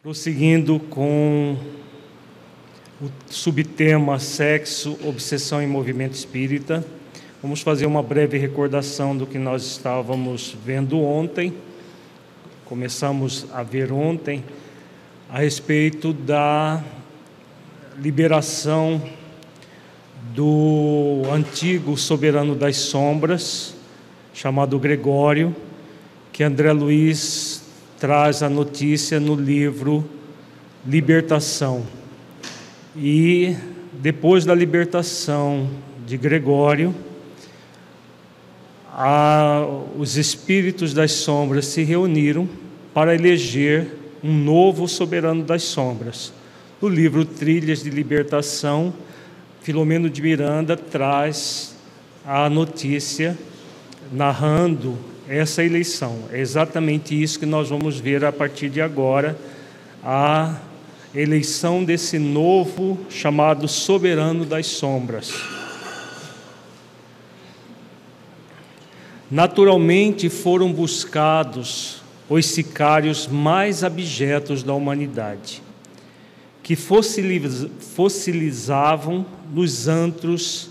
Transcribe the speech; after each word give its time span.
Prosseguindo 0.00 0.78
com 0.78 1.56
o 3.02 3.10
subtema 3.28 4.20
sexo, 4.20 4.96
obsessão 5.04 5.60
e 5.60 5.66
movimento 5.66 6.12
espírita, 6.12 6.86
vamos 7.42 7.62
fazer 7.62 7.84
uma 7.84 8.00
breve 8.00 8.38
recordação 8.38 9.16
do 9.16 9.26
que 9.26 9.38
nós 9.38 9.64
estávamos 9.64 10.56
vendo 10.64 11.00
ontem. 11.00 11.52
Começamos 12.64 13.46
a 13.52 13.64
ver 13.64 13.90
ontem 13.90 14.44
a 15.28 15.40
respeito 15.40 16.12
da 16.12 16.80
liberação 17.98 19.02
do 20.32 21.22
antigo 21.32 21.96
soberano 21.98 22.54
das 22.54 22.76
sombras, 22.76 23.74
chamado 24.32 24.78
Gregório, 24.78 25.54
que 26.32 26.44
André 26.44 26.70
Luiz 26.72 27.57
traz 27.98 28.42
a 28.42 28.48
notícia 28.48 29.18
no 29.18 29.34
livro 29.34 30.08
Libertação. 30.86 31.84
E 32.96 33.56
depois 33.92 34.44
da 34.44 34.54
libertação 34.54 35.68
de 36.06 36.16
Gregório, 36.16 36.94
a, 38.92 39.66
os 39.96 40.16
espíritos 40.16 40.94
das 40.94 41.12
sombras 41.12 41.66
se 41.66 41.82
reuniram 41.82 42.48
para 42.94 43.14
eleger 43.14 43.94
um 44.22 44.32
novo 44.32 44.86
soberano 44.86 45.42
das 45.42 45.64
sombras. 45.64 46.32
No 46.80 46.88
livro 46.88 47.24
Trilhas 47.24 47.82
de 47.82 47.90
Libertação, 47.90 48.94
Filomeno 49.60 50.08
de 50.08 50.22
Miranda 50.22 50.76
traz 50.76 51.74
a 52.24 52.48
notícia 52.48 53.36
narrando 54.12 54.96
essa 55.28 55.62
eleição. 55.62 56.24
É 56.32 56.40
exatamente 56.40 57.20
isso 57.20 57.38
que 57.38 57.46
nós 57.46 57.68
vamos 57.68 58.00
ver 58.00 58.24
a 58.24 58.32
partir 58.32 58.70
de 58.70 58.80
agora, 58.80 59.38
a 60.02 60.56
eleição 61.14 61.84
desse 61.84 62.18
novo 62.18 62.98
chamado 63.10 63.68
soberano 63.68 64.44
das 64.44 64.66
sombras. 64.66 65.32
Naturalmente 69.30 70.30
foram 70.30 70.72
buscados 70.72 72.00
os 72.30 72.46
sicários 72.46 73.26
mais 73.26 73.84
abjetos 73.84 74.62
da 74.62 74.72
humanidade, 74.72 75.62
que 76.62 76.74
fossilizavam 76.76 79.26
nos 79.52 79.88
antros 79.88 80.67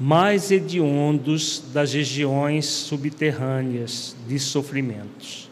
mais 0.00 0.52
hediondos 0.52 1.64
das 1.72 1.92
regiões 1.92 2.66
subterrâneas 2.66 4.14
de 4.28 4.38
sofrimentos, 4.38 5.50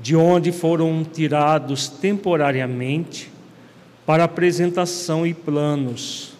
de 0.00 0.16
onde 0.16 0.50
foram 0.50 1.04
tirados 1.04 1.86
temporariamente 1.88 3.30
para 4.04 4.24
apresentação 4.24 5.24
e 5.24 5.32
planos, 5.32 6.32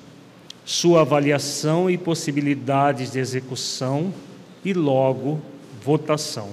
sua 0.64 1.02
avaliação 1.02 1.88
e 1.88 1.96
possibilidades 1.96 3.12
de 3.12 3.20
execução 3.20 4.12
e 4.64 4.72
logo 4.72 5.40
votação. 5.80 6.50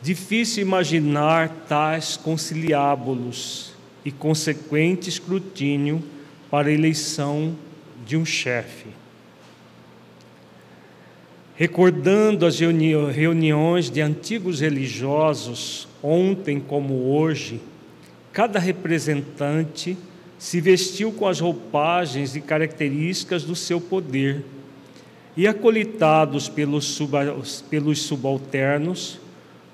Difícil 0.00 0.62
imaginar 0.62 1.48
tais 1.68 2.16
conciliábulos 2.16 3.72
e 4.04 4.12
consequente 4.12 5.08
escrutínio 5.08 6.04
para 6.48 6.68
a 6.68 6.72
eleição 6.72 7.56
de 8.06 8.16
um 8.16 8.24
chefe 8.24 8.97
recordando 11.58 12.46
as 12.46 12.60
reuniões 12.60 13.90
de 13.90 14.00
antigos 14.00 14.60
religiosos, 14.60 15.88
ontem 16.00 16.60
como 16.60 17.12
hoje, 17.12 17.60
cada 18.32 18.60
representante 18.60 19.98
se 20.38 20.60
vestiu 20.60 21.10
com 21.10 21.26
as 21.26 21.40
roupagens 21.40 22.36
e 22.36 22.40
características 22.40 23.42
do 23.42 23.56
seu 23.56 23.80
poder, 23.80 24.44
e 25.36 25.48
acolitados 25.48 26.48
pelos, 26.48 26.96
subalternos, 27.96 29.18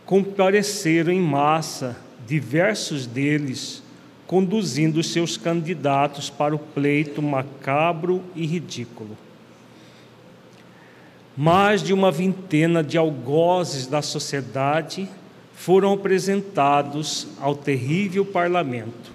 compareceram 0.07 1.13
em 1.13 1.21
massa, 1.21 1.99
diversos 2.27 3.05
deles, 3.05 3.83
conduzindo 4.27 5.03
seus 5.03 5.37
candidatos 5.37 6.31
para 6.31 6.55
o 6.55 6.59
pleito 6.59 7.21
macabro 7.21 8.23
e 8.35 8.47
ridículo 8.47 9.19
mais 11.37 11.83
de 11.83 11.93
uma 11.93 12.13
vintena 12.13 12.83
de 12.83 12.97
algozes 12.97 13.87
da 13.87 14.01
sociedade 14.01 15.09
foram 15.55 15.93
apresentados 15.93 17.27
ao 17.41 17.55
terrível 17.55 18.25
parlamento. 18.25 19.13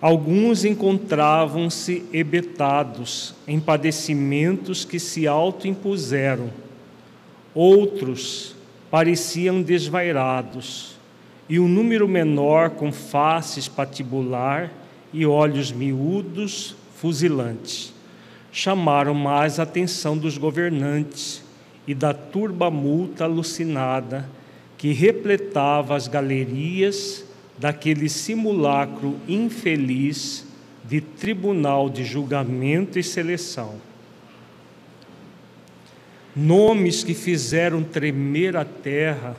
Alguns 0.00 0.64
encontravam-se 0.64 2.04
ebetados 2.12 3.34
em 3.46 3.60
padecimentos 3.60 4.84
que 4.84 4.98
se 4.98 5.28
autoimpuseram, 5.28 6.50
outros 7.54 8.56
pareciam 8.90 9.62
desvairados, 9.62 10.96
e 11.48 11.60
um 11.60 11.68
número 11.68 12.08
menor 12.08 12.70
com 12.70 12.90
faces 12.90 13.68
patibular 13.68 14.72
e 15.12 15.24
olhos 15.24 15.70
miúdos, 15.70 16.74
fuzilantes 16.96 17.91
chamaram 18.52 19.14
mais 19.14 19.58
a 19.58 19.62
atenção 19.62 20.16
dos 20.16 20.36
governantes 20.36 21.42
e 21.86 21.94
da 21.94 22.12
turba 22.12 22.70
multa 22.70 23.24
alucinada 23.24 24.28
que 24.76 24.92
repletava 24.92 25.96
as 25.96 26.06
galerias 26.06 27.24
daquele 27.58 28.08
simulacro 28.10 29.16
infeliz 29.26 30.46
de 30.84 31.00
tribunal 31.00 31.88
de 31.88 32.04
julgamento 32.04 32.98
e 32.98 33.02
seleção. 33.02 33.76
Nomes 36.36 37.02
que 37.02 37.14
fizeram 37.14 37.82
tremer 37.82 38.56
a 38.56 38.64
terra 38.64 39.36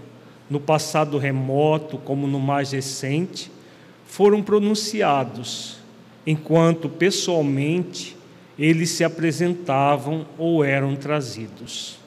no 0.49 0.59
passado 0.59 1.17
remoto 1.17 1.97
como 1.97 2.27
no 2.27 2.39
mais 2.39 2.71
recente 2.71 3.51
foram 4.05 4.41
pronunciados, 4.41 5.77
enquanto 6.25 6.87
pessoalmente 6.87 8.15
eles 8.57 8.91
se 8.91 9.03
apresentavam 9.03 10.25
ou 10.37 10.63
eram 10.63 10.95
trazidos. 10.95 11.97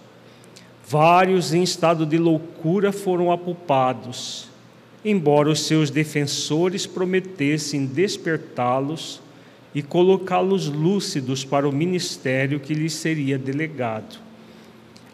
Vários 0.88 1.52
em 1.52 1.62
estado 1.62 2.06
de 2.06 2.16
loucura 2.16 2.92
foram 2.92 3.32
apupados, 3.32 4.48
embora 5.04 5.50
os 5.50 5.66
seus 5.66 5.90
defensores 5.90 6.86
prometessem 6.86 7.86
despertá-los 7.86 9.20
e 9.74 9.82
colocá-los 9.82 10.68
lúcidos 10.68 11.44
para 11.44 11.68
o 11.68 11.72
ministério 11.72 12.60
que 12.60 12.72
lhes 12.72 12.94
seria 12.94 13.36
delegado. 13.36 14.20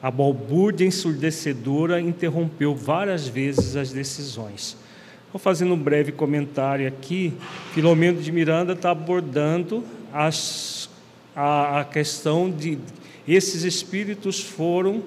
A 0.03 0.11
balbúrdia 0.11 0.87
ensurdecedora 0.87 2.01
interrompeu 2.01 2.75
várias 2.75 3.27
vezes 3.27 3.77
as 3.77 3.93
decisões. 3.93 4.77
Vou 5.33 5.41
fazendo 5.41 5.73
um 5.73 5.79
breve 5.79 6.13
comentário 6.13 6.87
aqui. 6.87 7.33
Filomeno 7.73 8.21
de 8.21 8.31
Miranda 8.31 8.75
está 8.75 8.91
abordando 8.91 9.83
as 10.13 10.82
a, 11.35 11.81
a 11.81 11.85
questão 11.85 12.51
de 12.51 12.79
esses 13.27 13.63
espíritos 13.63 14.41
foram 14.41 15.03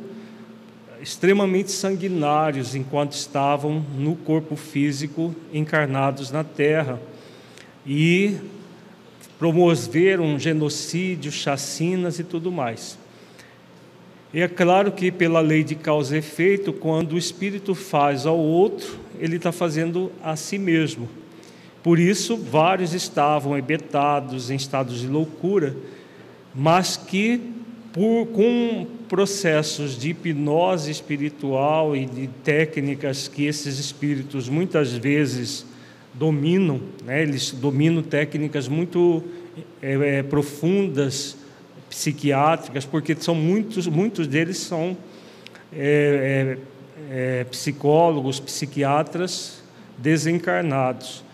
extremamente 1.01 1.71
sanguinários 1.71 2.73
enquanto 2.73 3.13
estavam 3.13 3.85
no 3.97 4.15
corpo 4.15 4.55
físico 4.55 5.35
encarnados 5.53 6.31
na 6.31 6.43
Terra 6.43 6.99
e 7.85 8.37
promoveram 9.37 10.39
genocídio, 10.39 11.31
chacinas 11.31 12.19
e 12.19 12.23
tudo 12.23 12.51
mais. 12.51 12.97
E 14.33 14.41
é 14.41 14.47
claro 14.47 14.91
que, 14.91 15.11
pela 15.11 15.39
lei 15.39 15.63
de 15.63 15.75
causa 15.75 16.15
e 16.15 16.19
efeito, 16.19 16.73
quando 16.73 17.13
o 17.13 17.17
espírito 17.17 17.75
faz 17.75 18.25
ao 18.25 18.37
outro, 18.37 18.97
ele 19.19 19.37
está 19.37 19.51
fazendo 19.51 20.11
a 20.23 20.35
si 20.35 20.57
mesmo. 20.57 21.07
Por 21.83 21.99
isso, 21.99 22.35
vários 22.35 22.93
estavam 22.93 23.57
ebetados 23.57 24.49
em 24.49 24.55
estados 24.55 24.99
de 24.99 25.07
loucura 25.07 25.75
mas 26.55 26.95
que 26.95 27.41
por, 27.91 28.27
com 28.27 28.87
processos 29.09 29.97
de 29.97 30.09
hipnose 30.09 30.89
espiritual 30.89 31.95
e 31.95 32.05
de 32.05 32.27
técnicas 32.43 33.27
que 33.27 33.45
esses 33.45 33.77
espíritos 33.77 34.47
muitas 34.47 34.93
vezes 34.93 35.65
dominam, 36.13 36.81
né? 37.03 37.21
eles 37.21 37.51
dominam 37.51 38.01
técnicas 38.01 38.67
muito 38.67 39.23
é, 39.81 40.19
é, 40.19 40.23
profundas, 40.23 41.37
psiquiátricas, 41.89 42.85
porque 42.85 43.15
são 43.15 43.35
muitos, 43.35 43.87
muitos 43.87 44.27
deles 44.27 44.57
são 44.57 44.97
é, 45.73 46.57
é, 47.11 47.39
é 47.41 47.43
psicólogos, 47.45 48.39
psiquiatras 48.39 49.63
desencarnados. 49.97 51.24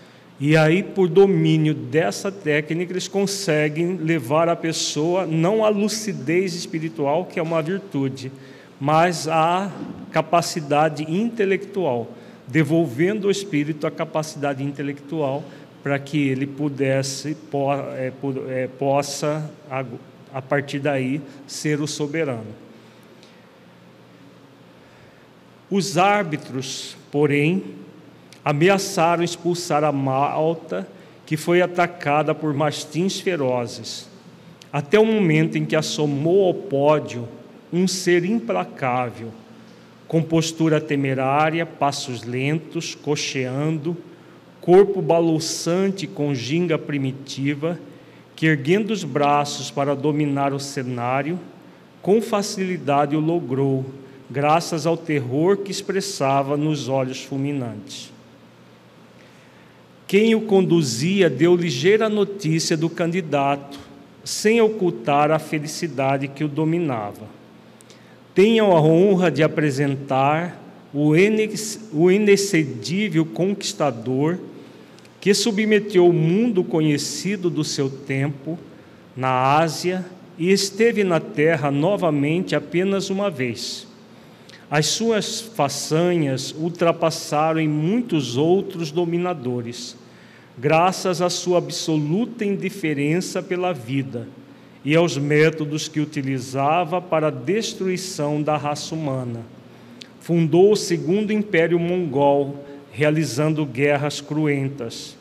E 0.44 0.58
aí, 0.58 0.82
por 0.82 1.08
domínio 1.08 1.76
dessa 1.76 2.32
técnica, 2.32 2.92
eles 2.92 3.08
conseguem 3.08 3.96
levar 3.98 4.50
a 4.50 4.56
pessoa 4.56 5.28
não 5.28 5.64
à 5.64 5.70
lucidez 5.70 6.56
espiritual, 6.56 7.26
que 7.26 7.40
é 7.40 7.44
uma 7.44 7.62
virtude, 7.62 8.32
mas 8.80 9.28
à 9.28 9.72
capacidade 10.12 11.04
intelectual 11.04 12.10
devolvendo 12.48 13.28
ao 13.28 13.32
espírito 13.32 13.88
a 13.88 13.92
capacidade 13.92 14.62
intelectual 14.64 15.44
para 15.82 15.98
que 15.98 16.28
ele 16.28 16.46
pudesse 16.46 17.38
é, 17.96 18.12
é, 18.50 18.68
possa 18.68 19.50
a 20.34 20.42
partir 20.42 20.80
daí 20.80 21.22
ser 21.48 21.80
o 21.80 21.88
soberano. 21.88 22.54
Os 25.70 25.98
árbitros, 25.98 26.98
porém, 27.10 27.64
ameaçaram 28.44 29.24
expulsar 29.24 29.84
a 29.84 29.92
Malta, 29.92 30.88
que 31.26 31.38
foi 31.38 31.62
atacada 31.62 32.34
por 32.34 32.54
mastins 32.54 33.20
ferozes, 33.20 34.10
até 34.74 35.00
o 35.00 35.06
momento 35.06 35.58
em 35.58 35.66
que 35.66 35.76
assomou 35.76 36.48
ao 36.48 36.54
pódio 36.54 37.28
um 37.72 37.88
ser 37.88 38.26
implacável, 38.26 39.32
com 40.08 40.22
postura 40.22 40.82
temerária, 40.82 41.66
passos 41.66 42.24
lentos, 42.24 42.96
cocheando, 42.96 43.96
corpo 44.60 45.02
balouçante 45.02 46.06
com 46.06 46.36
ginga 46.36 46.78
primitiva, 46.78 47.80
que 48.36 48.46
erguendo 48.46 48.92
os 48.92 49.04
braços 49.04 49.72
para 49.72 49.96
dominar 49.96 50.54
o 50.54 50.60
cenário, 50.60 51.40
com 52.02 52.22
facilidade 52.22 53.16
o 53.16 53.20
logrou, 53.20 53.86
graças 54.30 54.86
ao 54.86 54.98
terror 54.98 55.58
que 55.58 55.72
expressava 55.72 56.58
nos 56.58 56.90
olhos 56.90 57.24
fulminantes. 57.24 58.12
Quem 60.12 60.36
o 60.36 60.42
conduzia 60.42 61.30
deu 61.30 61.56
ligeira 61.56 62.10
notícia 62.10 62.76
do 62.76 62.90
candidato, 62.90 63.80
sem 64.26 64.60
ocultar 64.60 65.32
a 65.32 65.40
felicidade 65.40 66.28
que 66.28 66.44
o 66.44 66.50
dominava 66.50 67.40
tenham 68.36 68.76
a 68.76 68.82
honra 68.82 69.32
de 69.32 69.42
apresentar 69.42 70.62
o 70.94 71.16
inexcedível 72.12 73.26
conquistador 73.26 74.38
que 75.22 75.34
submeteu 75.34 76.06
o 76.06 76.12
mundo 76.12 76.62
conhecido 76.62 77.50
do 77.50 77.64
seu 77.64 77.90
tempo 77.90 78.60
na 79.16 79.58
Ásia 79.58 80.06
e 80.38 80.52
esteve 80.52 81.06
na 81.06 81.22
terra 81.22 81.72
novamente 81.72 82.54
apenas 82.54 83.10
uma 83.10 83.30
vez. 83.30 83.88
As 84.70 84.88
suas 84.88 85.40
façanhas 85.40 86.54
ultrapassaram 86.58 87.62
em 87.62 87.68
muitos 87.68 88.36
outros 88.36 88.92
dominadores, 88.92 89.96
graças 90.58 91.22
à 91.22 91.30
sua 91.30 91.58
absoluta 91.58 92.46
indiferença 92.46 93.42
pela 93.42 93.74
vida 93.74 94.28
e 94.84 94.96
aos 94.96 95.18
métodos 95.18 95.88
que 95.88 96.00
utilizava 96.00 97.02
para 97.02 97.28
a 97.28 97.32
destruição 97.32 98.42
da 98.42 98.58
raça 98.58 98.96
humana. 98.96 99.42
Fundou 100.20 100.72
o 100.72 100.76
segundo 100.76 101.32
império 101.32 101.80
mongol, 101.80 102.66
realizando 102.92 103.66
guerras 103.66 104.20
cruentas. 104.22 105.16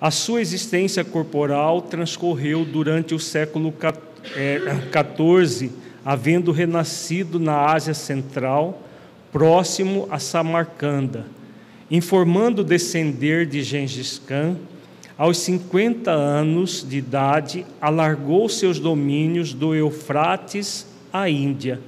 A 0.00 0.10
sua 0.10 0.40
existência 0.40 1.04
corporal 1.04 1.82
transcorreu 1.82 2.64
durante 2.64 3.14
o 3.14 3.18
século 3.18 3.72
XIV, 3.72 5.66
é, 5.66 5.70
havendo 6.02 6.52
renascido 6.52 7.38
na 7.38 7.66
Ásia 7.66 7.92
Central, 7.92 8.82
próximo 9.30 10.08
a 10.10 10.18
Samarcanda, 10.18 11.26
informando 11.90 12.62
descender 12.62 13.46
de 13.46 13.62
Gengis 13.62 14.18
Khan 14.18 14.56
aos 15.18 15.36
50 15.38 16.10
anos 16.10 16.86
de 16.88 16.96
idade, 16.96 17.66
alargou 17.78 18.48
seus 18.48 18.78
domínios 18.78 19.52
do 19.52 19.74
Eufrates 19.74 20.86
à 21.12 21.28
Índia, 21.28 21.78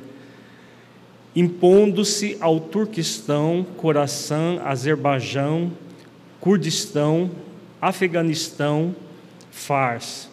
impondo-se 1.35 2.37
ao 2.41 2.61
Turquistão, 2.61 3.65
Coração, 3.79 4.61
Azerbaijão, 4.63 5.73
Kurdistão, 6.41 7.31
Afeganistão, 7.81 8.95
Fars. 9.51 10.29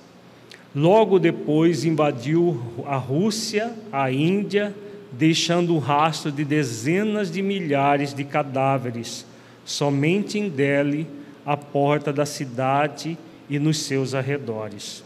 Logo 0.76 1.20
depois 1.20 1.86
invadiu 1.86 2.62
a 2.86 2.98
Rússia, 2.98 3.74
a 3.94 4.12
Índia, 4.12 4.76
deixando 5.12 5.74
um 5.74 5.80
rastro 5.80 6.32
de 6.32 6.44
dezenas 6.44 7.32
de 7.32 7.42
milhares 7.42 8.14
de 8.14 8.26
cadáveres, 8.26 9.26
somente 9.70 10.40
em 10.40 10.50
Delhi 10.50 11.08
à 11.46 11.56
porta 11.56 12.12
da 12.12 12.26
cidade 12.26 13.16
e 13.48 13.60
nos 13.60 13.84
seus 13.84 14.16
arredores. 14.16 15.04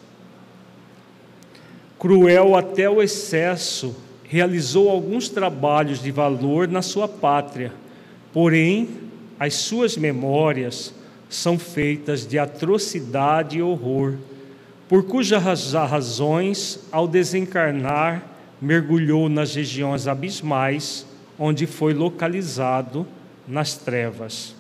Cruel 2.00 2.56
até 2.56 2.90
o 2.90 3.02
excesso, 3.02 3.94
realizou 4.24 4.90
alguns 4.90 5.28
trabalhos 5.28 6.02
de 6.02 6.12
valor 6.12 6.70
na 6.70 6.82
sua 6.82 7.10
pátria, 7.10 7.74
porém, 8.32 8.88
as 9.38 9.56
suas 9.56 9.98
memórias 9.98 10.94
são 11.30 11.60
feitas 11.60 12.26
de 12.26 12.40
atrocidade 12.40 13.58
e 13.58 13.62
horror, 13.62 14.16
por 14.88 15.04
cujas 15.04 15.74
razões, 15.74 16.80
ao 16.90 17.06
desencarnar, 17.06 18.24
mergulhou 18.62 19.28
nas 19.28 19.56
regiões 19.56 20.08
abismais, 20.08 21.06
onde 21.38 21.66
foi 21.68 21.94
localizado 21.94 23.06
nas 23.48 23.76
trevas. 23.76 24.56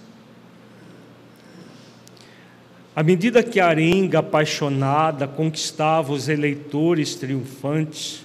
À 2.95 3.01
medida 3.01 3.41
que 3.41 3.59
a 3.59 3.67
arenga 3.67 4.19
apaixonada 4.19 5.27
conquistava 5.27 6.13
os 6.13 6.29
eleitores 6.29 7.15
triunfantes, 7.15 8.23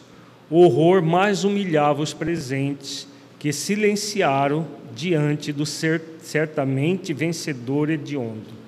o 0.50 0.60
horror 0.60 1.02
mais 1.02 1.43
humilhava 1.43 2.02
os 2.02 2.12
presentes, 2.12 3.08
que 3.38 3.50
silenciaram 3.50 4.66
diante 4.94 5.52
do 5.52 5.64
certamente 5.64 7.14
vencedor 7.14 7.88
hediondo. 7.88 8.58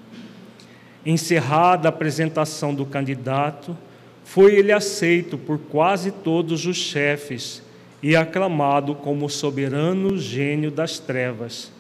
Encerrada 1.05 1.89
a 1.89 1.91
apresentação 1.91 2.75
do 2.75 2.87
candidato, 2.87 3.77
foi 4.25 4.55
ele 4.55 4.73
aceito 4.73 5.37
por 5.37 5.59
quase 5.59 6.13
todos 6.13 6.65
os 6.65 6.77
chefes 6.77 7.63
e 8.03 8.17
aclamado 8.17 8.95
como 8.95 9.29
soberano 9.29 10.17
gênio 10.17 10.71
das 10.71 10.99
trevas 10.99 11.73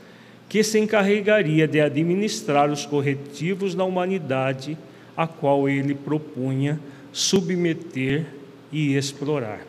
que 0.50 0.64
se 0.64 0.80
encarregaria 0.80 1.68
de 1.68 1.80
administrar 1.80 2.68
os 2.68 2.84
corretivos 2.84 3.72
da 3.72 3.84
humanidade 3.84 4.76
a 5.16 5.24
qual 5.24 5.68
ele 5.68 5.94
propunha 5.94 6.80
submeter 7.12 8.26
e 8.72 8.96
explorar. 8.96 9.60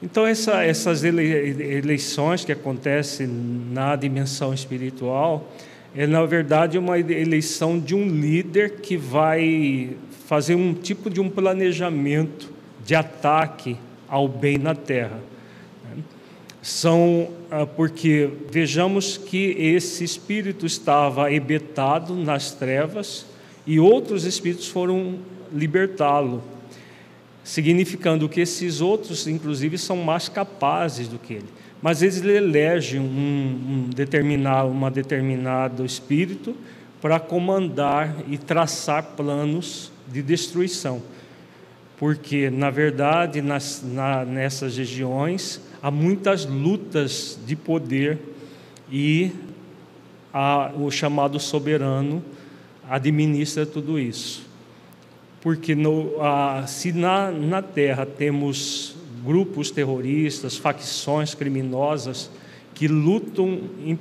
Então, 0.00 0.24
essa, 0.24 0.62
essas 0.62 1.02
eleições 1.02 2.44
que 2.44 2.52
acontecem 2.52 3.26
na 3.26 3.96
dimensão 3.96 4.54
espiritual 4.54 5.52
é, 5.96 6.06
na 6.06 6.24
verdade, 6.24 6.78
uma 6.78 6.96
eleição 6.96 7.80
de 7.80 7.92
um 7.92 8.06
líder 8.06 8.80
que 8.82 8.96
vai 8.96 9.96
fazer 10.28 10.54
um 10.54 10.74
tipo 10.74 11.10
de 11.10 11.20
um 11.20 11.28
planejamento 11.28 12.52
de 12.84 12.94
ataque 12.94 13.76
ao 14.06 14.28
bem 14.28 14.58
na 14.58 14.76
terra 14.76 15.18
são 16.66 17.28
ah, 17.48 17.64
porque 17.64 18.28
vejamos 18.50 19.16
que 19.16 19.52
esse 19.56 20.02
espírito 20.02 20.66
estava 20.66 21.32
ebetado 21.32 22.12
nas 22.16 22.50
trevas 22.50 23.24
e 23.64 23.78
outros 23.78 24.24
espíritos 24.24 24.66
foram 24.66 25.20
libertá-lo, 25.52 26.42
significando 27.44 28.28
que 28.28 28.40
esses 28.40 28.80
outros, 28.80 29.28
inclusive, 29.28 29.78
são 29.78 29.98
mais 29.98 30.28
capazes 30.28 31.06
do 31.06 31.20
que 31.20 31.34
ele. 31.34 31.46
Mas 31.80 32.02
eles 32.02 32.20
elegem 32.24 32.98
um, 32.98 33.04
um 33.04 33.90
determinado, 33.94 34.68
uma 34.68 34.90
determinado 34.90 35.84
espírito 35.84 36.52
para 37.00 37.20
comandar 37.20 38.12
e 38.28 38.36
traçar 38.36 39.04
planos 39.16 39.92
de 40.08 40.20
destruição. 40.20 41.00
Porque, 41.96 42.50
na 42.50 42.70
verdade, 42.70 43.40
nas, 43.40 43.84
na, 43.84 44.24
nessas 44.24 44.76
regiões, 44.76 45.60
há 45.86 45.90
muitas 45.92 46.44
lutas 46.44 47.38
de 47.46 47.54
poder 47.54 48.18
e 48.90 49.30
a, 50.34 50.72
o 50.76 50.90
chamado 50.90 51.38
soberano 51.38 52.24
administra 52.90 53.64
tudo 53.64 53.96
isso. 53.96 54.44
Porque 55.40 55.76
no, 55.76 56.20
a, 56.20 56.66
se 56.66 56.92
na, 56.92 57.30
na 57.30 57.62
terra 57.62 58.04
temos 58.04 58.96
grupos 59.24 59.70
terroristas, 59.70 60.56
facções 60.56 61.36
criminosas 61.36 62.32
que 62.74 62.88
lutam 62.88 63.60
em, 63.84 63.96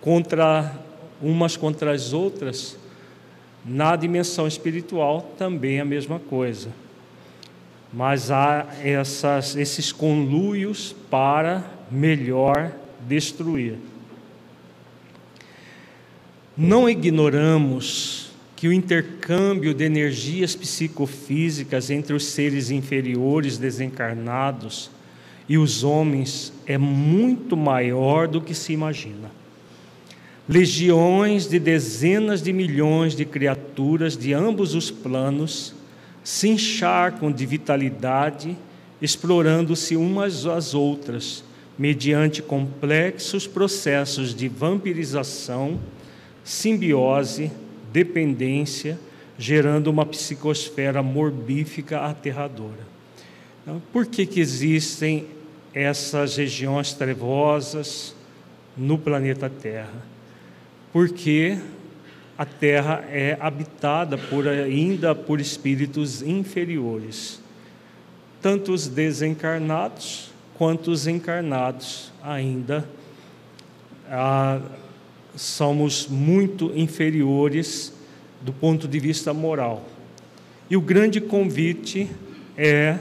contra 0.00 0.76
umas 1.22 1.56
contra 1.56 1.92
as 1.92 2.12
outras, 2.12 2.76
na 3.64 3.94
dimensão 3.94 4.48
espiritual 4.48 5.32
também 5.38 5.76
é 5.76 5.82
a 5.82 5.84
mesma 5.84 6.18
coisa 6.18 6.81
mas 7.92 8.30
há 8.30 8.66
essas, 8.82 9.54
esses 9.54 9.92
conluios 9.92 10.96
para 11.10 11.62
melhor 11.90 12.72
destruir. 13.06 13.76
Não 16.56 16.88
ignoramos 16.88 18.30
que 18.56 18.68
o 18.68 18.72
intercâmbio 18.72 19.74
de 19.74 19.84
energias 19.84 20.54
psicofísicas 20.54 21.90
entre 21.90 22.14
os 22.14 22.26
seres 22.26 22.70
inferiores 22.70 23.58
desencarnados 23.58 24.90
e 25.48 25.58
os 25.58 25.82
homens 25.82 26.52
é 26.64 26.78
muito 26.78 27.56
maior 27.56 28.28
do 28.28 28.40
que 28.40 28.54
se 28.54 28.72
imagina. 28.72 29.30
Legiões 30.48 31.48
de 31.48 31.58
dezenas 31.58 32.42
de 32.42 32.52
milhões 32.52 33.14
de 33.14 33.24
criaturas 33.24 34.16
de 34.16 34.32
ambos 34.32 34.74
os 34.74 34.90
planos 34.90 35.74
se 36.24 36.48
encharcam 36.48 37.30
de 37.32 37.44
vitalidade, 37.44 38.56
explorando-se 39.00 39.96
umas 39.96 40.46
às 40.46 40.74
outras, 40.74 41.44
mediante 41.78 42.42
complexos 42.42 43.46
processos 43.46 44.34
de 44.34 44.48
vampirização, 44.48 45.80
simbiose, 46.44 47.50
dependência, 47.92 48.98
gerando 49.38 49.88
uma 49.88 50.06
psicosfera 50.06 51.02
morbífica 51.02 52.00
aterradora. 52.00 52.86
Então, 53.62 53.82
por 53.92 54.06
que, 54.06 54.26
que 54.26 54.40
existem 54.40 55.26
essas 55.74 56.36
regiões 56.36 56.92
trevosas 56.92 58.14
no 58.76 58.98
planeta 58.98 59.48
Terra? 59.50 60.02
Porque 60.92 61.58
a 62.36 62.44
Terra 62.44 63.04
é 63.10 63.36
habitada 63.40 64.16
por, 64.16 64.48
ainda 64.48 65.14
por 65.14 65.40
espíritos 65.40 66.22
inferiores, 66.22 67.40
tanto 68.40 68.72
os 68.72 68.88
desencarnados 68.88 70.30
quanto 70.54 70.90
os 70.90 71.06
encarnados 71.06 72.12
ainda 72.22 72.88
ah, 74.08 74.60
somos 75.34 76.06
muito 76.06 76.72
inferiores 76.74 77.92
do 78.40 78.52
ponto 78.52 78.86
de 78.88 78.98
vista 78.98 79.32
moral. 79.32 79.84
E 80.68 80.76
o 80.76 80.80
grande 80.80 81.20
convite 81.20 82.10
é 82.56 82.98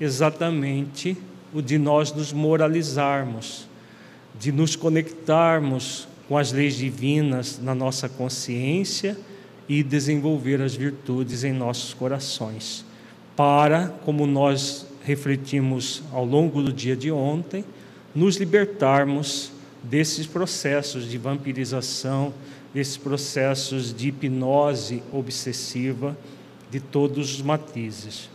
exatamente 0.00 1.16
o 1.52 1.62
de 1.62 1.78
nós 1.78 2.12
nos 2.12 2.32
moralizarmos, 2.32 3.68
de 4.38 4.50
nos 4.50 4.76
conectarmos 4.76 6.08
com 6.28 6.38
as 6.38 6.52
leis 6.52 6.76
divinas 6.76 7.58
na 7.62 7.74
nossa 7.74 8.08
consciência 8.08 9.16
e 9.68 9.82
desenvolver 9.82 10.60
as 10.60 10.74
virtudes 10.74 11.44
em 11.44 11.52
nossos 11.52 11.94
corações, 11.94 12.84
para, 13.36 13.88
como 14.04 14.26
nós 14.26 14.86
refletimos 15.04 16.02
ao 16.12 16.24
longo 16.24 16.62
do 16.62 16.72
dia 16.72 16.96
de 16.96 17.10
ontem, 17.10 17.64
nos 18.14 18.36
libertarmos 18.36 19.52
desses 19.82 20.26
processos 20.26 21.08
de 21.08 21.18
vampirização, 21.18 22.32
desses 22.72 22.96
processos 22.96 23.94
de 23.94 24.08
hipnose 24.08 25.02
obsessiva 25.12 26.16
de 26.70 26.80
todos 26.80 27.34
os 27.34 27.42
matizes. 27.42 28.33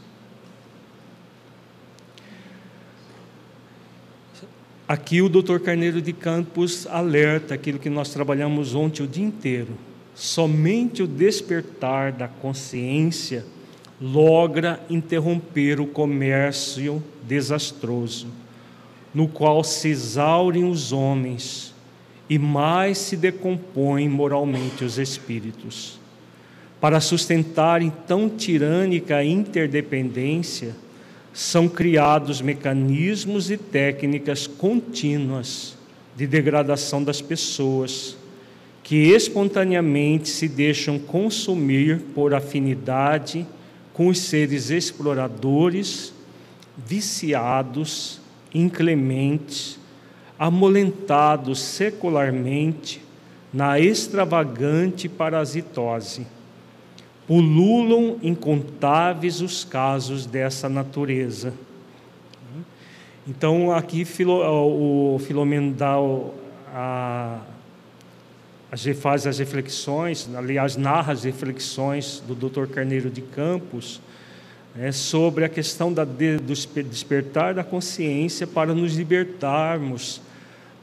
Aqui 4.89 5.22
o 5.22 5.29
Dr. 5.29 5.60
Carneiro 5.60 6.01
de 6.01 6.12
Campos 6.12 6.88
alerta 6.88 7.53
aquilo 7.53 7.77
que 7.77 7.91
nós 7.91 8.10
trabalhamos 8.12 8.74
ontem 8.74 9.03
o 9.03 9.08
dia 9.08 9.24
inteiro. 9.24 9.74
Somente 10.15 11.03
o 11.03 11.08
despertar 11.08 12.12
da 12.12 12.27
consciência 12.27 13.46
logra 14.01 14.84
interromper 14.89 15.79
o 15.79 15.86
comércio 15.86 17.03
desastroso, 17.22 18.29
no 19.13 19.27
qual 19.27 19.63
se 19.63 19.89
exaurem 19.89 20.67
os 20.67 20.91
homens 20.91 21.72
e 22.27 22.39
mais 22.39 22.98
se 22.98 23.15
decompõem 23.15 24.10
moralmente 24.10 24.84
os 24.84 24.98
espíritos. 24.98 26.00
Para 26.81 27.00
sustentarem 27.00 27.93
tão 28.08 28.27
tirânica 28.27 29.24
interdependência, 29.24 30.75
são 31.33 31.67
criados 31.67 32.41
mecanismos 32.41 33.51
e 33.51 33.57
técnicas 33.57 34.48
contínuas 34.48 35.77
de 36.15 36.25
degradação 36.27 37.03
das 37.03 37.21
pessoas, 37.21 38.17
que 38.83 38.95
espontaneamente 38.95 40.29
se 40.29 40.48
deixam 40.48 40.98
consumir 40.98 42.00
por 42.15 42.33
afinidade 42.33 43.45
com 43.93 44.07
os 44.07 44.19
seres 44.19 44.69
exploradores, 44.69 46.13
viciados, 46.77 48.19
inclementes, 48.53 49.77
amolentados 50.38 51.59
secularmente 51.59 53.01
na 53.53 53.79
extravagante 53.79 55.09
parasitose 55.09 56.25
Pululam 57.29 58.17
incontáveis 58.24 59.39
os 59.39 59.63
casos 59.63 60.25
dessa 60.25 60.67
natureza. 60.67 61.53
Então, 63.27 63.71
aqui 63.71 64.03
o 64.25 65.19
Filomeno 65.19 65.71
dá 65.71 65.93
a, 66.74 67.39
faz 69.00 69.27
as 69.27 69.38
reflexões, 69.38 70.27
aliás, 70.33 70.75
narra 70.75 71.13
as 71.13 71.24
reflexões 71.24 72.19
do 72.27 72.33
Dr. 72.33 72.65
Carneiro 72.65 73.12
de 73.12 73.21
Campos 73.21 74.01
né, 74.74 74.91
sobre 74.91 75.45
a 75.45 75.50
questão 75.50 75.93
da, 75.93 76.03
do 76.03 76.53
despertar 76.83 77.53
da 77.53 77.63
consciência 77.63 78.48
para 78.48 78.74
nos 78.74 78.95
libertarmos 78.95 80.19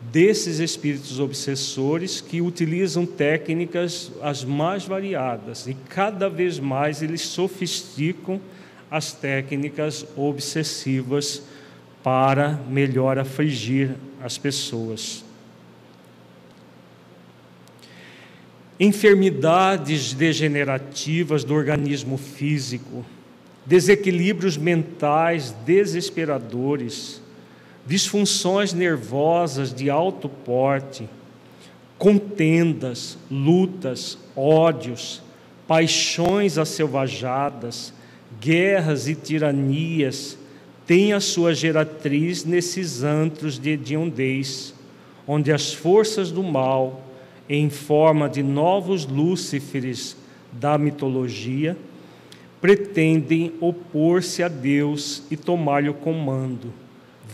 desses 0.01 0.59
espíritos 0.61 1.19
obsessores 1.19 2.21
que 2.21 2.41
utilizam 2.41 3.07
técnicas 3.07 4.13
as 4.23 4.45
mais 4.45 4.85
variadas 4.85 5.67
e 5.67 5.75
cada 5.89 6.29
vez 6.29 6.59
mais 6.59 7.03
eles 7.03 7.23
sofisticam 7.23 8.41
as 8.91 9.13
técnicas 9.13 10.07
obsessivas 10.17 11.43
para 12.03 12.61
melhor 12.69 13.19
afligir 13.19 13.97
as 14.23 14.39
pessoas. 14.39 15.25
Enfermidades 18.79 20.13
degenerativas 20.13 21.43
do 21.43 21.55
organismo 21.55 22.19
físico, 22.19 23.05
desequilíbrios 23.65 24.57
mentais 24.57 25.51
desesperadores, 25.65 27.23
disfunções 27.87 28.73
nervosas 28.73 29.73
de 29.73 29.89
alto 29.89 30.29
porte, 30.29 31.09
contendas, 31.97 33.17
lutas, 33.31 34.19
ódios, 34.35 35.23
paixões 35.69 36.59
asselvajadas, 36.59 37.95
guerras 38.41 39.09
e 39.09 39.15
tiranias 39.15 40.37
têm 40.85 41.13
a 41.13 41.21
sua 41.21 41.55
geratriz 41.55 42.45
nesses 42.45 43.03
antros 43.03 43.59
de 43.59 43.71
hediondez, 43.71 44.75
onde 45.27 45.53
as 45.53 45.73
forças 45.73 46.31
do 46.31 46.43
mal, 46.43 47.03
em 47.49 47.71
forma 47.71 48.29
de 48.29 48.43
novos 48.43 49.07
Lúciferes 49.07 50.17
da 50.53 50.77
mitologia, 50.77 51.77
pretendem 52.61 53.53
opor-se 53.61 54.43
a 54.43 54.49
Deus 54.49 55.23
e 55.31 55.37
tomar-lhe 55.37 55.89
o 55.89 55.95
comando 55.95 56.86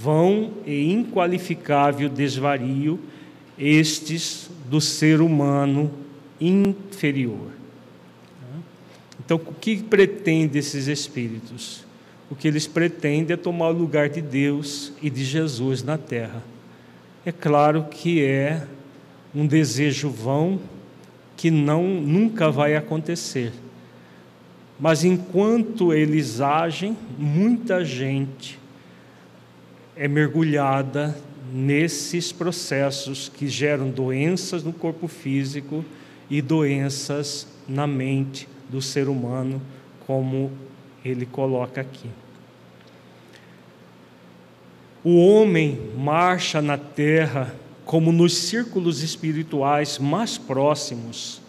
vão 0.03 0.55
e 0.67 0.93
inqualificável 0.93 2.09
desvario, 2.09 2.99
estes 3.57 4.51
do 4.69 4.81
ser 4.81 5.21
humano 5.21 5.93
inferior. 6.41 7.53
Então, 9.25 9.37
o 9.37 9.55
que 9.55 9.77
pretende 9.77 10.59
esses 10.59 10.89
espíritos? 10.89 11.85
O 12.29 12.35
que 12.35 12.49
eles 12.49 12.67
pretendem 12.67 13.35
é 13.35 13.37
tomar 13.37 13.69
o 13.69 13.79
lugar 13.79 14.09
de 14.09 14.21
Deus 14.21 14.93
e 15.01 15.09
de 15.09 15.25
Jesus 15.25 15.85
na 15.85 15.97
terra. 15.97 16.43
É 17.25 17.31
claro 17.31 17.87
que 17.89 18.25
é 18.25 18.67
um 19.33 19.47
desejo 19.47 20.11
vão 20.11 20.61
que 21.37 21.51
não 21.51 21.85
nunca 21.85 22.51
vai 22.51 22.75
acontecer. 22.75 23.53
Mas 24.81 25.05
enquanto 25.05 25.93
eles 25.93 26.41
agem, 26.41 26.97
muita 27.17 27.85
gente 27.85 28.62
é 29.97 30.09
mergulhada 30.09 31.17
nesses 31.53 32.33
processos 32.33 33.29
que 33.29 33.47
geram 33.47 33.91
doenças 33.91 34.63
no 34.63 34.73
corpo 34.73 35.07
físico 35.07 35.85
e 36.31 36.41
doenças 36.41 37.47
na 37.69 37.87
mente 37.87 38.49
do 38.71 38.81
ser 38.81 39.09
humano, 39.09 39.61
como 40.07 40.51
ele 41.05 41.27
coloca 41.27 41.81
aqui. 41.81 42.09
O 45.05 45.17
homem 45.27 45.79
marcha 45.97 46.63
na 46.63 46.79
terra 46.79 47.55
como 47.85 48.13
nos 48.13 48.37
círculos 48.37 49.03
espirituais 49.03 49.99
mais 49.99 50.39
próximos, 50.39 51.43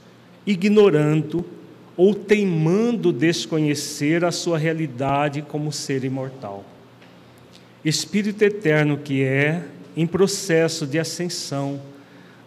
ignorando 0.45 1.45
ou 1.95 2.13
teimando 2.13 3.13
desconhecer 3.13 4.25
a 4.25 4.31
sua 4.31 4.57
realidade 4.57 5.43
como 5.43 5.71
ser 5.71 6.03
imortal. 6.03 6.65
Espírito 7.85 8.41
eterno 8.43 8.97
que 8.97 9.23
é, 9.23 9.61
em 9.95 10.07
processo 10.07 10.87
de 10.87 10.97
ascensão, 10.97 11.81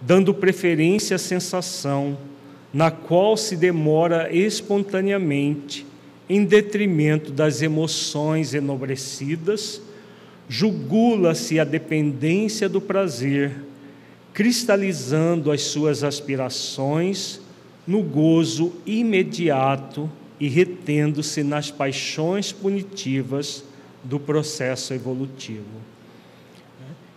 dando 0.00 0.32
preferência 0.32 1.16
à 1.16 1.18
sensação, 1.18 2.16
na 2.72 2.90
qual 2.90 3.36
se 3.36 3.56
demora 3.56 4.32
espontaneamente, 4.34 5.86
em 6.28 6.44
detrimento 6.44 7.30
das 7.30 7.62
emoções 7.62 8.54
enobrecidas, 8.54 9.80
jugula-se 10.48 11.60
a 11.60 11.64
dependência 11.64 12.68
do 12.68 12.80
prazer, 12.80 13.52
cristalizando 14.32 15.52
as 15.52 15.62
suas 15.62 16.02
aspirações 16.02 17.40
no 17.86 18.02
gozo 18.02 18.72
imediato 18.84 20.10
e 20.40 20.48
retendo-se 20.48 21.42
nas 21.42 21.70
paixões 21.70 22.52
punitivas 22.52 23.64
do 24.06 24.18
processo 24.18 24.94
evolutivo. 24.94 25.64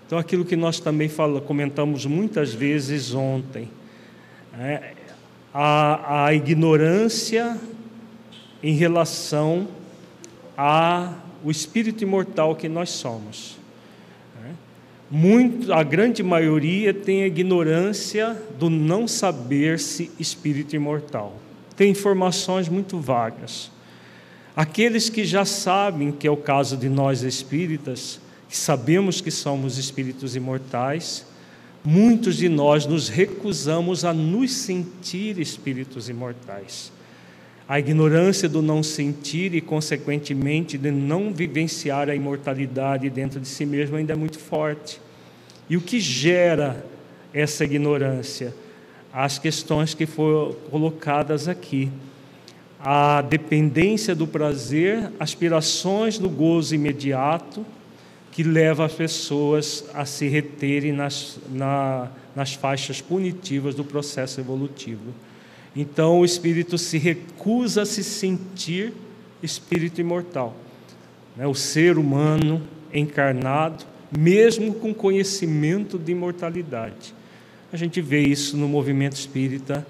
Então, 0.06 0.18
aquilo 0.18 0.44
que 0.44 0.56
nós 0.56 0.80
também 0.80 1.08
fala, 1.08 1.40
comentamos 1.40 2.04
muitas 2.08 2.52
vezes 2.52 3.14
ontem, 3.14 3.70
é, 4.58 4.94
a, 5.54 6.26
a 6.26 6.34
ignorância 6.34 7.56
em 8.64 8.74
relação 8.74 9.68
ao 10.58 11.14
espírito 11.46 12.04
imortal 12.04 12.56
que 12.56 12.68
nós 12.68 12.90
somos. 12.90 13.58
É. 14.44 14.52
Muito, 15.12 15.72
a 15.72 15.84
grande 15.84 16.24
maioria 16.24 16.92
tem 16.92 17.22
a 17.22 17.28
ignorância 17.28 18.36
do 18.58 18.68
não 18.68 19.08
saber-se 19.08 20.10
espírito 20.20 20.76
imortal. 20.76 21.36
Tem 21.76 21.92
informações 21.92 22.68
muito 22.68 23.00
vagas. 23.00 23.72
Aqueles 24.60 25.10
que 25.10 25.24
já 25.24 25.46
sabem, 25.46 26.12
que 26.12 26.28
é 26.28 26.30
o 26.30 26.36
caso 26.36 26.76
de 26.76 26.90
nós 26.90 27.22
espíritas, 27.24 28.20
que 28.50 28.58
sabemos 28.58 29.22
que 29.22 29.32
somos 29.32 29.78
espíritos 29.78 30.36
imortais, 30.36 31.26
muitos 31.82 32.36
de 32.36 32.50
nós 32.50 32.86
nos 32.86 33.08
recusamos 33.08 34.04
a 34.04 34.14
nos 34.14 34.52
sentir 34.52 35.40
espíritos 35.40 36.10
imortais. 36.10 36.92
A 37.70 37.80
ignorância 37.80 38.50
do 38.50 38.62
não 38.62 38.84
sentir 38.84 39.56
e, 39.56 39.62
consequentemente, 39.62 40.78
de 40.78 40.92
não 40.92 41.34
vivenciar 41.34 42.10
a 42.10 42.16
imortalidade 42.16 43.10
dentro 43.10 43.40
de 43.40 43.48
si 43.48 43.66
mesmo 43.66 43.96
ainda 43.96 44.12
é 44.12 44.18
muito 44.18 44.40
forte. 44.40 45.00
E 45.70 45.78
o 45.78 45.82
que 45.82 46.02
gera 46.02 46.86
essa 47.34 47.64
ignorância? 47.64 48.54
As 49.14 49.40
questões 49.40 49.94
que 49.94 50.06
foram 50.06 50.54
colocadas 50.70 51.48
aqui. 51.48 51.90
A 52.80 53.22
dependência 53.22 54.16
do 54.16 54.26
prazer, 54.26 55.12
aspirações 55.20 56.18
do 56.18 56.30
gozo 56.30 56.74
imediato, 56.74 57.66
que 58.32 58.44
leva 58.44 58.86
as 58.86 58.94
pessoas 58.94 59.84
a 59.94 60.06
se 60.06 60.28
reterem 60.28 60.94
nas, 60.94 61.38
na, 61.52 62.10
nas 62.34 62.54
faixas 62.54 63.02
punitivas 63.02 63.76
do 63.76 63.84
processo 63.84 64.40
evolutivo. 64.40 65.14
Então 65.76 66.20
o 66.20 66.26
espírito 66.26 66.78
se 66.78 66.98
recusa 66.98 67.82
a 67.82 67.86
se 67.86 68.04
sentir 68.04 68.94
espírito 69.44 70.00
imortal. 70.00 70.56
Né? 71.36 71.46
O 71.48 71.56
ser 71.56 71.98
humano 71.98 72.62
encarnado, 72.94 73.86
mesmo 74.18 74.74
com 74.74 74.94
conhecimento 74.94 75.98
de 75.98 76.12
imortalidade. 76.12 77.14
A 77.72 77.78
gente 77.78 78.02
vê 78.02 78.22
isso 78.22 78.58
no 78.58 78.68
movimento 78.68 79.14
espírita 79.14 79.86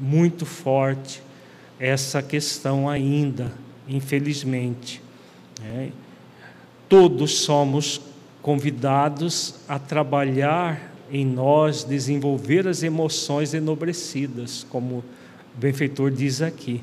muito 0.00 0.44
forte, 0.44 1.22
essa 1.84 2.22
questão 2.22 2.88
ainda, 2.88 3.52
infelizmente. 3.86 5.02
Né? 5.60 5.92
Todos 6.88 7.40
somos 7.40 8.00
convidados 8.40 9.56
a 9.68 9.78
trabalhar 9.78 10.94
em 11.12 11.26
nós, 11.26 11.84
desenvolver 11.84 12.66
as 12.66 12.82
emoções 12.82 13.52
enobrecidas, 13.52 14.66
como 14.70 14.96
o 14.96 15.04
benfeitor 15.54 16.10
diz 16.10 16.40
aqui. 16.40 16.82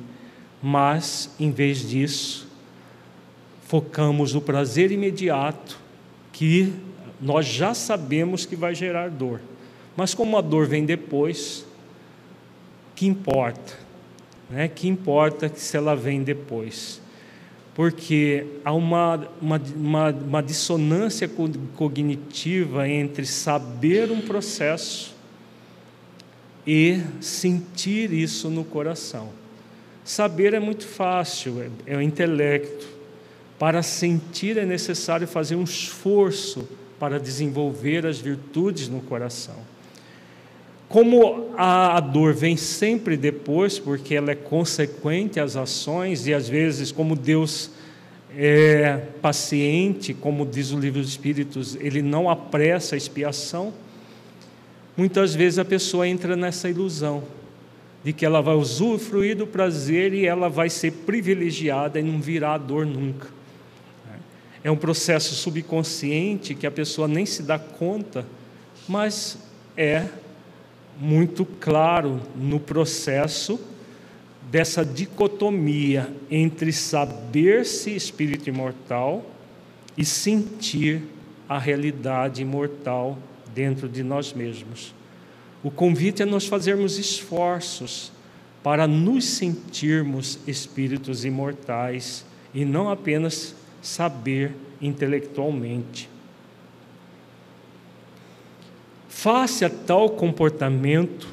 Mas, 0.61 1.31
em 1.39 1.49
vez 1.49 1.89
disso, 1.89 2.47
focamos 3.63 4.35
no 4.35 4.41
prazer 4.41 4.91
imediato, 4.91 5.79
que 6.31 6.71
nós 7.19 7.47
já 7.47 7.73
sabemos 7.73 8.45
que 8.45 8.55
vai 8.55 8.75
gerar 8.75 9.09
dor. 9.09 9.41
Mas 9.97 10.13
como 10.13 10.37
a 10.37 10.41
dor 10.41 10.67
vem 10.67 10.85
depois, 10.85 11.65
que 12.95 13.07
importa? 13.07 13.80
Né? 14.51 14.67
Que 14.67 14.87
importa 14.87 15.51
se 15.55 15.77
ela 15.77 15.95
vem 15.95 16.23
depois? 16.23 17.01
porque 17.73 18.45
há 18.65 18.73
uma, 18.73 19.27
uma, 19.41 19.61
uma, 19.75 20.09
uma, 20.09 20.43
dissonância 20.43 21.29
cognitiva 21.75 22.87
entre 22.87 23.25
saber 23.25 24.11
um 24.11 24.21
processo 24.21 25.15
e 26.67 27.01
sentir 27.21 28.11
isso 28.11 28.49
no 28.49 28.63
coração. 28.63 29.29
Saber 30.03 30.53
é 30.53 30.59
muito 30.59 30.85
fácil, 30.85 31.61
é, 31.61 31.93
é 31.93 31.97
o 31.97 32.01
intelecto. 32.01 32.87
Para 33.57 33.81
sentir 33.81 34.57
é 34.57 34.65
necessário 34.65 35.27
fazer 35.27 35.55
um 35.55 35.63
esforço 35.63 36.67
para 36.99 37.19
desenvolver 37.19 38.05
as 38.05 38.19
virtudes 38.19 38.89
no 38.89 39.01
coração. 39.01 39.55
Como 40.91 41.53
a, 41.57 42.01
dor 42.01 42.33
vem 42.33 42.57
sempre 42.57 43.15
depois, 43.15 43.79
porque 43.79 44.13
ela 44.13 44.31
é 44.31 44.35
consequente 44.35 45.39
às 45.39 45.55
ações, 45.55 46.27
e 46.27 46.33
às 46.33 46.49
vezes, 46.49 46.91
como 46.91 47.15
Deus 47.15 47.71
é 48.35 49.01
paciente, 49.21 50.13
como 50.13 50.45
diz 50.45 50.71
o 50.71 50.79
livro 50.79 50.99
dos 50.99 51.09
Espíritos, 51.09 51.77
ele 51.79 52.01
não 52.01 52.29
apressa 52.29 52.95
a 52.95 52.97
expiação, 52.97 53.73
muitas 54.97 55.33
vezes 55.33 55.59
a 55.59 55.65
pessoa 55.65 56.05
entra 56.05 56.35
nessa 56.35 56.69
ilusão 56.69 57.23
de 58.03 58.11
que 58.11 58.25
ela 58.25 58.41
vai 58.41 58.55
usufruir 58.55 59.37
do 59.37 59.47
prazer 59.47 60.13
e 60.13 60.25
ela 60.25 60.49
vai 60.49 60.69
ser 60.69 60.91
privilegiada 60.91 62.01
e 62.01 62.03
não 62.03 62.19
virá 62.19 62.55
a 62.55 62.57
dor 62.57 62.85
nunca. 62.85 63.29
É 64.61 64.69
um 64.69 64.75
processo 64.75 65.35
subconsciente 65.35 66.53
que 66.53 66.67
a 66.67 66.71
pessoa 66.71 67.07
nem 67.07 67.25
se 67.25 67.43
dá 67.43 67.57
conta, 67.57 68.25
mas 68.87 69.37
é 69.77 70.05
muito 71.01 71.43
claro 71.43 72.21
no 72.35 72.59
processo 72.59 73.59
dessa 74.51 74.85
dicotomia 74.85 76.13
entre 76.29 76.71
saber-se 76.71 77.95
espírito 77.95 78.47
imortal 78.47 79.25
e 79.97 80.05
sentir 80.05 81.01
a 81.49 81.57
realidade 81.57 82.43
imortal 82.43 83.17
dentro 83.51 83.89
de 83.89 84.03
nós 84.03 84.31
mesmos. 84.31 84.93
O 85.63 85.71
convite 85.71 86.21
é 86.21 86.25
nós 86.25 86.45
fazermos 86.45 86.99
esforços 86.99 88.11
para 88.61 88.85
nos 88.85 89.25
sentirmos 89.25 90.37
espíritos 90.45 91.25
imortais 91.25 92.23
e 92.53 92.63
não 92.63 92.91
apenas 92.91 93.55
saber 93.81 94.53
intelectualmente. 94.79 96.07
Face 99.11 99.65
a 99.65 99.69
tal 99.69 100.09
comportamento, 100.11 101.27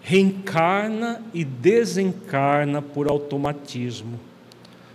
reencarna 0.00 1.20
e 1.34 1.44
desencarna 1.44 2.80
por 2.80 3.08
automatismo, 3.08 4.18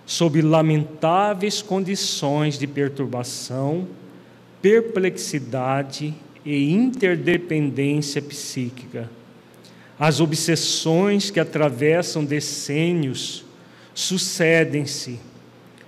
sob 0.05 0.41
lamentáveis 0.41 1.61
condições 1.61 2.57
de 2.57 2.65
perturbação, 2.65 3.85
perplexidade 4.61 6.15
e 6.43 6.71
interdependência 6.71 8.21
psíquica. 8.21 9.09
As 9.99 10.21
obsessões 10.21 11.29
que 11.29 11.39
atravessam 11.39 12.23
decênios 12.23 13.43
sucedem-se. 13.93 15.19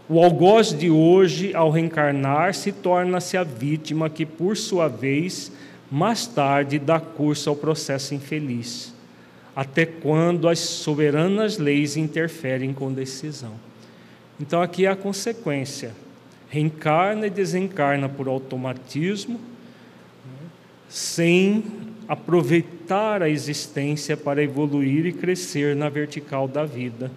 O 0.09 0.21
algoz 0.21 0.77
de 0.77 0.91
hoje, 0.91 1.55
ao 1.55 1.71
reencarnar, 1.71 2.53
se 2.53 2.73
torna-se 2.73 3.37
a 3.37 3.45
vítima 3.45 4.09
que, 4.09 4.25
por 4.25 4.57
sua 4.57 4.89
vez, 4.89 5.52
mais 5.93 6.25
tarde 6.25 6.79
dá 6.79 6.99
curso 6.99 7.51
ao 7.51 7.55
processo 7.55 8.15
infeliz, 8.15 8.91
até 9.55 9.85
quando 9.85 10.49
as 10.49 10.57
soberanas 10.57 11.59
leis 11.59 11.95
interferem 11.95 12.73
com 12.73 12.91
decisão. 12.91 13.53
Então 14.41 14.59
aqui 14.59 14.87
é 14.87 14.89
a 14.89 14.95
consequência. 14.95 15.91
Reencarna 16.49 17.27
e 17.27 17.29
desencarna 17.29 18.09
por 18.09 18.27
automatismo, 18.27 19.39
sem 20.89 21.63
aproveitar 22.07 23.21
a 23.21 23.29
existência 23.29 24.17
para 24.17 24.41
evoluir 24.41 25.05
e 25.05 25.13
crescer 25.13 25.75
na 25.75 25.89
vertical 25.89 26.47
da 26.47 26.65
vida. 26.65 27.11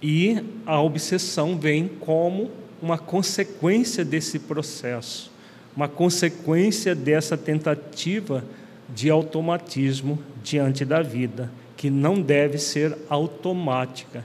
E 0.00 0.40
a 0.64 0.80
obsessão 0.80 1.58
vem 1.58 1.88
como 1.88 2.52
uma 2.80 2.96
consequência 2.96 4.04
desse 4.04 4.38
processo 4.38 5.34
uma 5.76 5.86
consequência 5.86 6.94
dessa 6.94 7.36
tentativa 7.36 8.42
de 8.88 9.10
automatismo 9.10 10.18
diante 10.42 10.84
da 10.84 11.02
vida, 11.02 11.52
que 11.76 11.90
não 11.90 12.22
deve 12.22 12.56
ser 12.56 12.96
automática. 13.10 14.24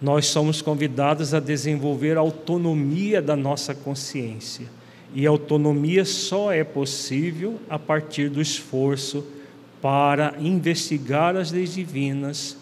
Nós 0.00 0.26
somos 0.26 0.62
convidados 0.62 1.34
a 1.34 1.40
desenvolver 1.40 2.16
a 2.16 2.20
autonomia 2.20 3.20
da 3.20 3.36
nossa 3.36 3.74
consciência. 3.74 4.66
E 5.14 5.26
a 5.26 5.30
autonomia 5.30 6.06
só 6.06 6.50
é 6.50 6.64
possível 6.64 7.60
a 7.68 7.78
partir 7.78 8.30
do 8.30 8.40
esforço 8.40 9.24
para 9.82 10.34
investigar 10.38 11.36
as 11.36 11.52
leis 11.52 11.74
divinas, 11.74 12.56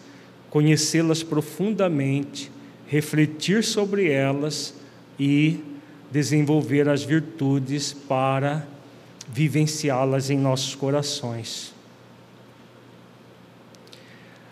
conhecê-las 0.49 1.23
profundamente, 1.23 2.51
refletir 2.87 3.63
sobre 3.63 4.11
elas 4.11 4.73
e 5.17 5.61
desenvolver 6.11 6.89
as 6.89 7.03
virtudes 7.03 7.93
para 7.93 8.67
vivenciá-las 9.31 10.29
em 10.29 10.37
nossos 10.37 10.75
corações. 10.75 11.73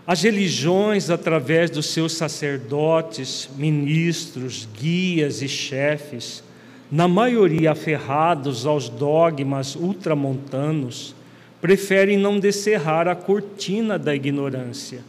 As 0.08 0.24
religiões, 0.24 1.10
através 1.10 1.70
dos 1.70 1.88
seus 1.88 2.14
sacerdotes, 2.14 3.50
ministros, 3.56 4.68
guias 4.80 5.42
e 5.42 5.48
chefes, 5.48 6.44
na 6.92 7.08
maioria 7.08 7.74
aferrados 7.74 8.66
aos 8.66 8.90
dogmas 8.90 9.76
ultramontanos, 9.76 11.14
preferem 11.62 12.18
não 12.18 12.40
descerrar 12.40 13.08
a 13.08 13.16
cortina 13.16 14.00
da 14.00 14.16
ignorância, 14.16 15.02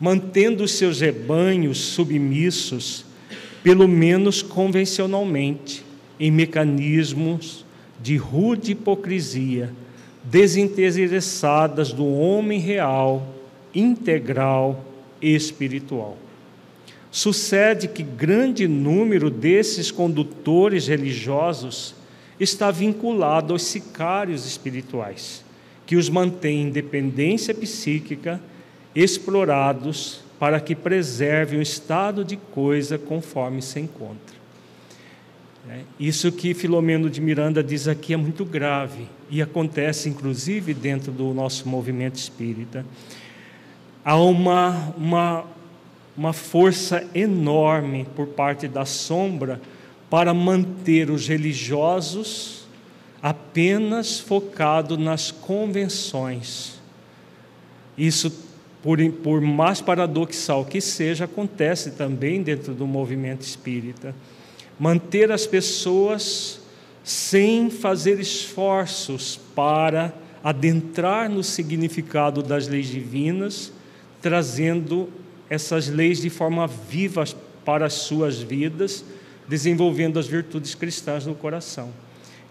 mantendo 0.00 0.66
seus 0.66 1.00
rebanhos 1.00 1.78
submissos, 1.78 3.04
pelo 3.62 3.86
menos 3.86 4.42
convencionalmente, 4.42 5.84
em 6.20 6.30
mecanismos 6.30 7.64
de 8.00 8.18
rude 8.18 8.72
hipocrisia, 8.72 9.72
desinteressadas 10.22 11.92
do 11.92 12.06
homem 12.06 12.60
real 12.60 13.26
integral 13.74 14.84
e 15.20 15.34
espiritual. 15.34 16.18
Sucede 17.10 17.88
que 17.88 18.02
grande 18.02 18.68
número 18.68 19.30
desses 19.30 19.90
condutores 19.90 20.86
religiosos 20.86 21.94
está 22.38 22.70
vinculado 22.70 23.52
aos 23.52 23.62
sicários 23.62 24.46
espirituais, 24.46 25.44
que 25.86 25.96
os 25.96 26.08
mantêm 26.08 26.62
em 26.62 26.70
dependência 26.70 27.54
psíquica, 27.54 28.40
explorados 28.94 30.20
para 30.38 30.60
que 30.60 30.74
preservem 30.74 31.58
o 31.58 31.62
estado 31.62 32.24
de 32.24 32.36
coisa 32.36 32.96
conforme 32.96 33.60
se 33.60 33.80
encontra. 33.80 34.39
É, 35.68 35.80
isso 35.98 36.32
que 36.32 36.54
Filomeno 36.54 37.10
de 37.10 37.20
Miranda 37.20 37.62
diz 37.62 37.86
aqui 37.86 38.14
é 38.14 38.16
muito 38.16 38.44
grave 38.44 39.06
e 39.28 39.42
acontece 39.42 40.08
inclusive 40.08 40.72
dentro 40.72 41.12
do 41.12 41.34
nosso 41.34 41.68
movimento 41.68 42.16
espírita 42.16 42.84
há 44.04 44.16
uma, 44.16 44.94
uma, 44.96 45.44
uma 46.16 46.32
força 46.32 47.06
enorme 47.14 48.06
por 48.16 48.28
parte 48.28 48.66
da 48.66 48.84
sombra 48.84 49.60
para 50.08 50.34
manter 50.34 51.10
os 51.10 51.28
religiosos 51.28 52.66
apenas 53.22 54.18
focado 54.18 54.96
nas 54.96 55.30
convenções. 55.30 56.80
Isso, 57.96 58.32
por, 58.82 58.98
por 59.22 59.40
mais 59.40 59.80
paradoxal 59.80 60.64
que 60.64 60.80
seja, 60.80 61.26
acontece 61.26 61.92
também 61.92 62.42
dentro 62.42 62.74
do 62.74 62.86
movimento 62.86 63.42
espírita. 63.42 64.14
Manter 64.80 65.30
as 65.30 65.46
pessoas 65.46 66.58
sem 67.04 67.70
fazer 67.70 68.18
esforços 68.18 69.38
para 69.54 70.12
adentrar 70.42 71.30
no 71.30 71.44
significado 71.44 72.42
das 72.42 72.66
leis 72.66 72.88
divinas 72.88 73.72
trazendo 74.20 75.08
essas 75.48 75.88
leis 75.88 76.20
de 76.20 76.30
forma 76.30 76.66
viva 76.66 77.24
para 77.64 77.86
as 77.86 77.94
suas 77.94 78.38
vidas, 78.38 79.04
desenvolvendo 79.48 80.18
as 80.18 80.26
virtudes 80.26 80.74
cristãs 80.74 81.26
no 81.26 81.34
coração. 81.34 81.92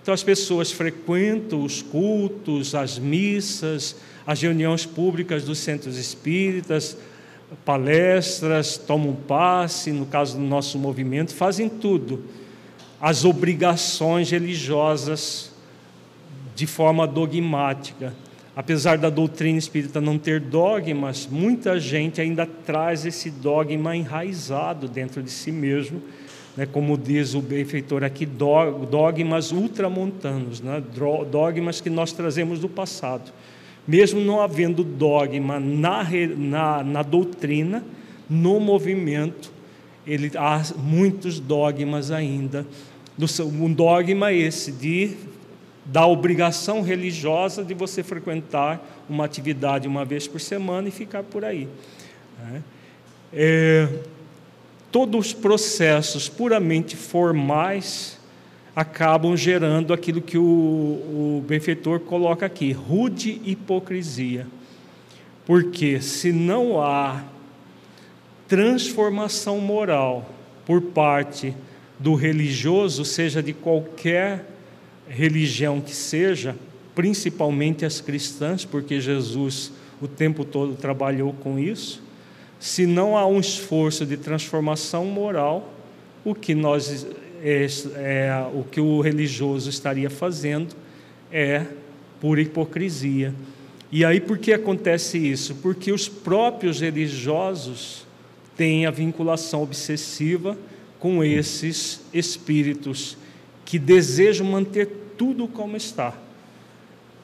Então 0.02 0.14
as 0.14 0.24
pessoas 0.24 0.72
frequentam 0.72 1.64
os 1.64 1.82
cultos, 1.82 2.74
as 2.74 2.98
missas, 2.98 3.96
as 4.26 4.42
reuniões 4.42 4.86
públicas 4.86 5.44
dos 5.44 5.60
centros 5.60 5.98
espíritas, 5.98 6.98
palestras, 7.66 8.78
tomam 8.78 9.14
passe, 9.14 9.92
no 9.92 10.06
caso 10.06 10.38
do 10.38 10.44
nosso 10.44 10.78
movimento, 10.78 11.34
fazem 11.34 11.70
tudo. 11.70 12.24
As 13.02 13.26
obrigações 13.26 14.30
religiosas 14.30 15.52
de 16.56 16.68
forma 16.68 17.08
dogmática, 17.08 18.14
Apesar 18.60 18.98
da 18.98 19.10
doutrina 19.10 19.58
espírita 19.58 20.02
não 20.02 20.18
ter 20.18 20.42
dogmas, 20.42 21.26
muita 21.32 21.80
gente 21.80 22.20
ainda 22.20 22.46
traz 22.46 23.06
esse 23.06 23.30
dogma 23.32 23.96
enraizado 23.96 24.90
dentro 24.90 25.24
de 25.24 25.32
si 25.32 25.50
mesmo, 25.50 26.02
né, 26.58 26.66
como 26.66 26.98
diz 26.98 27.36
o 27.36 27.42
benfeitor 27.42 28.04
aqui, 28.04 28.26
dogmas 28.26 29.54
ultramontanos, 29.54 30.60
né, 30.60 30.84
dogmas 31.32 31.80
que 31.80 31.90
nós 31.90 32.12
trazemos 32.12 32.60
do 32.60 32.68
passado. 32.68 33.32
Mesmo 33.90 34.22
não 34.22 34.40
havendo 34.40 34.84
dogma 34.84 35.60
na, 35.60 36.08
na, 36.38 36.84
na 36.84 37.02
doutrina, 37.02 37.84
no 38.30 38.60
movimento, 38.60 39.52
ele, 40.06 40.32
há 40.38 40.62
muitos 40.78 41.40
dogmas 41.40 42.12
ainda. 42.12 42.68
Um 43.42 43.74
dogma 43.74 44.32
esse 44.32 44.72
de 44.72 45.18
da 45.84 46.06
obrigação 46.06 46.84
religiosa 46.84 47.64
de 47.64 47.74
você 47.74 48.04
frequentar 48.04 48.80
uma 49.10 49.26
atividade 49.26 49.88
uma 49.88 50.06
vez 50.06 50.28
por 50.28 50.40
semana 50.40 50.88
e 50.88 50.92
ficar 50.92 51.24
por 51.24 51.44
aí. 51.44 51.68
Né? 52.38 52.62
É, 53.34 53.90
todos 54.92 55.30
os 55.30 55.34
processos 55.34 56.30
puramente 56.30 56.96
formais 56.96 58.19
acabam 58.80 59.36
gerando 59.36 59.94
aquilo 59.94 60.22
que 60.22 60.38
o, 60.38 60.42
o 60.42 61.44
benfeitor 61.46 62.00
coloca 62.00 62.46
aqui, 62.46 62.72
rude 62.72 63.42
hipocrisia. 63.44 64.48
Porque 65.46 66.00
se 66.00 66.32
não 66.32 66.82
há 66.82 67.22
transformação 68.48 69.60
moral 69.60 70.30
por 70.66 70.82
parte 70.82 71.54
do 72.00 72.16
religioso, 72.16 73.04
seja 73.04 73.44
de 73.44 73.52
qualquer 73.52 74.46
religião 75.10 75.82
que 75.82 75.94
seja, 75.94 76.56
principalmente 76.96 77.84
as 77.84 78.00
cristãs, 78.00 78.64
porque 78.64 79.02
Jesus 79.02 79.74
o 80.02 80.08
tempo 80.08 80.46
todo 80.46 80.76
trabalhou 80.76 81.34
com 81.34 81.60
isso, 81.60 82.02
se 82.58 82.86
não 82.86 83.18
há 83.18 83.28
um 83.28 83.42
esforço 83.42 84.06
de 84.06 84.16
transformação 84.16 85.04
moral, 85.04 85.74
o 86.24 86.34
que 86.34 86.56
nós 86.56 87.06
é, 87.44 87.68
é, 87.96 88.48
o 88.54 88.64
que 88.64 88.82
o 88.82 89.02
religioso 89.02 89.70
estaria 89.70 90.10
fazendo 90.10 90.76
é 91.32 91.66
pura 92.20 92.42
hipocrisia. 92.42 93.34
E 93.92 94.06
aí 94.06 94.20
por 94.20 94.38
que 94.38 94.54
acontece 94.54 95.18
isso? 95.18 95.56
Porque 95.56 95.92
os 95.92 96.08
próprios 96.08 96.80
religiosos 96.82 98.06
têm 98.56 98.86
a 98.86 98.92
vinculação 98.92 99.64
obsessiva 99.64 100.58
com 101.00 101.24
esses 101.24 102.02
espíritos 102.14 103.18
que 103.66 103.80
desejam 103.80 104.46
manter 104.46 104.88
tudo 105.18 105.48
como 105.48 105.78
está. 105.78 106.14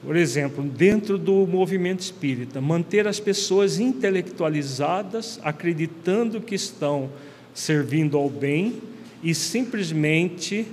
Por 0.02 0.16
exemplo, 0.16 0.62
dentro 0.62 1.18
do 1.18 1.46
movimento 1.46 2.00
espírita, 2.00 2.60
manter 2.60 3.06
as 3.08 3.18
pessoas 3.18 3.78
intelectualizadas, 3.78 5.40
acreditando 5.42 6.40
que 6.40 6.54
estão 6.54 7.10
servindo 7.52 8.16
ao 8.16 8.28
bem 8.28 8.80
e 9.26 9.34
simplesmente 9.34 10.68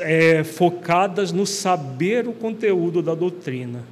é, 0.00 0.42
focadas 0.42 1.30
no 1.30 1.46
saber 1.46 2.26
o 2.26 2.32
conteúdo 2.32 3.00
da 3.00 3.14
doutrina, 3.14 3.84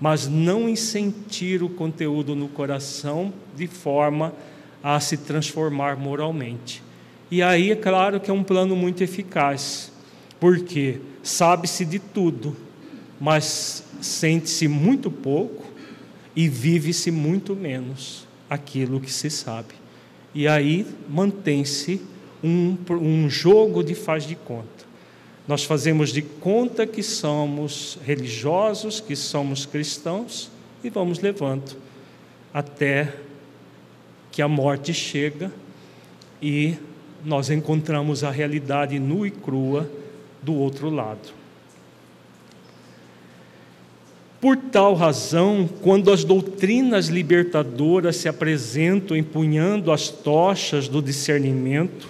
mas 0.00 0.28
não 0.28 0.68
em 0.68 0.76
sentir 0.76 1.64
o 1.64 1.68
conteúdo 1.68 2.36
no 2.36 2.46
coração 2.46 3.32
de 3.56 3.66
forma 3.66 4.32
a 4.80 5.00
se 5.00 5.16
transformar 5.16 5.96
moralmente. 5.96 6.80
E 7.28 7.42
aí 7.42 7.72
é 7.72 7.76
claro 7.76 8.20
que 8.20 8.30
é 8.30 8.32
um 8.32 8.44
plano 8.44 8.76
muito 8.76 9.02
eficaz 9.02 9.90
porque 10.38 11.00
sabe-se 11.24 11.84
de 11.84 11.98
tudo, 11.98 12.56
mas 13.20 13.82
sente-se 14.00 14.68
muito 14.68 15.10
pouco 15.10 15.64
e 16.36 16.48
vive-se 16.48 17.10
muito 17.10 17.56
menos 17.56 18.28
aquilo 18.48 19.00
que 19.00 19.12
se 19.12 19.28
sabe. 19.28 19.74
E 20.32 20.46
aí 20.46 20.86
mantém-se 21.08 22.11
um, 22.42 22.76
um 22.90 23.30
jogo 23.30 23.82
de 23.82 23.94
faz 23.94 24.24
de 24.24 24.34
conta. 24.34 24.84
Nós 25.46 25.64
fazemos 25.64 26.12
de 26.12 26.22
conta 26.22 26.86
que 26.86 27.02
somos 27.02 27.98
religiosos, 28.04 29.00
que 29.00 29.16
somos 29.16 29.66
cristãos 29.66 30.50
e 30.84 30.90
vamos 30.90 31.18
levando 31.18 31.76
até 32.52 33.12
que 34.30 34.42
a 34.42 34.48
morte 34.48 34.92
chega 34.92 35.52
e 36.40 36.76
nós 37.24 37.50
encontramos 37.50 38.24
a 38.24 38.30
realidade 38.30 38.98
nua 38.98 39.28
e 39.28 39.30
crua 39.30 39.88
do 40.42 40.54
outro 40.54 40.90
lado. 40.90 41.42
Por 44.40 44.56
tal 44.56 44.94
razão, 44.94 45.68
quando 45.82 46.10
as 46.10 46.24
doutrinas 46.24 47.06
libertadoras 47.06 48.16
se 48.16 48.28
apresentam 48.28 49.16
empunhando 49.16 49.92
as 49.92 50.08
tochas 50.08 50.88
do 50.88 51.00
discernimento, 51.00 52.08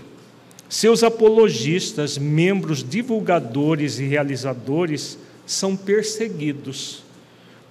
seus 0.73 1.05
apologistas, 1.05 2.17
membros 2.17 2.83
divulgadores 2.83 3.99
e 3.99 4.07
realizadores, 4.07 5.19
são 5.45 5.77
perseguidos, 5.77 7.03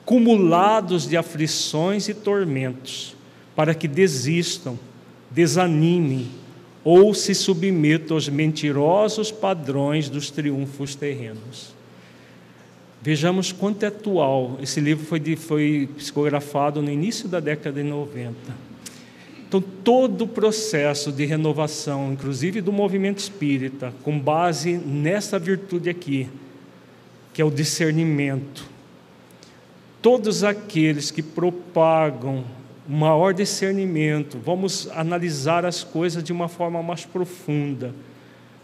cumulados 0.05 1.09
de 1.09 1.17
aflições 1.17 2.07
e 2.07 2.13
tormentos, 2.13 3.15
para 3.55 3.73
que 3.73 3.87
desistam, 3.87 4.77
desanimem 5.31 6.27
ou 6.83 7.11
se 7.15 7.33
submeta 7.33 8.13
aos 8.13 8.29
mentirosos 8.29 9.31
padrões 9.31 10.07
dos 10.07 10.29
triunfos 10.29 10.93
terrenos. 10.93 11.73
Vejamos 13.01 13.51
quanto 13.51 13.81
é 13.81 13.87
atual. 13.87 14.59
Esse 14.61 14.79
livro 14.79 15.03
foi, 15.07 15.19
de, 15.19 15.35
foi 15.35 15.89
psicografado 15.97 16.83
no 16.83 16.91
início 16.91 17.27
da 17.27 17.39
década 17.39 17.81
de 17.81 17.89
90. 17.89 18.70
Então, 19.51 19.59
todo 19.59 20.21
o 20.21 20.27
processo 20.29 21.11
de 21.11 21.25
renovação, 21.25 22.13
inclusive 22.13 22.61
do 22.61 22.71
movimento 22.71 23.17
espírita, 23.17 23.93
com 24.01 24.17
base 24.17 24.77
nessa 24.77 25.37
virtude 25.37 25.89
aqui, 25.89 26.29
que 27.33 27.41
é 27.41 27.43
o 27.43 27.51
discernimento. 27.51 28.65
Todos 30.01 30.45
aqueles 30.45 31.11
que 31.11 31.21
propagam 31.21 32.45
maior 32.87 33.33
discernimento, 33.33 34.39
vamos 34.41 34.87
analisar 34.93 35.65
as 35.65 35.83
coisas 35.83 36.23
de 36.23 36.31
uma 36.31 36.47
forma 36.47 36.81
mais 36.81 37.03
profunda. 37.03 37.93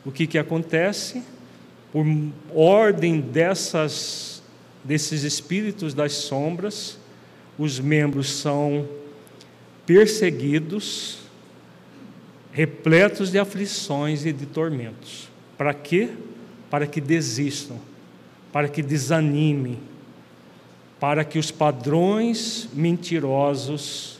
O 0.05 0.11
que, 0.11 0.25
que 0.25 0.37
acontece? 0.37 1.21
Por 1.91 2.05
ordem 2.55 3.19
dessas, 3.19 4.41
desses 4.85 5.23
espíritos 5.23 5.93
das 5.93 6.13
sombras, 6.13 6.97
os 7.59 7.77
membros 7.77 8.31
são 8.31 8.87
perseguidos, 9.87 11.17
repletos 12.51 13.31
de 13.31 13.39
aflições 13.39 14.25
e 14.25 14.33
de 14.33 14.45
tormentos. 14.45 15.29
Para 15.57 15.73
quê? 15.73 16.09
Para 16.69 16.85
que 16.85 16.99
desistam, 16.99 17.79
para 18.51 18.67
que 18.67 18.83
desanimem, 18.83 19.79
para 20.99 21.23
que 21.23 21.39
os 21.39 21.49
padrões 21.49 22.67
mentirosos 22.73 24.19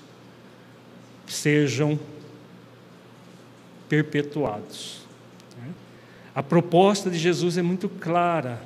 sejam 1.27 1.99
perpetuados. 3.89 5.05
A 6.33 6.43
proposta 6.43 7.09
de 7.09 7.17
Jesus 7.17 7.57
é 7.57 7.61
muito 7.61 7.89
clara: 7.89 8.61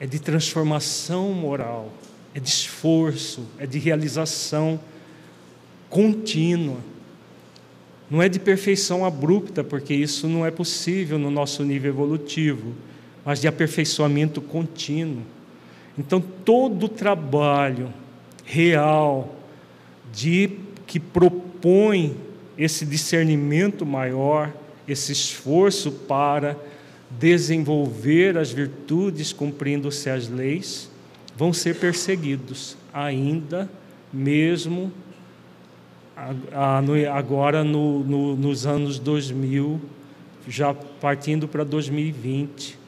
é 0.00 0.06
de 0.06 0.18
transformação 0.18 1.32
moral, 1.32 1.92
é 2.32 2.40
de 2.40 2.48
esforço, 2.48 3.44
é 3.58 3.66
de 3.66 3.78
realização 3.78 4.80
contínua. 5.88 6.78
Não 8.10 8.22
é 8.22 8.28
de 8.28 8.38
perfeição 8.38 9.04
abrupta, 9.04 9.62
porque 9.62 9.94
isso 9.94 10.26
não 10.28 10.44
é 10.46 10.50
possível 10.50 11.18
no 11.18 11.30
nosso 11.30 11.62
nível 11.62 11.90
evolutivo, 11.90 12.74
mas 13.24 13.40
de 13.40 13.48
aperfeiçoamento 13.48 14.40
contínuo. 14.40 15.22
Então, 15.98 16.20
todo 16.20 16.84
o 16.84 16.88
trabalho 16.88 17.92
real 18.44 19.36
de 20.12 20.52
que 20.86 20.98
propõe 20.98 22.16
esse 22.56 22.86
discernimento 22.86 23.84
maior, 23.84 24.52
esse 24.86 25.12
esforço 25.12 25.92
para 25.92 26.56
desenvolver 27.10 28.38
as 28.38 28.50
virtudes 28.50 29.32
cumprindo-se 29.32 30.08
as 30.08 30.28
leis, 30.28 30.90
vão 31.36 31.52
ser 31.52 31.76
perseguidos 31.76 32.76
ainda 32.92 33.70
mesmo 34.12 34.92
agora 37.12 37.62
no, 37.62 38.00
no, 38.00 38.36
nos 38.36 38.66
anos 38.66 38.98
2000, 38.98 39.80
já 40.48 40.74
partindo 40.74 41.46
para 41.46 41.64
2020 41.64 42.78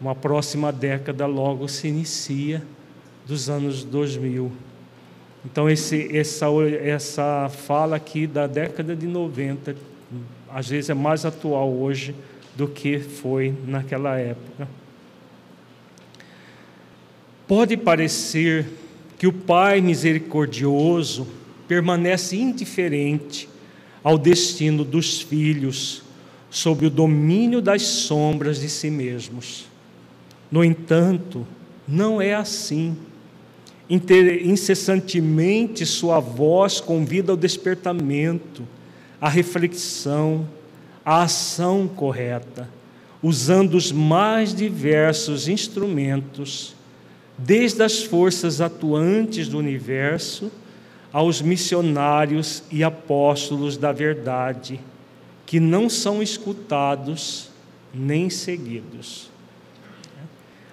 uma 0.00 0.14
próxima 0.14 0.72
década 0.72 1.26
logo 1.26 1.68
se 1.68 1.88
inicia 1.88 2.62
dos 3.26 3.50
anos 3.50 3.84
2000. 3.84 4.50
Então, 5.44 5.68
esse, 5.68 6.16
essa, 6.16 6.46
essa 6.82 7.50
fala 7.50 7.96
aqui 7.96 8.26
da 8.26 8.46
década 8.46 8.96
de 8.96 9.06
90, 9.06 9.76
às 10.50 10.68
vezes 10.68 10.90
é 10.90 10.94
mais 10.94 11.24
atual 11.24 11.70
hoje 11.70 12.14
do 12.56 12.66
que 12.66 12.98
foi 12.98 13.54
naquela 13.66 14.18
época. 14.18 14.66
Pode 17.46 17.76
parecer 17.76 18.66
que 19.18 19.26
o 19.26 19.32
Pai 19.32 19.80
misericordioso 19.80 21.26
permanece 21.70 22.34
indiferente 22.34 23.48
ao 24.02 24.18
destino 24.18 24.84
dos 24.84 25.20
filhos 25.20 26.02
sob 26.50 26.86
o 26.86 26.90
domínio 26.90 27.62
das 27.62 27.82
sombras 27.82 28.60
de 28.60 28.68
si 28.68 28.90
mesmos. 28.90 29.66
No 30.50 30.64
entanto, 30.64 31.46
não 31.86 32.20
é 32.20 32.34
assim. 32.34 32.96
Incessantemente 33.88 35.86
sua 35.86 36.18
voz 36.18 36.80
convida 36.80 37.30
ao 37.30 37.36
despertamento, 37.36 38.64
à 39.20 39.28
reflexão, 39.28 40.48
à 41.04 41.22
ação 41.22 41.86
correta, 41.86 42.68
usando 43.22 43.74
os 43.74 43.92
mais 43.92 44.52
diversos 44.52 45.46
instrumentos, 45.46 46.74
desde 47.38 47.80
as 47.80 48.02
forças 48.02 48.60
atuantes 48.60 49.46
do 49.46 49.56
universo 49.56 50.50
aos 51.12 51.42
missionários 51.42 52.62
e 52.70 52.84
apóstolos 52.84 53.76
da 53.76 53.92
verdade, 53.92 54.80
que 55.44 55.58
não 55.58 55.88
são 55.88 56.22
escutados 56.22 57.50
nem 57.92 58.30
seguidos. 58.30 59.30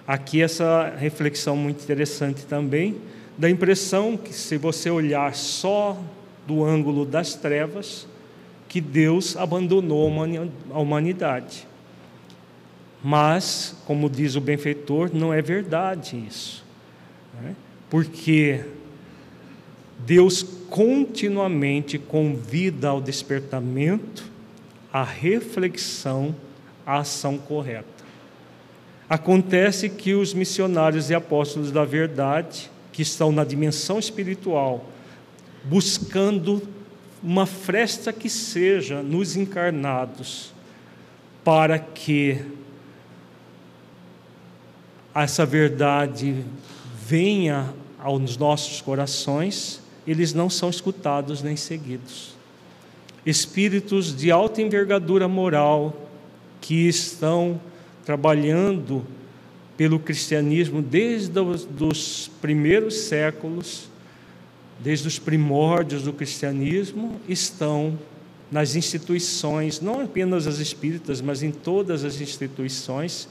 Aqui 0.06 0.40
essa 0.40 0.94
reflexão 0.96 1.56
muito 1.56 1.82
interessante 1.82 2.46
também, 2.46 2.96
da 3.36 3.50
impressão 3.50 4.16
que 4.16 4.32
se 4.32 4.56
você 4.56 4.90
olhar 4.90 5.34
só 5.34 5.98
do 6.46 6.64
ângulo 6.64 7.04
das 7.04 7.34
trevas, 7.34 8.06
que 8.68 8.80
Deus 8.80 9.36
abandonou 9.36 10.10
a 10.70 10.78
humanidade. 10.78 11.66
Mas, 13.02 13.76
como 13.86 14.10
diz 14.10 14.34
o 14.34 14.40
benfeitor, 14.40 15.10
não 15.12 15.32
é 15.32 15.40
verdade 15.40 16.22
isso. 16.26 16.64
Né? 17.40 17.54
Porque 17.88 18.64
Deus 20.08 20.42
continuamente 20.70 21.98
convida 21.98 22.88
ao 22.88 22.98
despertamento, 22.98 24.24
à 24.90 25.04
reflexão, 25.04 26.34
à 26.86 27.00
ação 27.00 27.36
correta. 27.36 27.86
Acontece 29.06 29.90
que 29.90 30.14
os 30.14 30.32
missionários 30.32 31.10
e 31.10 31.14
apóstolos 31.14 31.70
da 31.70 31.84
verdade, 31.84 32.70
que 32.90 33.02
estão 33.02 33.30
na 33.30 33.44
dimensão 33.44 33.98
espiritual, 33.98 34.86
buscando 35.64 36.66
uma 37.22 37.44
fresta 37.44 38.10
que 38.10 38.30
seja 38.30 39.02
nos 39.02 39.36
encarnados, 39.36 40.54
para 41.44 41.78
que 41.78 42.42
essa 45.14 45.44
verdade 45.44 46.42
venha 47.06 47.74
aos 47.98 48.38
nossos 48.38 48.80
corações, 48.80 49.86
eles 50.10 50.32
não 50.32 50.48
são 50.48 50.70
escutados 50.70 51.42
nem 51.42 51.54
seguidos. 51.54 52.34
Espíritos 53.26 54.16
de 54.16 54.30
alta 54.30 54.62
envergadura 54.62 55.28
moral 55.28 56.08
que 56.62 56.88
estão 56.88 57.60
trabalhando 58.06 59.04
pelo 59.76 59.98
cristianismo 59.98 60.80
desde 60.80 61.38
os 61.38 62.30
primeiros 62.40 63.02
séculos, 63.02 63.90
desde 64.80 65.06
os 65.06 65.18
primórdios 65.18 66.04
do 66.04 66.12
cristianismo, 66.12 67.20
estão 67.28 67.98
nas 68.50 68.74
instituições, 68.76 69.78
não 69.78 70.00
apenas 70.00 70.46
as 70.46 70.58
espíritas, 70.58 71.20
mas 71.20 71.42
em 71.42 71.50
todas 71.50 72.02
as 72.02 72.18
instituições, 72.18 73.28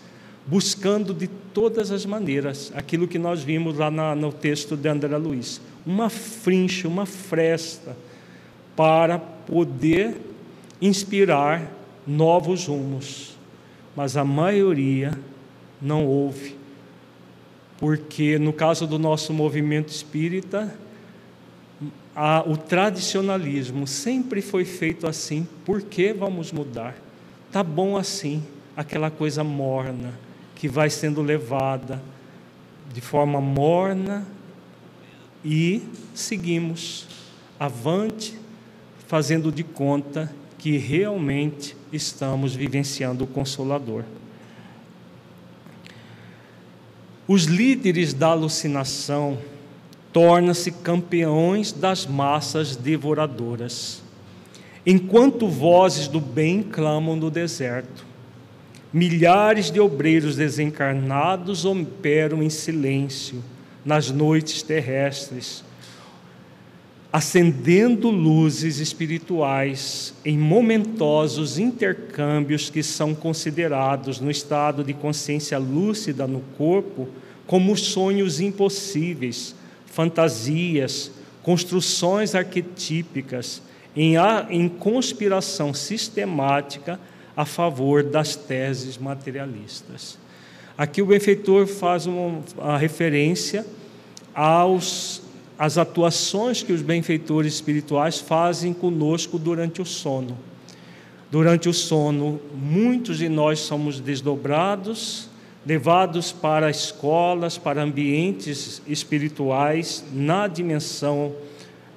buscando 0.48 1.14
de 1.14 1.28
todas 1.28 1.92
as 1.92 2.06
maneiras 2.06 2.72
aquilo 2.74 3.08
que 3.08 3.20
nós 3.20 3.44
vimos 3.44 3.78
lá 3.78 3.92
na, 3.92 4.16
no 4.16 4.32
texto 4.32 4.76
de 4.76 4.90
André 4.90 5.18
Luiz, 5.18 5.62
uma 5.86 6.10
frincha, 6.10 6.88
uma 6.88 7.06
fresta 7.06 7.96
para 8.76 9.20
poder 9.20 10.16
inspirar 10.82 11.72
novos 12.08 12.68
rumos 12.68 13.38
mas 13.98 14.16
a 14.16 14.24
maioria 14.24 15.18
não 15.82 16.06
ouve. 16.06 16.56
Porque 17.80 18.38
no 18.38 18.54
caso 18.54 18.86
do 18.86 19.00
nosso 19.00 19.34
movimento 19.34 19.90
espírita, 19.90 20.72
a, 22.16 22.44
o 22.46 22.56
tradicionalismo 22.56 23.88
sempre 23.88 24.40
foi 24.40 24.66
feito 24.66 25.08
assim, 25.08 25.48
por 25.66 25.82
que 25.82 26.14
vamos 26.14 26.52
mudar? 26.52 26.96
Tá 27.52 27.64
bom 27.64 27.98
assim, 27.98 28.44
aquela 28.76 29.10
coisa 29.10 29.44
morna 29.44 30.14
que 30.58 30.68
vai 30.68 30.90
sendo 30.90 31.22
levada 31.22 32.02
de 32.92 33.00
forma 33.00 33.40
morna 33.40 34.26
e 35.46 35.84
seguimos 36.16 37.08
avante, 37.60 38.38
fazendo 39.08 39.52
de 39.52 39.64
conta 39.64 40.34
que 40.58 40.78
realmente 40.78 41.78
estamos 41.94 42.56
vivenciando 42.56 43.24
o 43.24 43.28
Consolador. 43.28 44.04
Os 47.28 47.44
líderes 47.44 48.12
da 48.14 48.30
alucinação 48.30 49.38
tornam-se 50.12 50.72
campeões 50.72 51.72
das 51.72 52.08
massas 52.08 52.76
devoradoras, 52.76 54.02
enquanto 54.84 55.48
vozes 55.48 56.08
do 56.08 56.20
bem 56.20 56.64
clamam 56.64 57.16
no 57.16 57.30
deserto. 57.30 58.07
Milhares 58.94 59.70
de 59.70 59.80
obreiros 59.80 60.36
desencarnados 60.36 61.66
operam 61.66 62.42
em 62.42 62.50
silêncio 62.50 63.44
nas 63.84 64.12
noites 64.12 64.62
terrestres, 64.62 65.64
acendendo 67.12 68.10
luzes 68.10 68.80
espirituais 68.80 70.14
em 70.26 70.38
momentosos 70.38 71.58
intercâmbios 71.58 72.70
que 72.70 72.84
são 72.84 73.16
considerados 73.16 74.20
no 74.20 74.30
estado 74.30 74.84
de 74.84 74.94
consciência 74.94 75.58
lúcida 75.58 76.28
no 76.28 76.42
corpo 76.58 77.08
como 77.46 77.76
sonhos 77.78 78.42
impossíveis, 78.42 79.56
fantasias, 79.86 81.12
construções 81.42 82.36
arquetípicas 82.36 83.62
em, 83.96 84.16
em 84.50 84.68
conspiração 84.68 85.74
sistemática 85.74 87.00
a 87.38 87.46
favor 87.46 88.02
das 88.02 88.36
teses 88.36 88.98
materialistas. 88.98 90.18
Aqui 90.76 91.04
o 91.04 91.06
benfeitor 91.06 91.68
faz 91.68 92.08
uma, 92.08 92.42
uma 92.58 92.78
referência 92.80 93.64
aos 94.34 95.22
as 95.60 95.78
atuações 95.78 96.62
que 96.62 96.72
os 96.72 96.84
benfeitores 96.84 97.54
espirituais 97.56 98.20
fazem 98.20 98.74
conosco 98.74 99.40
durante 99.40 99.82
o 99.82 99.86
sono. 99.86 100.38
Durante 101.32 101.68
o 101.68 101.74
sono, 101.74 102.40
muitos 102.54 103.18
de 103.18 103.28
nós 103.28 103.60
somos 103.60 104.00
desdobrados, 104.00 105.30
levados 105.66 106.32
para 106.32 106.70
escolas, 106.70 107.58
para 107.58 107.82
ambientes 107.82 108.82
espirituais, 108.88 110.06
na 110.14 110.48
dimensão 110.48 111.34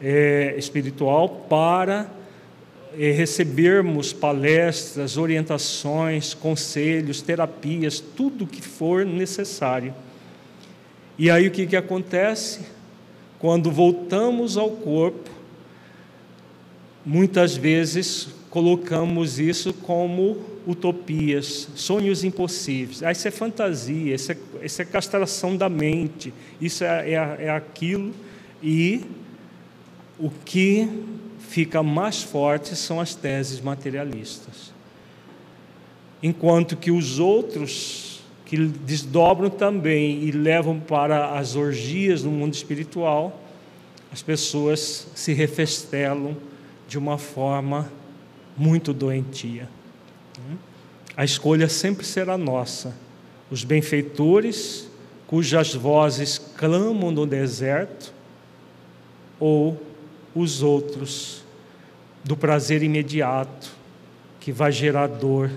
é, 0.00 0.54
espiritual, 0.56 1.28
para 1.48 2.10
recebermos 2.96 4.12
palestras, 4.12 5.16
orientações, 5.16 6.34
conselhos, 6.34 7.22
terapias, 7.22 8.00
tudo 8.00 8.46
que 8.46 8.60
for 8.60 9.04
necessário. 9.04 9.94
E 11.18 11.30
aí 11.30 11.46
o 11.46 11.50
que, 11.50 11.66
que 11.66 11.76
acontece? 11.76 12.60
Quando 13.38 13.70
voltamos 13.70 14.56
ao 14.56 14.70
corpo, 14.70 15.30
muitas 17.04 17.56
vezes 17.56 18.28
colocamos 18.50 19.38
isso 19.38 19.72
como 19.72 20.44
utopias, 20.66 21.68
sonhos 21.74 22.24
impossíveis. 22.24 23.02
Ah, 23.02 23.12
isso 23.12 23.26
é 23.26 23.30
fantasia, 23.30 24.14
isso 24.14 24.32
é, 24.32 24.36
isso 24.62 24.82
é 24.82 24.84
castração 24.84 25.56
da 25.56 25.68
mente, 25.68 26.34
isso 26.60 26.84
é, 26.84 27.12
é, 27.12 27.36
é 27.44 27.50
aquilo. 27.50 28.12
E 28.62 29.04
o 30.18 30.30
que 30.44 30.88
fica 31.50 31.82
mais 31.82 32.22
forte 32.22 32.76
são 32.76 33.00
as 33.00 33.12
teses 33.12 33.60
materialistas. 33.60 34.72
Enquanto 36.22 36.76
que 36.76 36.92
os 36.92 37.18
outros 37.18 38.20
que 38.46 38.56
desdobram 38.56 39.50
também 39.50 40.22
e 40.22 40.30
levam 40.30 40.78
para 40.78 41.36
as 41.36 41.56
orgias 41.56 42.22
no 42.22 42.30
mundo 42.30 42.54
espiritual, 42.54 43.42
as 44.12 44.22
pessoas 44.22 45.08
se 45.12 45.32
refestelam 45.32 46.36
de 46.86 46.96
uma 46.96 47.18
forma 47.18 47.90
muito 48.56 48.92
doentia. 48.92 49.68
A 51.16 51.24
escolha 51.24 51.68
sempre 51.68 52.06
será 52.06 52.38
nossa. 52.38 52.94
Os 53.50 53.64
benfeitores, 53.64 54.88
cujas 55.26 55.74
vozes 55.74 56.38
clamam 56.38 57.10
no 57.10 57.26
deserto, 57.26 58.14
ou 59.40 59.80
os 60.34 60.62
outros, 60.62 61.39
do 62.24 62.36
prazer 62.36 62.82
imediato, 62.82 63.70
que 64.38 64.52
vai 64.52 64.72
gerar 64.72 65.06
dor 65.06 65.50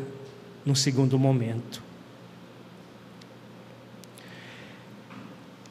no 0.65 0.75
segundo 0.75 1.17
momento. 1.19 1.81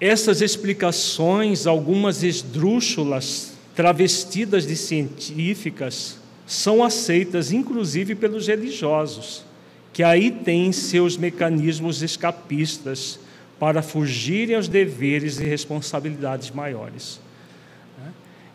Essas 0.00 0.40
explicações, 0.40 1.66
algumas 1.66 2.22
esdrúxulas, 2.22 3.52
travestidas 3.74 4.66
de 4.66 4.76
científicas, 4.76 6.18
são 6.44 6.82
aceitas 6.82 7.52
inclusive 7.52 8.14
pelos 8.14 8.48
religiosos, 8.48 9.44
que 9.92 10.02
aí 10.02 10.30
têm 10.30 10.72
seus 10.72 11.16
mecanismos 11.16 12.02
escapistas 12.02 13.18
para 13.60 13.80
fugirem 13.80 14.56
aos 14.56 14.66
deveres 14.66 15.38
e 15.38 15.44
responsabilidades 15.44 16.50
maiores. 16.50 17.20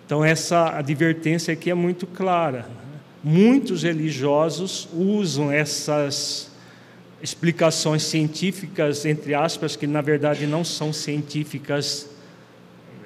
Então, 0.08 0.24
essa 0.24 0.70
advertência 0.70 1.54
aqui 1.54 1.70
é 1.70 1.74
muito 1.74 2.08
clara. 2.08 2.66
Muitos 3.22 3.84
religiosos 3.84 4.88
usam 4.94 5.52
essas 5.52 6.50
explicações 7.22 8.04
científicas, 8.04 9.06
entre 9.06 9.34
aspas, 9.34 9.76
que 9.76 9.86
na 9.86 10.00
verdade 10.00 10.48
não 10.48 10.64
são 10.64 10.94
científicas 10.94 12.10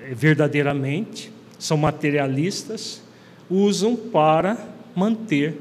eh, 0.04 0.14
verdadeiramente, 0.14 1.32
são 1.58 1.76
materialistas, 1.76 3.02
usam 3.50 3.96
para 3.96 4.56
manter 4.96 5.58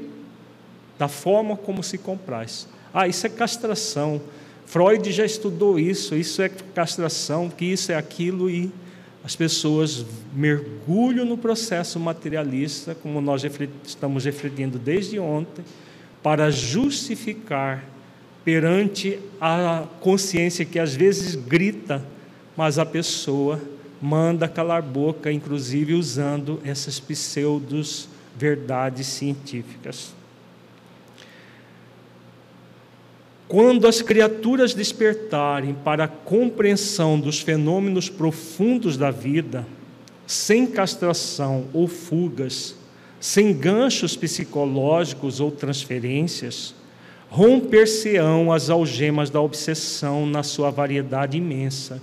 da 0.99 1.07
forma 1.07 1.57
como 1.57 1.81
se 1.81 1.97
compraz. 1.97 2.67
Ah, 2.93 3.07
isso 3.07 3.25
é 3.25 3.29
castração. 3.29 4.21
Freud 4.67 5.11
já 5.11 5.25
estudou 5.25 5.79
isso, 5.79 6.15
isso 6.15 6.39
é 6.39 6.49
castração, 6.49 7.49
que 7.49 7.65
isso 7.65 7.91
é 7.91 7.95
aquilo 7.95 8.47
e 8.47 8.71
as 9.23 9.35
pessoas 9.35 10.05
mergulham 10.33 11.25
no 11.25 11.37
processo 11.37 11.99
materialista, 11.99 12.95
como 12.95 13.21
nós 13.21 13.43
estamos 13.85 14.25
refletindo 14.25 14.79
desde 14.79 15.19
ontem, 15.19 15.63
para 16.23 16.49
justificar 16.49 17.83
perante 18.43 19.19
a 19.39 19.85
consciência 19.99 20.65
que 20.65 20.79
às 20.79 20.95
vezes 20.95 21.35
grita, 21.35 22.03
mas 22.57 22.79
a 22.79 22.85
pessoa 22.85 23.61
manda 24.01 24.47
calar 24.47 24.81
boca, 24.81 25.31
inclusive 25.31 25.93
usando 25.93 26.59
essas 26.65 26.99
pseudos 26.99 28.09
verdades 28.35 29.05
científicas. 29.05 30.15
Quando 33.51 33.85
as 33.85 34.01
criaturas 34.01 34.73
despertarem 34.73 35.73
para 35.73 36.05
a 36.05 36.07
compreensão 36.07 37.19
dos 37.19 37.41
fenômenos 37.41 38.07
profundos 38.07 38.95
da 38.95 39.11
vida, 39.11 39.67
sem 40.25 40.65
castração 40.65 41.65
ou 41.73 41.85
fugas, 41.85 42.75
sem 43.19 43.51
ganchos 43.51 44.15
psicológicos 44.15 45.41
ou 45.41 45.51
transferências, 45.51 46.73
romper-se-ão 47.29 48.53
as 48.53 48.69
algemas 48.69 49.29
da 49.29 49.41
obsessão 49.41 50.25
na 50.25 50.43
sua 50.43 50.71
variedade 50.71 51.37
imensa, 51.37 52.01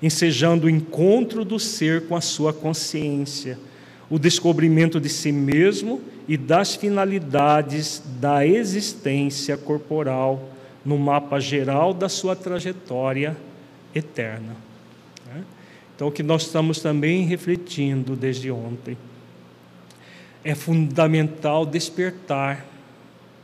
ensejando 0.00 0.68
o 0.68 0.70
encontro 0.70 1.44
do 1.44 1.58
ser 1.58 2.06
com 2.06 2.14
a 2.14 2.20
sua 2.20 2.52
consciência, 2.52 3.58
o 4.08 4.20
descobrimento 4.20 5.00
de 5.00 5.08
si 5.08 5.32
mesmo 5.32 6.00
e 6.28 6.36
das 6.36 6.76
finalidades 6.76 8.00
da 8.20 8.46
existência 8.46 9.56
corporal 9.56 10.52
no 10.86 10.96
mapa 10.96 11.40
geral 11.40 11.92
da 11.92 12.08
sua 12.08 12.36
trajetória 12.36 13.36
eterna. 13.92 14.56
Né? 15.26 15.42
Então, 15.94 16.06
o 16.06 16.12
que 16.12 16.22
nós 16.22 16.42
estamos 16.42 16.80
também 16.80 17.24
refletindo 17.24 18.14
desde 18.14 18.52
ontem 18.52 18.96
é 20.44 20.54
fundamental 20.54 21.66
despertar 21.66 22.64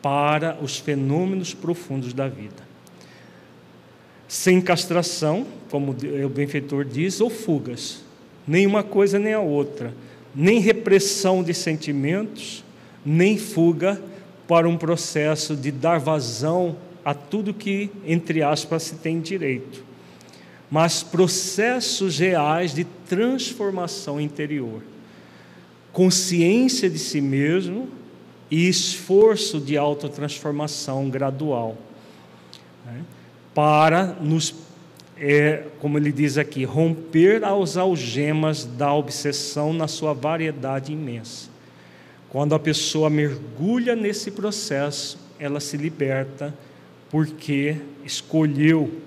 para 0.01 0.57
os 0.63 0.79
fenômenos 0.79 1.53
profundos 1.53 2.13
da 2.13 2.29
vida. 2.29 2.63
Sem 4.29 4.61
castração, 4.61 5.45
como 5.69 5.91
o 6.25 6.29
benfeitor 6.29 6.85
diz, 6.85 7.21
ou 7.21 7.29
fugas, 7.29 8.05
nenhuma 8.47 8.85
coisa 8.85 9.19
nem 9.19 9.35
a 9.35 9.41
outra, 9.41 9.93
nem 10.33 10.61
repressão 10.61 11.43
de 11.43 11.53
sentimentos, 11.53 12.65
nem 13.05 13.37
fuga 13.37 14.01
para 14.47 14.69
um 14.69 14.77
processo 14.77 15.57
de 15.57 15.73
dar 15.73 15.99
vazão 15.99 16.77
a 17.05 17.15
tudo 17.15 17.53
que, 17.53 17.91
entre 18.07 18.43
aspas, 18.43 18.85
se 18.85 18.95
tem 18.97 19.21
direito, 19.21 19.85
mas 20.71 21.03
processos 21.03 22.19
reais 22.19 22.75
de 22.75 22.85
transformação 22.85 24.21
interior, 24.21 24.83
consciência 25.93 26.89
de 26.89 26.99
si 26.99 27.21
mesmo 27.21 27.89
e 28.51 28.69
esforço 28.69 29.61
de 29.61 29.77
autotransformação 29.77 31.11
gradual, 31.11 31.77
né? 32.87 33.03
para 33.55 34.07
nos, 34.21 34.55
é, 35.19 35.65
como 35.81 35.99
ele 35.99 36.13
diz 36.13 36.39
aqui, 36.39 36.65
romper 36.65 37.45
as 37.45 37.77
algemas 37.77 38.65
da 38.65 38.93
obsessão 38.95 39.73
na 39.73 39.89
sua 39.89 40.15
variedade 40.15 40.93
imensa. 40.93 41.51
Quando 42.31 42.55
a 42.55 42.59
pessoa 42.59 43.11
mergulha 43.11 43.95
nesse 43.95 44.31
processo, 44.31 45.19
ela 45.39 45.61
se 45.61 45.77
liberta 45.77 46.55
porque 47.13 47.77
escolheu, 48.05 49.01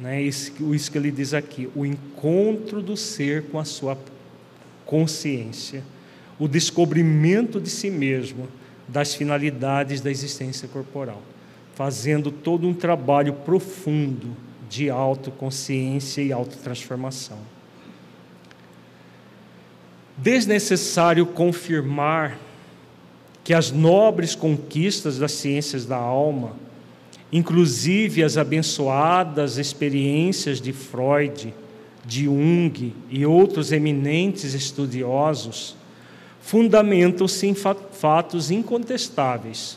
né, 0.00 0.20
isso, 0.20 0.50
que 0.90 0.98
ele 0.98 1.12
diz 1.12 1.34
aqui, 1.34 1.68
o 1.76 1.84
encontro 1.84 2.82
do 2.82 2.96
ser 2.96 3.44
com 3.44 3.58
a 3.58 3.64
sua 3.64 3.96
consciência, 4.86 5.84
o 6.38 6.48
descobrimento 6.48 7.60
de 7.60 7.68
si 7.68 7.90
mesmo 7.90 8.48
das 8.88 9.14
finalidades 9.14 10.00
da 10.00 10.10
existência 10.10 10.66
corporal. 10.66 11.22
fazendo 11.74 12.30
todo 12.30 12.66
um 12.66 12.72
trabalho 12.72 13.32
profundo 13.32 14.36
de 14.70 14.88
autoconsciência 14.88 16.22
e 16.22 16.32
autotransformação. 16.32 17.38
Desnecessário 20.16 21.26
confirmar 21.26 22.38
que 23.42 23.52
as 23.52 23.70
nobres 23.72 24.34
conquistas 24.34 25.18
das 25.18 25.32
ciências 25.32 25.84
da 25.84 25.96
alma, 25.96 26.52
inclusive 27.34 28.22
as 28.22 28.36
abençoadas 28.36 29.58
experiências 29.58 30.60
de 30.60 30.72
Freud, 30.72 31.52
de 32.06 32.26
Jung 32.26 32.94
e 33.10 33.26
outros 33.26 33.72
eminentes 33.72 34.54
estudiosos, 34.54 35.74
fundamentam-se 36.40 37.48
em 37.48 37.54
fatos 37.54 38.52
incontestáveis. 38.52 39.76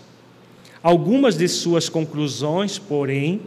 Algumas 0.83 1.35
de 1.35 1.47
suas 1.47 1.89
conclusões, 1.89 2.77
porém, 2.77 3.41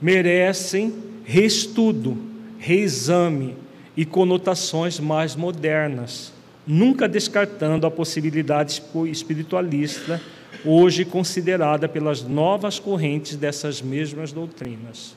merecem 0.00 0.92
reestudo, 1.24 2.18
reexame 2.58 3.54
e 3.96 4.04
conotações 4.04 4.98
mais 4.98 5.36
modernas, 5.36 6.32
nunca 6.66 7.08
descartando 7.08 7.86
a 7.86 7.90
possibilidade 7.92 8.82
espiritualista 9.08 10.20
hoje 10.64 11.04
considerada 11.04 11.88
pelas 11.88 12.22
novas 12.22 12.78
correntes 12.78 13.36
dessas 13.36 13.82
mesmas 13.82 14.32
doutrinas. 14.32 15.16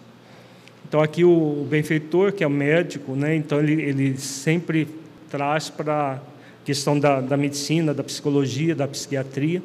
Então 0.88 1.02
aqui 1.02 1.24
o 1.24 1.66
benfeitor, 1.70 2.32
que 2.32 2.44
é 2.44 2.48
o 2.48 2.50
médico, 2.50 3.16
né, 3.16 3.36
então 3.36 3.60
ele, 3.60 3.82
ele 3.82 4.18
sempre 4.18 4.88
traz 5.30 5.70
para 5.70 6.14
a 6.14 6.20
questão 6.64 7.00
da, 7.00 7.22
da 7.22 7.36
medicina, 7.36 7.94
da 7.94 8.04
psicologia, 8.04 8.76
da 8.76 8.88
psiquiatria, 8.88 9.62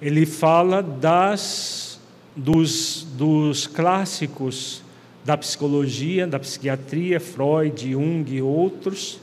ele 0.00 0.26
fala 0.26 0.82
das, 0.82 1.98
dos, 2.36 3.06
dos 3.16 3.66
clássicos 3.66 4.82
da 5.24 5.36
psicologia, 5.36 6.26
da 6.26 6.38
psiquiatria, 6.38 7.18
Freud, 7.18 7.90
Jung 7.90 8.30
e 8.30 8.42
outros, 8.42 9.18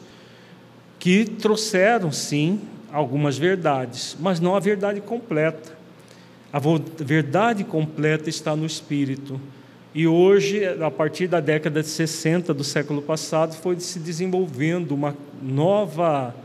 que 0.97 1.25
trouxeram, 1.25 2.11
sim, 2.11 2.59
algumas 2.91 3.37
verdades, 3.37 4.15
mas 4.19 4.39
não 4.39 4.55
a 4.55 4.59
verdade 4.59 5.01
completa. 5.01 5.77
A 6.51 6.59
verdade 6.59 7.63
completa 7.63 8.29
está 8.29 8.55
no 8.55 8.65
espírito. 8.65 9.39
E 9.93 10.07
hoje, 10.07 10.65
a 10.65 10.91
partir 10.91 11.27
da 11.27 11.39
década 11.39 11.81
de 11.81 11.87
60 11.87 12.53
do 12.53 12.63
século 12.63 13.01
passado, 13.01 13.53
foi 13.53 13.79
se 13.79 13.99
desenvolvendo 13.99 14.91
uma 14.91 15.15
nova 15.41 16.35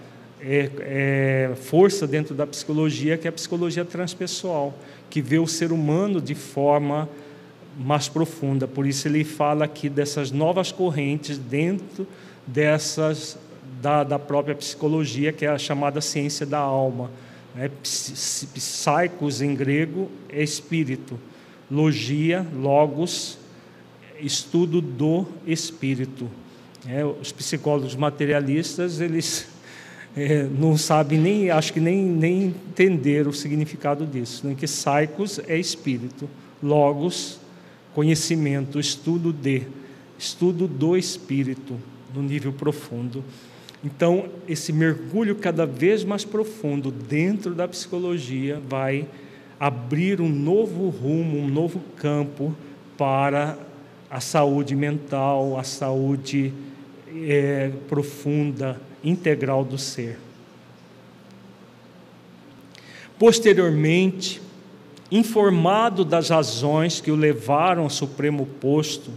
é, 0.41 0.71
é, 0.81 1.55
força 1.57 2.07
dentro 2.07 2.35
da 2.35 2.47
psicologia, 2.47 3.17
que 3.17 3.27
é 3.27 3.31
a 3.31 3.33
psicologia 3.33 3.85
transpessoal, 3.85 4.75
que 5.11 5.21
vê 5.21 5.39
o 5.39 5.47
ser 5.47 5.73
humano 5.73 6.21
de 6.21 6.35
forma 6.35 7.09
mais 7.79 8.09
profunda. 8.09 8.67
Por 8.67 8.87
isso 8.87 9.07
ele 9.09 9.25
fala 9.25 9.65
aqui 9.65 9.89
dessas 9.89 10.31
novas 10.31 10.73
correntes 10.73 11.39
dentro 11.39 12.07
dessas 12.47 13.37
da, 13.87 14.03
da 14.03 14.19
própria 14.19 14.53
psicologia, 14.57 15.33
que 15.33 15.47
é 15.47 15.49
a 15.49 15.57
chamada 15.57 16.01
ciência 16.01 16.45
da 16.45 16.59
alma. 16.59 17.09
Né? 17.55 17.71
Psychos 17.85 19.41
em 19.41 19.55
grego 19.55 20.11
é 20.29 20.43
espírito, 20.43 21.17
logia, 21.71 22.45
logos, 22.53 23.39
estudo 24.19 24.81
do 24.81 25.25
espírito. 25.47 26.29
É, 26.89 27.05
os 27.05 27.31
psicólogos 27.31 27.95
materialistas 27.95 29.01
eles 29.01 29.47
é, 30.17 30.43
não 30.43 30.77
sabem 30.77 31.21
nem, 31.21 31.51
acho 31.53 31.73
que 31.73 31.79
nem, 31.79 32.03
nem 32.03 32.47
entender 32.47 33.29
o 33.29 33.33
significado 33.33 34.05
disso. 34.05 34.49
Né? 34.49 34.57
Que 34.59 34.67
Psychos 34.67 35.39
é 35.47 35.57
espírito, 35.57 36.29
logos 36.61 37.39
conhecimento, 37.95 38.81
estudo 38.81 39.33
de, 39.33 39.63
estudo 40.19 40.67
do 40.67 40.97
espírito 40.97 41.79
no 42.13 42.21
nível 42.21 42.53
profundo. 42.53 43.25
Então, 43.85 44.27
esse 44.49 44.73
mergulho 44.73 45.37
cada 45.37 45.67
vez 45.67 46.03
mais 46.03 46.25
profundo 46.25 46.91
dentro 46.91 47.55
da 47.55 47.69
psicologia 47.69 48.61
vai 48.69 49.07
abrir 49.59 50.21
um 50.21 50.29
novo 50.29 50.89
rumo, 50.89 51.39
um 51.39 51.49
novo 51.49 51.81
campo 51.97 52.55
para 52.97 53.59
a 54.11 54.21
saúde 54.21 54.75
mental, 54.75 55.59
a 55.59 55.63
saúde 55.63 56.53
é, 57.27 57.71
profunda, 57.89 58.81
integral 59.03 59.65
do 59.65 59.79
ser. 59.79 60.19
Posteriormente, 63.19 64.43
informado 65.11 66.05
das 66.05 66.29
razões 66.29 67.01
que 67.01 67.11
o 67.11 67.17
levaram 67.17 67.85
ao 67.85 67.91
supremo 67.91 68.47
posto, 68.61 69.11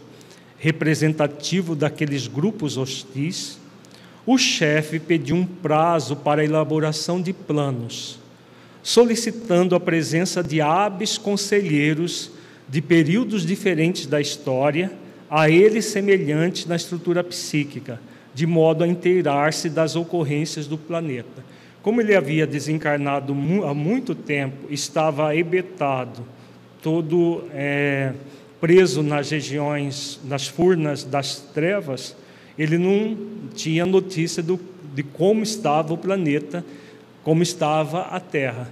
representativo 0.57 1.76
daqueles 1.76 2.28
grupos 2.28 2.78
hostis, 2.78 3.59
o 4.26 4.38
chefe 4.38 5.00
pediu 5.00 5.36
um 5.36 5.46
prazo 5.46 6.16
para 6.16 6.42
a 6.42 6.46
elaboração 6.46 7.22
de 7.22 7.34
planos, 7.34 8.20
solicitando 8.84 9.76
a 9.76 9.80
presença 9.80 10.44
de 10.44 10.62
hábeis 10.62 11.18
conselheiros 11.18 12.32
de 12.68 12.82
períodos 12.82 13.46
diferentes 13.46 14.06
da 14.06 14.22
história, 14.22 14.92
a 15.30 15.50
ele 15.50 15.82
semelhantes 15.82 16.66
na 16.66 16.76
estrutura 16.76 17.24
psíquica, 17.24 18.00
de 18.34 18.46
modo 18.46 18.84
a 18.84 18.88
inteirar-se 18.88 19.70
das 19.70 19.96
ocorrências 19.96 20.68
do 20.68 20.78
planeta. 20.78 21.44
Como 21.82 22.02
ele 22.02 22.16
havia 22.16 22.46
desencarnado 22.46 23.34
há 23.66 23.74
muito 23.74 24.14
tempo, 24.14 24.68
estava 24.70 25.36
ebetado, 25.36 26.26
todo 26.82 27.44
é, 27.54 28.14
preso 28.60 29.02
nas 29.02 29.30
regiões, 29.32 30.20
nas 30.26 30.48
furnas 30.48 31.04
das 31.04 31.38
trevas, 31.54 32.16
ele 32.60 32.78
não 32.78 33.18
tinha 33.55 33.86
notícia 33.86 34.43
do, 34.43 34.60
de 34.93 35.01
como 35.01 35.43
estava 35.43 35.93
o 35.93 35.97
planeta, 35.97 36.66
como 37.24 37.41
estava 37.41 38.01
a 38.01 38.20
Terra. 38.20 38.70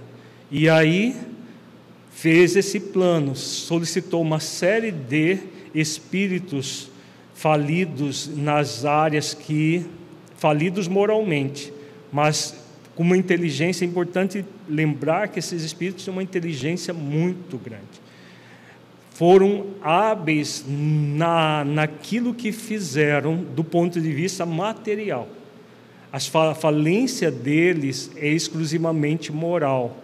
E 0.50 0.68
aí 0.68 1.16
fez 2.12 2.54
esse 2.54 2.78
plano, 2.78 3.34
solicitou 3.34 4.20
uma 4.20 4.40
série 4.40 4.90
de 4.90 5.38
espíritos 5.74 6.90
falidos 7.34 8.30
nas 8.36 8.84
áreas 8.84 9.32
que 9.32 9.86
falidos 10.36 10.86
moralmente, 10.86 11.72
mas 12.12 12.54
com 12.94 13.02
uma 13.02 13.16
inteligência, 13.16 13.84
é 13.84 13.88
importante 13.88 14.44
lembrar 14.68 15.28
que 15.28 15.38
esses 15.38 15.62
espíritos 15.62 16.04
têm 16.04 16.12
uma 16.12 16.22
inteligência 16.22 16.92
muito 16.92 17.56
grande. 17.56 18.07
Foram 19.18 19.66
hábeis 19.82 20.64
na, 20.64 21.64
naquilo 21.64 22.32
que 22.32 22.52
fizeram 22.52 23.34
do 23.34 23.64
ponto 23.64 24.00
de 24.00 24.12
vista 24.12 24.46
material. 24.46 25.26
A 26.12 26.20
falência 26.54 27.28
deles 27.28 28.12
é 28.14 28.28
exclusivamente 28.28 29.32
moral, 29.32 29.96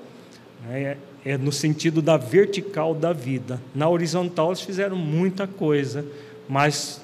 né? 0.68 0.96
é 1.24 1.38
no 1.38 1.52
sentido 1.52 2.02
da 2.02 2.16
vertical 2.16 2.92
da 2.92 3.12
vida. 3.12 3.62
Na 3.72 3.88
horizontal, 3.88 4.48
eles 4.48 4.62
fizeram 4.62 4.96
muita 4.96 5.46
coisa, 5.46 6.04
mas 6.48 7.00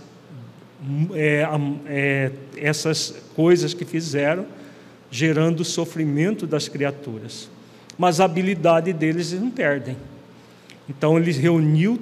é, 1.14 1.46
é, 1.86 2.32
essas 2.56 3.22
coisas 3.36 3.72
que 3.72 3.84
fizeram 3.84 4.46
gerando 5.12 5.64
sofrimento 5.64 6.44
das 6.44 6.68
criaturas. 6.68 7.48
Mas 7.96 8.18
a 8.18 8.24
habilidade 8.24 8.92
deles 8.92 9.30
eles 9.30 9.44
não 9.44 9.50
perdem. 9.52 9.96
Então 10.91 11.16
ele 11.16 11.30
reuniu 11.30 12.01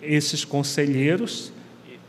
esses 0.00 0.44
conselheiros 0.44 1.52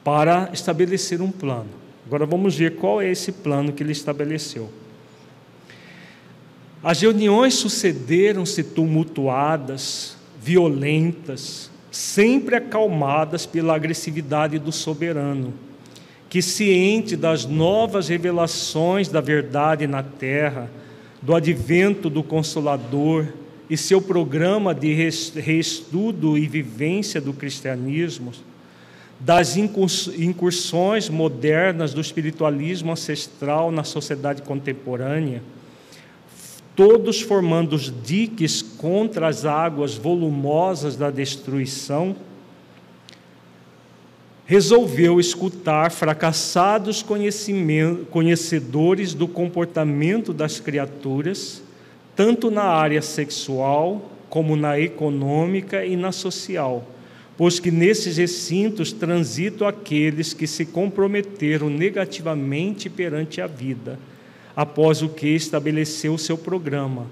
para 0.04 0.52
estabelecer 0.54 1.24
um 1.24 1.32
plano. 1.32 1.70
Agora 2.06 2.24
vamos 2.24 2.56
ver 2.56 2.76
qual 2.76 3.02
é 3.02 3.10
esse 3.10 3.32
plano 3.32 3.74
que 3.74 3.82
ele 3.82 3.92
estabeleceu. 3.92 4.70
As 6.84 7.02
reuniões 7.02 7.56
sucederam-se 7.56 8.64
tumultuadas, 8.64 10.16
violentas, 10.40 11.72
sempre 11.92 12.56
acalmadas 12.56 13.48
pela 13.48 13.76
agressividade 13.76 14.60
do 14.60 14.72
soberano 14.72 15.52
que, 16.30 16.44
ciente 16.44 17.16
das 17.16 17.44
novas 17.44 18.08
revelações 18.08 19.10
da 19.10 19.20
verdade 19.20 19.88
na 19.88 20.04
terra, 20.04 20.70
do 21.24 21.34
advento 21.34 22.08
do 22.08 22.22
Consolador 22.22 23.26
e 23.70 23.78
seu 23.78 24.01
programa 24.01 24.74
de 24.74 24.93
reestudo 25.36 26.38
e 26.38 26.47
vivência 26.47 27.22
do 27.22 27.34
cristianismo, 27.34 28.32
das 29.20 29.57
incursões 29.57 31.09
modernas 31.09 31.93
do 31.93 32.01
espiritualismo 32.01 32.91
ancestral 32.91 33.72
na 33.72 33.84
sociedade 33.84 34.41
contemporânea, 34.41 35.43
todos 36.76 37.22
formando 37.22 37.74
os 37.74 37.93
diques 38.03 38.61
contra 38.61 39.28
as 39.28 39.45
águas 39.45 39.95
volumosas 39.95 40.95
da 40.95 41.11
destruição, 41.11 42.15
resolveu 44.45 45.20
escutar 45.20 45.91
fracassados 45.91 47.05
conhecedores 48.09 49.13
do 49.13 49.28
comportamento 49.28 50.34
das 50.34 50.59
criaturas, 50.59 51.61
tanto 52.20 52.51
na 52.51 52.63
área 52.63 53.01
sexual 53.01 54.11
como 54.30 54.57
na 54.57 54.78
econômica 54.78 55.86
e 55.86 55.95
na 55.95 56.11
social, 56.11 56.86
pois 57.38 57.61
que 57.61 57.72
nesses 57.72 58.17
recintos 58.17 58.91
transitam 58.91 59.65
aqueles 59.65 60.34
que 60.34 60.45
se 60.45 60.65
comprometeram 60.65 61.70
negativamente 61.70 62.89
perante 62.89 63.39
a 63.39 63.47
vida, 63.47 63.97
após 64.53 65.01
o 65.01 65.07
que 65.07 65.30
estabeleceu 65.30 66.17
seu 66.17 66.38
programa, 66.38 67.07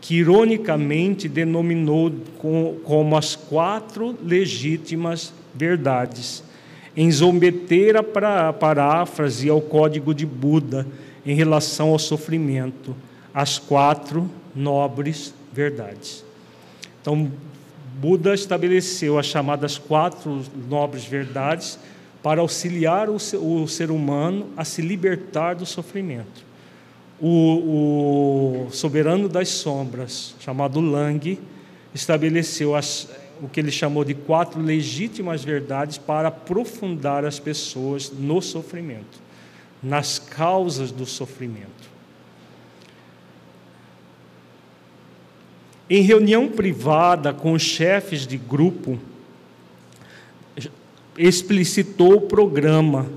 que 0.00 0.16
ironicamente 0.16 1.28
denominou 1.28 2.12
como 2.82 3.16
as 3.16 3.36
quatro 3.36 4.18
legítimas 4.20 5.32
verdades, 5.54 6.42
em 6.96 7.08
zombeter 7.08 7.96
a 7.96 8.02
paráfrase 8.52 9.48
ao 9.48 9.60
código 9.60 10.12
de 10.12 10.26
Buda 10.26 10.88
em 11.24 11.36
relação 11.36 11.90
ao 11.90 12.00
sofrimento, 12.00 12.96
as 13.32 13.56
quatro 13.56 14.28
nobres 14.54 15.34
verdades. 15.52 16.24
Então, 17.00 17.30
Buda 18.00 18.34
estabeleceu 18.34 19.18
as 19.18 19.26
chamadas 19.26 19.76
quatro 19.76 20.42
nobres 20.68 21.04
verdades 21.04 21.78
para 22.22 22.40
auxiliar 22.40 23.08
o 23.10 23.66
ser 23.68 23.90
humano 23.90 24.48
a 24.56 24.64
se 24.64 24.80
libertar 24.82 25.54
do 25.54 25.66
sofrimento. 25.66 26.44
O, 27.20 28.66
o 28.66 28.70
soberano 28.70 29.28
das 29.28 29.48
sombras, 29.48 30.34
chamado 30.40 30.80
Lang, 30.80 31.38
estabeleceu 31.94 32.74
as, 32.74 33.08
o 33.42 33.48
que 33.48 33.60
ele 33.60 33.70
chamou 33.70 34.04
de 34.04 34.14
quatro 34.14 34.60
legítimas 34.60 35.44
verdades 35.44 35.98
para 35.98 36.28
aprofundar 36.28 37.24
as 37.24 37.38
pessoas 37.38 38.10
no 38.10 38.40
sofrimento, 38.40 39.20
nas 39.82 40.18
causas 40.18 40.90
do 40.90 41.04
sofrimento. 41.04 41.89
Em 45.92 46.02
reunião 46.02 46.46
privada 46.46 47.34
com 47.34 47.52
os 47.52 47.62
chefes 47.62 48.24
de 48.24 48.36
grupo, 48.36 48.96
explicitou 51.18 52.14
o 52.14 52.20
programa 52.20 53.10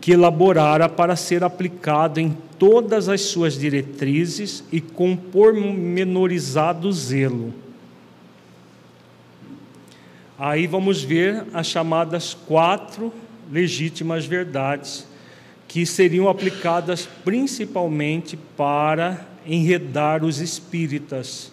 que 0.00 0.12
elaborara 0.12 0.88
para 0.88 1.16
ser 1.16 1.42
aplicado 1.42 2.20
em 2.20 2.36
todas 2.56 3.08
as 3.08 3.22
suas 3.22 3.58
diretrizes 3.58 4.62
e 4.70 4.80
com 4.80 5.16
pormenorizado 5.16 6.92
zelo. 6.92 7.52
Aí 10.38 10.68
vamos 10.68 11.02
ver 11.02 11.44
as 11.52 11.66
chamadas 11.66 12.32
quatro 12.32 13.12
legítimas 13.50 14.24
verdades, 14.24 15.04
que 15.66 15.84
seriam 15.84 16.28
aplicadas 16.28 17.08
principalmente 17.24 18.36
para 18.36 19.26
enredar 19.44 20.24
os 20.24 20.38
espíritas 20.38 21.52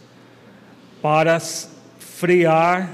para 1.02 1.39
frear 1.39 2.89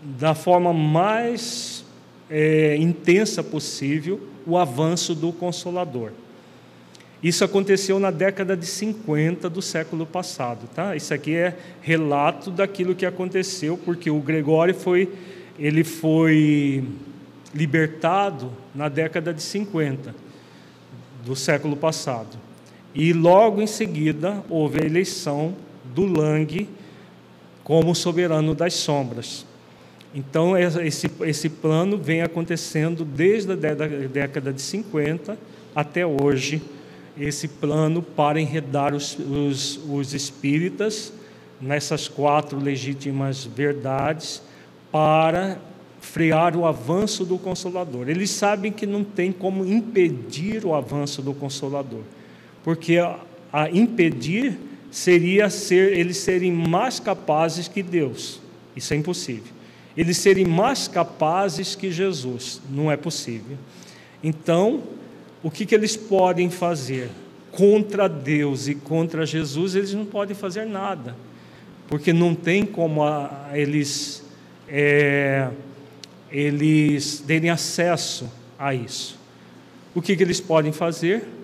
da 0.00 0.34
forma 0.34 0.72
mais 0.72 1.84
é, 2.30 2.76
intensa 2.76 3.42
possível 3.42 4.28
o 4.46 4.56
avanço 4.56 5.14
do 5.14 5.32
Consolador. 5.32 6.12
Isso 7.22 7.44
aconteceu 7.44 7.98
na 7.98 8.10
década 8.10 8.56
de 8.56 8.66
50 8.66 9.50
do 9.50 9.60
século 9.60 10.06
passado, 10.06 10.68
tá? 10.74 10.94
Isso 10.94 11.12
aqui 11.12 11.34
é 11.34 11.56
relato 11.80 12.50
daquilo 12.50 12.94
que 12.94 13.06
aconteceu, 13.06 13.76
porque 13.76 14.10
o 14.10 14.20
Gregório 14.20 14.74
foi 14.74 15.10
ele 15.58 15.82
foi 15.84 16.84
libertado 17.54 18.52
na 18.74 18.88
década 18.88 19.32
de 19.32 19.42
50 19.42 20.14
do 21.24 21.34
século 21.34 21.76
passado. 21.76 22.38
E 22.94 23.12
logo 23.12 23.60
em 23.62 23.66
seguida 23.66 24.44
houve 24.48 24.82
a 24.82 24.86
eleição 24.86 25.54
do 25.94 26.04
Lang 26.04 26.68
como 27.66 27.96
soberano 27.96 28.54
das 28.54 28.74
sombras. 28.74 29.44
Então, 30.14 30.56
esse, 30.56 31.10
esse 31.22 31.48
plano 31.48 31.98
vem 31.98 32.22
acontecendo 32.22 33.04
desde 33.04 33.50
a 33.50 33.56
década 33.56 34.52
de 34.52 34.62
50 34.62 35.36
até 35.74 36.06
hoje, 36.06 36.62
esse 37.18 37.48
plano 37.48 38.00
para 38.00 38.40
enredar 38.40 38.94
os, 38.94 39.18
os, 39.18 39.80
os 39.90 40.14
espíritas 40.14 41.12
nessas 41.60 42.06
quatro 42.06 42.56
legítimas 42.56 43.44
verdades 43.44 44.40
para 44.92 45.58
frear 46.00 46.56
o 46.56 46.66
avanço 46.66 47.24
do 47.24 47.36
Consolador. 47.36 48.08
Eles 48.08 48.30
sabem 48.30 48.70
que 48.70 48.86
não 48.86 49.02
tem 49.02 49.32
como 49.32 49.66
impedir 49.66 50.64
o 50.64 50.72
avanço 50.72 51.20
do 51.20 51.34
Consolador, 51.34 52.02
porque 52.62 52.98
a, 52.98 53.18
a 53.52 53.68
impedir 53.68 54.56
seria 54.96 55.50
ser 55.50 55.92
eles 55.92 56.16
serem 56.16 56.50
mais 56.50 56.98
capazes 56.98 57.68
que 57.68 57.82
Deus. 57.82 58.40
Isso 58.74 58.94
é 58.94 58.96
impossível. 58.96 59.52
Eles 59.94 60.16
serem 60.16 60.46
mais 60.46 60.88
capazes 60.88 61.74
que 61.74 61.90
Jesus. 61.90 62.62
Não 62.70 62.90
é 62.90 62.96
possível. 62.96 63.58
Então, 64.24 64.84
o 65.42 65.50
que, 65.50 65.66
que 65.66 65.74
eles 65.74 65.98
podem 65.98 66.48
fazer? 66.48 67.10
Contra 67.52 68.08
Deus 68.08 68.68
e 68.68 68.74
contra 68.74 69.26
Jesus, 69.26 69.74
eles 69.74 69.92
não 69.92 70.06
podem 70.06 70.34
fazer 70.34 70.64
nada. 70.64 71.14
Porque 71.88 72.10
não 72.10 72.34
tem 72.34 72.64
como 72.64 73.04
a, 73.04 73.50
eles, 73.52 74.24
é, 74.66 75.50
eles 76.32 77.22
terem 77.26 77.50
acesso 77.50 78.32
a 78.58 78.74
isso. 78.74 79.18
O 79.94 80.00
que, 80.00 80.16
que 80.16 80.22
eles 80.22 80.40
podem 80.40 80.72
fazer? 80.72 81.35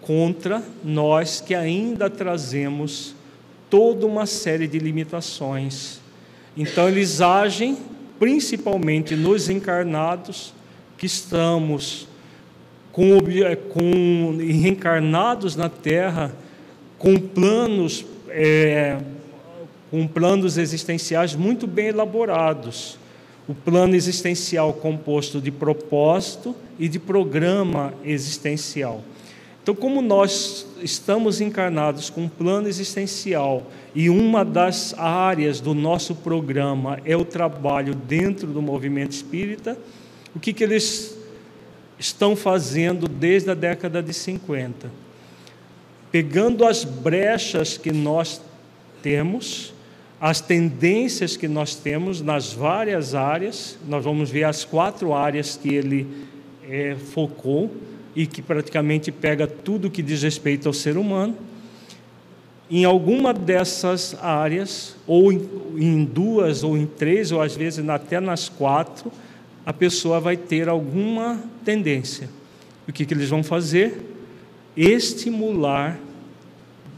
Contra 0.00 0.62
nós 0.82 1.40
que 1.40 1.54
ainda 1.54 2.08
trazemos 2.08 3.14
toda 3.68 4.06
uma 4.06 4.26
série 4.26 4.66
de 4.66 4.78
limitações. 4.78 6.00
Então, 6.56 6.88
eles 6.88 7.20
agem 7.20 7.78
principalmente 8.18 9.14
nos 9.16 9.48
encarnados 9.48 10.52
que 10.98 11.06
estamos 11.06 12.06
com, 12.92 13.18
com 13.72 14.36
reencarnados 14.38 15.56
na 15.56 15.68
Terra 15.68 16.32
com 16.98 17.16
planos 17.16 18.04
é, 18.28 18.98
com 19.90 20.06
planos 20.06 20.56
existenciais 20.56 21.34
muito 21.34 21.66
bem 21.66 21.88
elaborados. 21.88 22.96
O 23.48 23.54
plano 23.54 23.96
existencial 23.96 24.72
composto 24.72 25.40
de 25.40 25.50
propósito 25.50 26.54
e 26.78 26.88
de 26.88 27.00
programa 27.00 27.92
existencial. 28.04 29.02
Então, 29.62 29.74
como 29.74 30.00
nós 30.00 30.66
estamos 30.82 31.40
encarnados 31.40 32.08
com 32.08 32.22
um 32.22 32.28
plano 32.28 32.66
existencial 32.66 33.66
e 33.94 34.08
uma 34.08 34.44
das 34.44 34.94
áreas 34.98 35.60
do 35.60 35.74
nosso 35.74 36.14
programa 36.14 36.98
é 37.04 37.14
o 37.14 37.24
trabalho 37.24 37.94
dentro 37.94 38.46
do 38.46 38.62
movimento 38.62 39.12
espírita, 39.12 39.76
o 40.34 40.40
que, 40.40 40.52
que 40.52 40.64
eles 40.64 41.16
estão 41.98 42.34
fazendo 42.34 43.06
desde 43.06 43.50
a 43.50 43.54
década 43.54 44.02
de 44.02 44.14
50? 44.14 44.90
Pegando 46.10 46.66
as 46.66 46.82
brechas 46.82 47.76
que 47.76 47.92
nós 47.92 48.40
temos, 49.02 49.74
as 50.18 50.40
tendências 50.40 51.36
que 51.36 51.46
nós 51.46 51.74
temos 51.74 52.22
nas 52.22 52.52
várias 52.52 53.14
áreas, 53.14 53.78
nós 53.86 54.02
vamos 54.02 54.30
ver 54.30 54.44
as 54.44 54.64
quatro 54.64 55.12
áreas 55.12 55.56
que 55.56 55.74
ele 55.74 56.06
é, 56.68 56.96
focou 57.12 57.70
e 58.14 58.26
que 58.26 58.42
praticamente 58.42 59.12
pega 59.12 59.46
tudo 59.46 59.90
que 59.90 60.02
diz 60.02 60.22
respeito 60.22 60.68
ao 60.68 60.72
ser 60.72 60.96
humano. 60.96 61.36
Em 62.70 62.84
alguma 62.84 63.34
dessas 63.34 64.16
áreas, 64.22 64.96
ou 65.06 65.32
em 65.32 66.04
duas, 66.04 66.62
ou 66.62 66.76
em 66.76 66.86
três, 66.86 67.32
ou 67.32 67.42
às 67.42 67.56
vezes 67.56 67.86
até 67.88 68.20
nas 68.20 68.48
quatro, 68.48 69.10
a 69.66 69.72
pessoa 69.72 70.20
vai 70.20 70.36
ter 70.36 70.68
alguma 70.68 71.40
tendência. 71.64 72.28
O 72.88 72.92
que, 72.92 73.04
que 73.04 73.14
eles 73.14 73.28
vão 73.28 73.42
fazer? 73.42 74.00
Estimular 74.76 75.98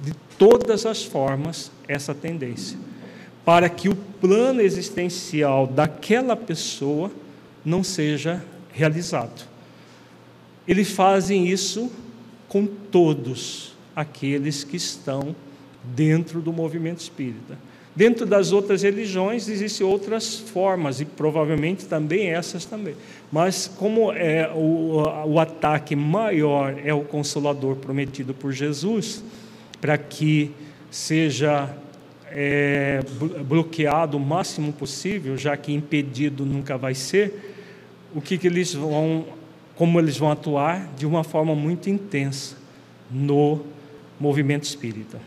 de 0.03 0.13
todas 0.39 0.85
as 0.85 1.03
formas 1.03 1.71
essa 1.89 2.15
tendência, 2.15 2.79
para 3.45 3.69
que 3.69 3.89
o 3.89 3.95
plano 3.95 4.61
existencial 4.61 5.67
daquela 5.67 6.37
pessoa 6.37 7.11
não 7.65 7.83
seja 7.83 8.45
realizado. 8.73 9.52
Eles 10.67 10.91
fazem 10.91 11.47
isso 11.47 11.91
com 12.49 12.67
todos 12.67 13.75
aqueles 13.95 14.65
que 14.65 14.77
estão 14.77 15.35
dentro 15.83 16.41
do 16.41 16.53
movimento 16.53 17.01
espírita. 17.01 17.59
Dentro 17.95 18.25
das 18.25 18.53
outras 18.53 18.83
religiões 18.83 19.49
existem 19.49 19.87
outras 19.87 20.39
formas 20.39 21.01
e 21.01 21.05
provavelmente 21.05 21.85
também 21.85 22.29
essas 22.29 22.65
também. 22.65 22.95
Mas 23.31 23.71
como 23.77 24.11
é 24.13 24.51
o, 24.55 25.03
o 25.27 25.39
ataque 25.39 25.95
maior 25.95 26.75
é 26.83 26.95
o 26.95 27.03
consolador 27.03 27.77
prometido 27.77 28.33
por 28.33 28.51
Jesus, 28.51 29.23
para 29.79 29.99
que 29.99 30.53
seja 30.91 31.69
é, 32.31 33.01
bloqueado 33.47 34.17
o 34.17 34.21
máximo 34.21 34.73
possível, 34.73 35.37
já 35.37 35.55
que 35.55 35.73
impedido 35.73 36.47
nunca 36.47 36.79
vai 36.79 36.95
ser, 36.95 37.55
o 38.15 38.23
que, 38.23 38.39
que 38.39 38.47
eles 38.47 38.73
vão 38.73 39.27
como 39.83 39.99
eles 39.99 40.17
vão 40.17 40.31
atuar 40.31 40.93
de 40.97 41.05
uma 41.05 41.25
forma 41.25 41.57
muito 41.57 41.91
intensa 41.91 42.55
no 43.11 43.63
movimento 44.21 44.63
espírita. 44.63 45.19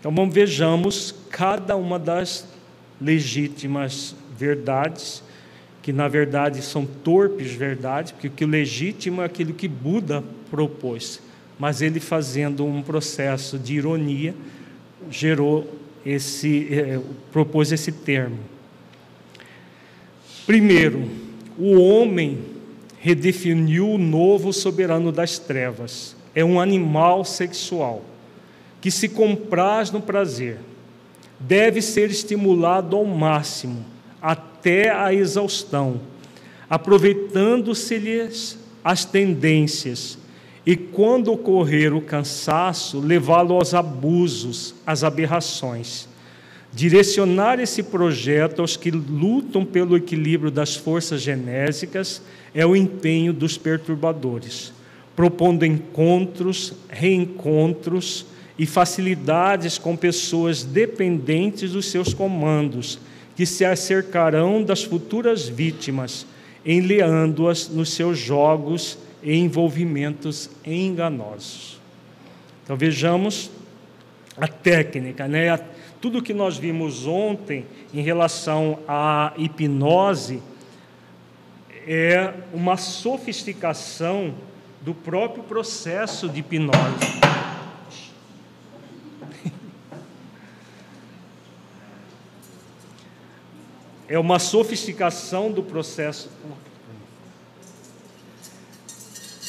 Então, 0.00 0.10
vamos, 0.10 0.34
vejamos 0.34 1.14
cada 1.28 1.76
uma 1.76 1.98
das 1.98 2.48
legítimas 2.98 4.16
verdades, 4.34 5.22
que 5.82 5.92
na 5.92 6.08
verdade 6.08 6.62
são 6.62 6.86
torpes 6.86 7.52
verdades, 7.52 8.12
porque 8.12 8.28
o 8.28 8.30
que 8.30 8.46
legítimo 8.46 9.20
é 9.20 9.26
aquilo 9.26 9.52
que 9.52 9.68
Buda 9.68 10.24
propôs, 10.50 11.20
mas 11.58 11.82
ele 11.82 12.00
fazendo 12.00 12.64
um 12.64 12.80
processo 12.80 13.58
de 13.58 13.74
ironia 13.74 14.34
gerou 15.10 15.70
esse 16.02 16.66
eh, 16.70 16.98
propôs 17.30 17.72
esse 17.72 17.92
termo. 17.92 18.38
Primeiro, 20.46 21.06
o 21.58 21.78
homem 21.78 22.56
redefiniu 23.00 23.90
o 23.90 23.98
novo 23.98 24.52
soberano 24.52 25.12
das 25.12 25.38
trevas. 25.38 26.16
É 26.34 26.44
um 26.44 26.60
animal 26.60 27.24
sexual 27.24 28.02
que 28.80 28.90
se 28.90 29.08
compraz 29.08 29.90
no 29.90 30.00
prazer. 30.00 30.58
Deve 31.38 31.80
ser 31.80 32.10
estimulado 32.10 32.96
ao 32.96 33.04
máximo, 33.04 33.84
até 34.20 34.90
a 34.90 35.14
exaustão, 35.14 36.00
aproveitando-se-lhes 36.68 38.58
as 38.82 39.04
tendências, 39.04 40.18
e 40.66 40.76
quando 40.76 41.32
ocorrer 41.32 41.94
o 41.94 42.02
cansaço, 42.02 43.00
levá-lo 43.00 43.54
aos 43.54 43.72
abusos, 43.72 44.74
às 44.86 45.04
aberrações. 45.04 46.07
Direcionar 46.78 47.58
esse 47.58 47.82
projeto 47.82 48.60
aos 48.60 48.76
que 48.76 48.88
lutam 48.88 49.64
pelo 49.64 49.96
equilíbrio 49.96 50.48
das 50.48 50.76
forças 50.76 51.20
genésicas 51.20 52.22
é 52.54 52.64
o 52.64 52.76
empenho 52.76 53.32
dos 53.32 53.58
perturbadores, 53.58 54.72
propondo 55.16 55.66
encontros, 55.66 56.74
reencontros 56.88 58.26
e 58.56 58.64
facilidades 58.64 59.76
com 59.76 59.96
pessoas 59.96 60.62
dependentes 60.62 61.72
dos 61.72 61.86
seus 61.86 62.14
comandos, 62.14 63.00
que 63.34 63.44
se 63.44 63.64
acercarão 63.64 64.62
das 64.62 64.84
futuras 64.84 65.48
vítimas, 65.48 66.24
enleando-as 66.64 67.68
nos 67.68 67.92
seus 67.92 68.16
jogos 68.16 68.96
e 69.20 69.34
envolvimentos 69.34 70.48
enganosos. 70.64 71.80
Então 72.62 72.76
vejamos 72.76 73.50
a 74.36 74.46
técnica, 74.46 75.26
né? 75.26 75.58
Tudo 76.00 76.22
que 76.22 76.32
nós 76.32 76.56
vimos 76.56 77.06
ontem 77.06 77.66
em 77.92 78.00
relação 78.00 78.78
à 78.86 79.32
hipnose 79.36 80.40
é 81.86 82.34
uma 82.52 82.76
sofisticação 82.76 84.34
do 84.80 84.94
próprio 84.94 85.42
processo 85.42 86.28
de 86.28 86.40
hipnose. 86.40 86.78
É 94.10 94.18
uma 94.18 94.38
sofisticação 94.38 95.52
do 95.52 95.62
processo. 95.62 96.30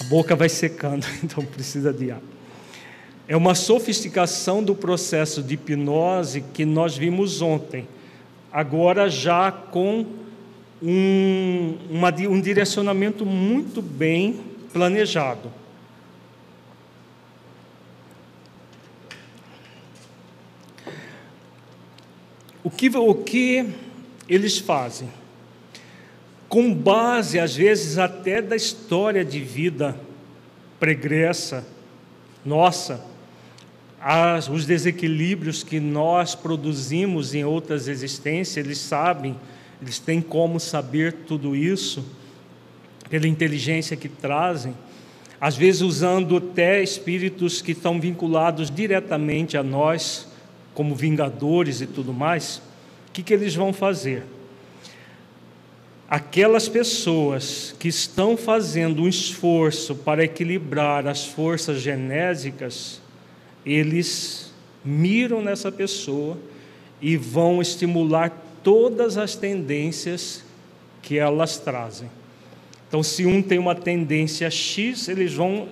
A 0.01 0.03
boca 0.03 0.35
vai 0.35 0.49
secando, 0.49 1.07
então 1.23 1.45
precisa 1.45 1.93
de 1.93 2.11
ar. 2.11 2.19
É 3.29 3.37
uma 3.37 3.53
sofisticação 3.53 4.63
do 4.63 4.73
processo 4.73 5.43
de 5.43 5.53
hipnose 5.53 6.41
que 6.51 6.65
nós 6.65 6.97
vimos 6.97 7.43
ontem, 7.43 7.87
agora 8.51 9.07
já 9.07 9.51
com 9.51 10.03
um, 10.81 11.77
uma, 11.91 12.09
um 12.27 12.41
direcionamento 12.41 13.27
muito 13.27 13.83
bem 13.83 14.39
planejado. 14.73 15.51
O 22.63 22.71
que, 22.71 22.89
o 22.97 23.13
que 23.13 23.69
eles 24.27 24.57
fazem? 24.57 25.07
Com 26.47 26.73
base, 26.73 27.39
às 27.39 27.55
vezes, 27.55 27.99
até 27.99 28.41
da 28.41 28.55
história 28.55 29.23
de 29.23 29.39
vida 29.39 29.95
pregressa 30.79 31.63
nossa, 32.43 33.07
as, 34.01 34.47
os 34.47 34.65
desequilíbrios 34.65 35.63
que 35.63 35.79
nós 35.79 36.35
produzimos 36.35 37.33
em 37.33 37.43
outras 37.43 37.87
existências, 37.87 38.57
eles 38.57 38.77
sabem 38.77 39.35
eles 39.81 39.97
têm 39.97 40.21
como 40.21 40.59
saber 40.59 41.13
tudo 41.25 41.55
isso, 41.55 42.03
pela 43.09 43.27
inteligência 43.27 43.95
que 43.95 44.09
trazem, 44.09 44.75
às 45.39 45.55
vezes 45.55 45.81
usando 45.81 46.37
até 46.37 46.83
espíritos 46.83 47.61
que 47.61 47.71
estão 47.71 47.99
vinculados 47.99 48.69
diretamente 48.69 49.57
a 49.57 49.63
nós, 49.63 50.27
como 50.73 50.93
vingadores 50.93 51.81
e 51.81 51.87
tudo 51.87 52.13
mais, 52.13 52.61
o 53.07 53.11
que, 53.13 53.23
que 53.23 53.33
eles 53.33 53.55
vão 53.55 53.71
fazer? 53.71 54.23
Aquelas 56.09 56.67
pessoas 56.67 57.73
que 57.79 57.87
estão 57.87 58.35
fazendo 58.35 59.03
um 59.03 59.07
esforço 59.07 59.95
para 59.95 60.23
equilibrar 60.23 61.07
as 61.07 61.25
forças 61.25 61.81
genésicas, 61.81 63.01
eles 63.65 64.53
miram 64.83 65.41
nessa 65.41 65.71
pessoa 65.71 66.37
e 67.01 67.17
vão 67.17 67.61
estimular 67.61 68.31
todas 68.63 69.17
as 69.17 69.35
tendências 69.35 70.43
que 71.01 71.17
elas 71.17 71.57
trazem. 71.57 72.09
Então, 72.87 73.03
se 73.03 73.25
um 73.25 73.41
tem 73.41 73.59
uma 73.59 73.75
tendência 73.75 74.49
X, 74.49 75.07
eles 75.07 75.33
vão 75.33 75.69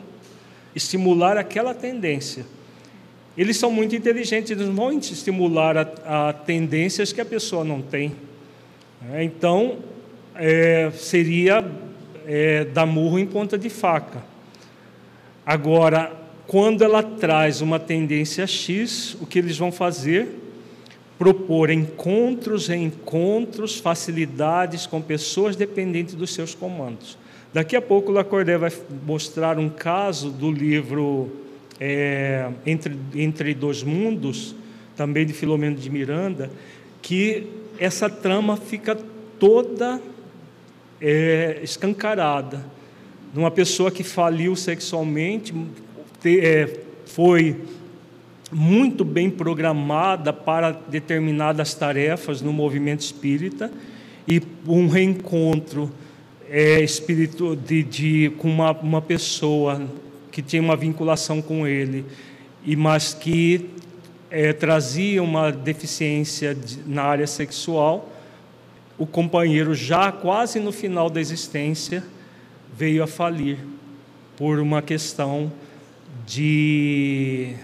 estimular 0.76 1.38
aquela 1.38 1.74
tendência. 1.74 2.46
Eles 3.38 3.58
são 3.58 3.72
muito 3.72 3.96
inteligentes, 3.96 4.52
eles 4.52 4.68
vão 4.68 4.98
estimular 4.98 5.78
a, 5.78 6.30
a 6.30 6.34
tendências 6.34 7.12
que 7.12 7.22
a 7.22 7.26
pessoa 7.26 7.64
não 7.64 7.82
tem. 7.82 8.16
É, 9.14 9.24
então, 9.24 9.80
é, 10.36 10.92
seria 10.92 11.64
é, 12.26 12.66
dar 12.66 12.86
murro 12.86 13.20
em 13.20 13.26
ponta 13.26 13.58
de 13.58 13.70
faca. 13.70 14.24
Agora, 15.46 16.16
quando 16.48 16.84
ela 16.84 17.04
traz 17.04 17.62
uma 17.62 17.80
tendência 17.80 18.48
X, 18.48 19.16
o 19.22 19.26
que 19.26 19.38
eles 19.38 19.58
vão 19.58 19.72
fazer? 19.72 20.48
propor 21.18 21.72
encontros, 21.72 22.68
reencontros, 22.68 23.78
facilidades 23.78 24.86
com 24.86 25.02
pessoas 25.02 25.56
dependentes 25.56 26.14
dos 26.14 26.34
seus 26.34 26.54
comandos. 26.54 27.18
Daqui 27.54 27.76
a 27.76 27.82
pouco 27.82 28.12
o 28.12 28.14
Lacordaire 28.14 28.60
vai 28.60 28.72
mostrar 29.06 29.58
um 29.58 29.70
caso 29.70 30.30
do 30.30 30.52
livro 30.52 31.32
é, 31.80 32.50
Entre, 32.66 32.96
Entre 33.16 33.54
Dois 33.54 33.82
Mundos, 33.82 34.56
também 34.96 35.26
de 35.26 35.34
Filomeno 35.34 35.76
de 35.76 35.90
Miranda, 35.90 36.52
que 37.02 37.48
essa 37.80 38.10
trama 38.10 38.58
fica 38.58 38.96
toda 39.40 40.00
é, 41.02 41.60
escancarada. 41.64 42.64
Numa 43.34 43.52
pessoa 43.52 43.92
que 43.92 44.04
faliu 44.04 44.56
sexualmente, 44.56 45.54
te, 46.22 46.40
é, 46.40 46.82
foi 47.06 47.62
muito 48.52 49.04
bem 49.04 49.30
programada 49.30 50.32
para 50.32 50.72
determinadas 50.72 51.74
tarefas 51.74 52.42
no 52.42 52.54
movimento 52.54 53.02
espírita 53.02 53.72
e 54.28 54.42
um 54.66 54.88
reencontro 54.88 55.92
é, 56.50 56.82
espírito 56.82 57.56
de, 57.56 57.84
de, 57.84 58.30
com 58.38 58.50
uma, 58.50 58.72
uma 58.72 59.02
pessoa 59.02 59.82
que 60.32 60.42
tinha 60.42 60.62
uma 60.62 60.76
vinculação 60.76 61.42
com 61.42 61.68
ele 61.68 62.06
e 62.64 62.76
mas 62.76 63.14
que 63.14 63.70
é, 64.30 64.54
trazia 64.54 65.22
uma 65.22 65.52
deficiência 65.52 66.56
de, 66.56 66.80
na 66.86 67.04
área 67.04 67.28
sexual 67.28 68.10
o 68.98 69.06
companheiro 69.06 69.76
já 69.76 70.12
quase 70.12 70.60
no 70.60 70.72
final 70.72 71.10
da 71.10 71.20
existência 71.20 72.04
veio 72.76 73.04
a 73.04 73.08
falir 73.08 73.58
por 74.38 74.60
uma 74.60 74.82
questão 74.82 75.52
de 76.28 77.56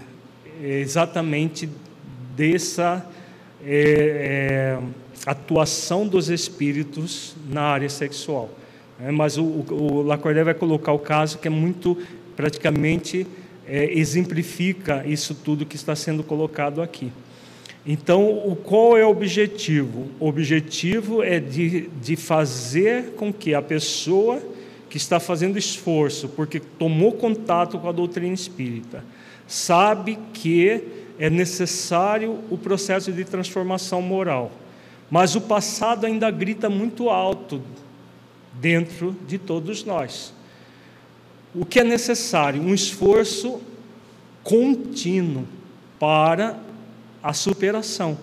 exatamente 0.63 1.69
dessa 2.33 3.05
é, 3.63 4.79
é, 4.79 4.79
atuação 5.25 6.07
dos 6.07 6.29
espíritos 6.29 7.35
na 7.49 7.61
área 7.61 7.89
sexual. 7.89 8.49
É, 8.99 9.11
mas 9.11 9.37
o, 9.37 9.43
o, 9.43 10.01
Lacordaire 10.01 10.45
vai 10.45 10.53
colocar 10.53 10.93
o 10.93 10.99
caso 10.99 11.37
que 11.39 11.47
é 11.47 11.51
muito, 11.51 11.97
praticamente, 12.37 13.27
é, 13.67 13.93
exemplifica 13.93 15.05
isso 15.05 15.35
tudo 15.35 15.65
que 15.65 15.75
está 15.75 15.93
sendo 15.95 16.23
colocado 16.23 16.81
aqui. 16.81 17.11
Então, 17.85 18.25
o, 18.47 18.55
qual 18.55 18.97
é 18.97 19.05
o 19.05 19.09
objetivo? 19.09 20.07
O 20.21 20.27
objetivo 20.27 21.21
é 21.21 21.37
de, 21.37 21.89
de 22.01 22.15
fazer 22.15 23.11
com 23.17 23.31
que 23.33 23.53
a 23.53 23.61
pessoa 23.61 24.41
que 24.93 24.97
está 24.97 25.19
fazendo 25.19 25.57
esforço, 25.57 26.29
porque 26.29 26.59
tomou 26.59 27.13
contato 27.13 27.79
com 27.79 27.89
a 27.89 27.91
doutrina 27.91 28.31
espírita, 28.31 29.03
sabe 29.47 30.19
que 30.31 30.83
é 31.17 31.31
necessário 31.31 32.37
o 32.51 32.59
processo 32.59 33.11
de 33.11 33.25
transformação 33.25 34.03
moral, 34.03 34.51
mas 35.09 35.35
o 35.35 35.41
passado 35.41 36.05
ainda 36.05 36.29
grita 36.29 36.69
muito 36.69 37.09
alto 37.09 37.59
dentro 38.61 39.17
de 39.27 39.39
todos 39.39 39.83
nós. 39.83 40.31
O 41.55 41.65
que 41.65 41.79
é 41.79 41.83
necessário? 41.83 42.61
Um 42.61 42.71
esforço 42.71 43.61
contínuo 44.43 45.47
para 45.99 46.59
a 47.23 47.33
superação. 47.33 48.15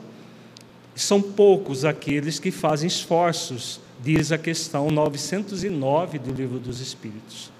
são 0.94 1.20
poucos 1.20 1.84
aqueles 1.84 2.38
que 2.38 2.52
fazem 2.52 2.86
esforços, 2.86 3.80
diz 4.02 4.32
a 4.32 4.38
questão 4.38 4.90
909 4.90 6.18
do 6.18 6.32
Livro 6.32 6.58
dos 6.58 6.80
Espíritos. 6.80 7.50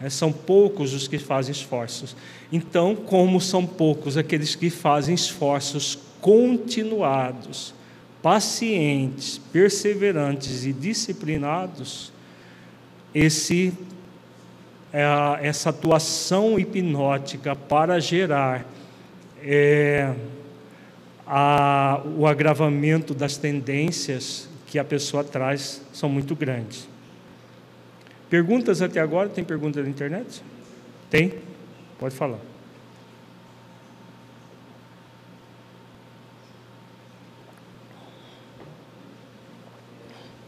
É, 0.00 0.10
são 0.10 0.32
poucos 0.32 0.92
os 0.92 1.06
que 1.06 1.18
fazem 1.18 1.52
esforços. 1.52 2.16
Então, 2.50 2.96
como 2.96 3.40
são 3.40 3.64
poucos 3.64 4.16
aqueles 4.16 4.54
que 4.54 4.68
fazem 4.68 5.14
esforços 5.14 5.98
continuados, 6.20 7.74
pacientes, 8.20 9.38
perseverantes 9.52 10.64
e 10.64 10.72
disciplinados, 10.72 12.12
esse, 13.14 13.72
é, 14.92 15.04
essa 15.40 15.70
atuação 15.70 16.58
hipnótica 16.58 17.54
para 17.54 18.00
gerar 18.00 18.66
é, 19.40 20.14
a, 21.26 22.00
o 22.16 22.26
agravamento 22.26 23.14
das 23.14 23.36
tendências 23.36 24.48
que 24.72 24.78
a 24.78 24.84
pessoa 24.84 25.22
traz 25.22 25.82
são 25.92 26.08
muito 26.08 26.34
grandes. 26.34 26.88
Perguntas 28.30 28.80
até 28.80 29.00
agora? 29.00 29.28
Tem 29.28 29.44
pergunta 29.44 29.82
da 29.82 29.86
internet? 29.86 30.42
Tem? 31.10 31.34
Pode 31.98 32.14
falar. 32.14 32.38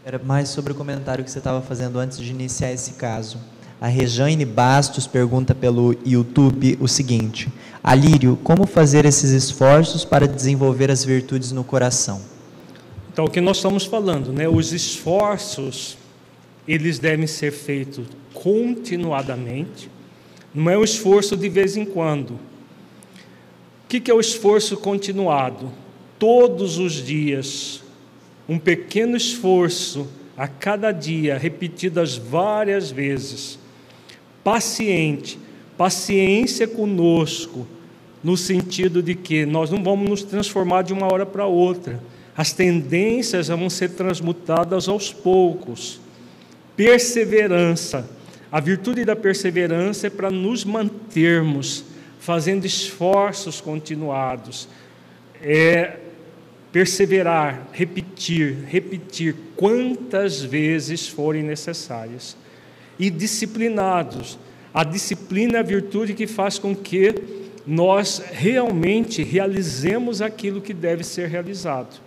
Era 0.02 0.18
mais 0.18 0.48
sobre 0.48 0.72
o 0.72 0.74
comentário 0.74 1.22
que 1.22 1.30
você 1.30 1.36
estava 1.36 1.60
fazendo 1.60 1.98
antes 1.98 2.16
de 2.16 2.30
iniciar 2.30 2.72
esse 2.72 2.94
caso. 2.94 3.38
A 3.78 3.88
Rejane 3.88 4.46
Bastos 4.46 5.06
pergunta 5.06 5.54
pelo 5.54 5.94
YouTube 6.02 6.78
o 6.80 6.88
seguinte: 6.88 7.52
Alírio, 7.82 8.38
como 8.42 8.66
fazer 8.66 9.04
esses 9.04 9.32
esforços 9.32 10.02
para 10.02 10.26
desenvolver 10.26 10.90
as 10.90 11.04
virtudes 11.04 11.52
no 11.52 11.62
coração? 11.62 12.33
Então, 13.14 13.26
o 13.26 13.30
que 13.30 13.40
nós 13.40 13.58
estamos 13.58 13.84
falando, 13.84 14.32
né? 14.32 14.48
Os 14.48 14.72
esforços, 14.72 15.96
eles 16.66 16.98
devem 16.98 17.28
ser 17.28 17.52
feitos 17.52 18.08
continuadamente, 18.32 19.88
não 20.52 20.68
é 20.68 20.76
um 20.76 20.82
esforço 20.82 21.36
de 21.36 21.48
vez 21.48 21.76
em 21.76 21.84
quando. 21.84 22.32
O 22.32 22.40
que 23.86 24.10
é 24.10 24.14
o 24.14 24.18
esforço 24.18 24.76
continuado? 24.76 25.70
Todos 26.18 26.76
os 26.78 26.94
dias, 26.94 27.84
um 28.48 28.58
pequeno 28.58 29.16
esforço 29.16 30.08
a 30.36 30.48
cada 30.48 30.90
dia, 30.90 31.38
repetidas 31.38 32.16
várias 32.16 32.90
vezes 32.90 33.60
paciente, 34.42 35.38
paciência 35.78 36.66
conosco, 36.66 37.64
no 38.24 38.36
sentido 38.36 39.00
de 39.00 39.14
que 39.14 39.46
nós 39.46 39.70
não 39.70 39.84
vamos 39.84 40.10
nos 40.10 40.22
transformar 40.24 40.82
de 40.82 40.92
uma 40.92 41.06
hora 41.06 41.24
para 41.24 41.46
outra. 41.46 42.02
As 42.36 42.52
tendências 42.52 43.48
vão 43.48 43.70
ser 43.70 43.90
transmutadas 43.90 44.88
aos 44.88 45.12
poucos. 45.12 46.00
Perseverança. 46.76 48.08
A 48.50 48.60
virtude 48.60 49.04
da 49.04 49.14
perseverança 49.14 50.06
é 50.06 50.10
para 50.10 50.30
nos 50.30 50.64
mantermos 50.64 51.84
fazendo 52.18 52.64
esforços 52.64 53.60
continuados. 53.60 54.68
É 55.42 55.98
perseverar, 56.72 57.68
repetir, 57.72 58.64
repetir 58.66 59.36
quantas 59.54 60.42
vezes 60.42 61.06
forem 61.06 61.42
necessárias 61.42 62.36
e 62.98 63.10
disciplinados. 63.10 64.38
A 64.72 64.82
disciplina 64.82 65.58
é 65.58 65.60
a 65.60 65.62
virtude 65.62 66.14
que 66.14 66.26
faz 66.26 66.58
com 66.58 66.74
que 66.74 67.14
nós 67.64 68.20
realmente 68.32 69.22
realizemos 69.22 70.20
aquilo 70.20 70.60
que 70.60 70.74
deve 70.74 71.04
ser 71.04 71.28
realizado. 71.28 72.00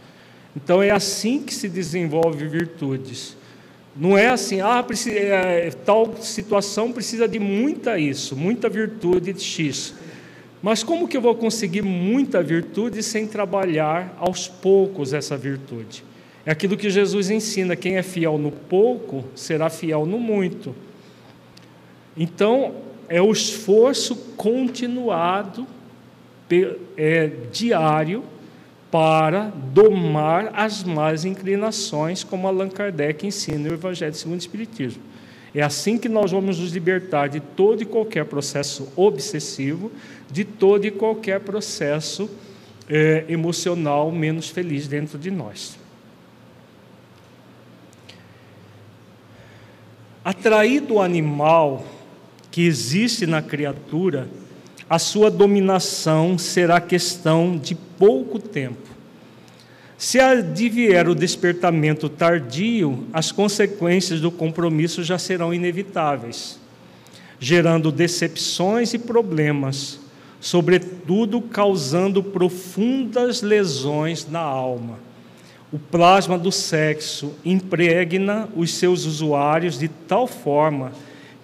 Então 0.57 0.81
é 0.81 0.89
assim 0.89 1.39
que 1.39 1.53
se 1.53 1.69
desenvolve 1.69 2.47
virtudes. 2.47 3.37
Não 3.95 4.17
é 4.17 4.29
assim, 4.29 4.59
ah, 4.59 4.81
precisa, 4.81 5.15
é, 5.15 5.69
tal 5.69 6.15
situação 6.19 6.91
precisa 6.91 7.27
de 7.27 7.37
muita 7.37 7.99
isso, 7.99 8.35
muita 8.35 8.67
virtude 8.67 9.33
de 9.33 9.43
X. 9.43 9.93
Mas 10.59 10.81
como 10.81 11.07
que 11.07 11.15
eu 11.15 11.21
vou 11.21 11.35
conseguir 11.35 11.83
muita 11.83 12.41
virtude 12.41 13.03
sem 13.03 13.27
trabalhar 13.27 14.17
aos 14.19 14.47
poucos 14.47 15.13
essa 15.13 15.37
virtude? 15.37 16.03
É 16.43 16.51
aquilo 16.51 16.75
que 16.75 16.89
Jesus 16.89 17.29
ensina: 17.29 17.75
quem 17.75 17.97
é 17.97 18.01
fiel 18.01 18.39
no 18.39 18.51
pouco 18.51 19.25
será 19.35 19.69
fiel 19.69 20.07
no 20.07 20.17
muito. 20.17 20.75
Então, 22.17 22.73
é 23.07 23.21
o 23.21 23.31
esforço 23.31 24.15
continuado, 24.35 25.67
é, 26.97 27.29
diário, 27.51 28.23
para 28.97 29.53
domar 29.75 30.49
as 30.55 30.83
más 30.83 31.23
inclinações, 31.23 32.23
como 32.23 32.47
Allan 32.47 32.67
Kardec 32.67 33.27
ensina 33.27 33.69
no 33.69 33.75
Evangelho 33.75 34.15
segundo 34.15 34.39
o 34.39 34.41
Espiritismo. 34.41 35.03
É 35.53 35.61
assim 35.61 35.99
que 35.99 36.09
nós 36.09 36.31
vamos 36.31 36.57
nos 36.57 36.71
libertar 36.71 37.27
de 37.27 37.39
todo 37.39 37.83
e 37.83 37.85
qualquer 37.85 38.25
processo 38.25 38.91
obsessivo, 38.95 39.91
de 40.31 40.43
todo 40.43 40.85
e 40.85 40.89
qualquer 40.89 41.41
processo 41.41 42.27
é, 42.89 43.23
emocional 43.29 44.11
menos 44.11 44.49
feliz 44.49 44.87
dentro 44.87 45.19
de 45.19 45.29
nós. 45.29 45.77
Atraído 50.25 50.95
o 50.95 51.01
animal 51.03 51.85
que 52.49 52.65
existe 52.65 53.27
na 53.27 53.43
criatura, 53.43 54.27
a 54.89 54.97
sua 54.99 55.29
dominação 55.29 56.37
será 56.37 56.79
questão 56.79 57.57
de 57.57 57.75
pouco 57.75 58.39
tempo. 58.39 58.87
Se 59.97 60.19
advier 60.19 61.09
o 61.09 61.15
despertamento 61.15 62.07
tardio, 62.07 63.05
as 63.11 63.31
consequências 63.31 64.21
do 64.21 64.31
compromisso 64.31 65.03
já 65.03 65.17
serão 65.17 65.53
inevitáveis, 65.53 66.59
gerando 67.39 67.91
decepções 67.91 68.93
e 68.93 68.99
problemas, 68.99 69.99
sobretudo 70.39 71.41
causando 71.41 72.21
profundas 72.21 73.41
lesões 73.41 74.27
na 74.29 74.39
alma 74.39 75.07
o 75.71 75.77
plasma 75.77 76.37
do 76.37 76.51
sexo 76.51 77.33
impregna 77.43 78.47
os 78.55 78.73
seus 78.73 79.05
usuários 79.05 79.77
de 79.77 79.87
tal 79.87 80.25
forma 80.25 80.93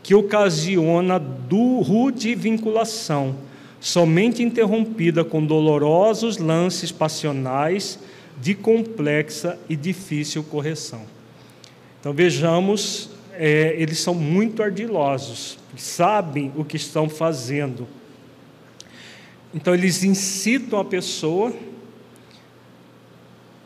que 0.03 0.13
ocasiona 0.13 1.17
do 1.17 1.79
rude 1.79 2.35
vinculação, 2.35 3.35
somente 3.79 4.43
interrompida 4.43 5.23
com 5.23 5.43
dolorosos 5.43 6.37
lances 6.37 6.91
passionais 6.91 7.97
de 8.39 8.53
complexa 8.53 9.57
e 9.69 9.75
difícil 9.75 10.43
correção. 10.43 11.01
Então 11.99 12.13
vejamos, 12.13 13.09
é, 13.31 13.73
eles 13.77 13.99
são 13.99 14.13
muito 14.13 14.61
ardilosos, 14.61 15.57
sabem 15.77 16.51
o 16.55 16.65
que 16.65 16.75
estão 16.75 17.07
fazendo. 17.07 17.87
Então 19.55 19.73
eles 19.73 20.03
incitam 20.03 20.79
a 20.79 20.85
pessoa 20.85 21.53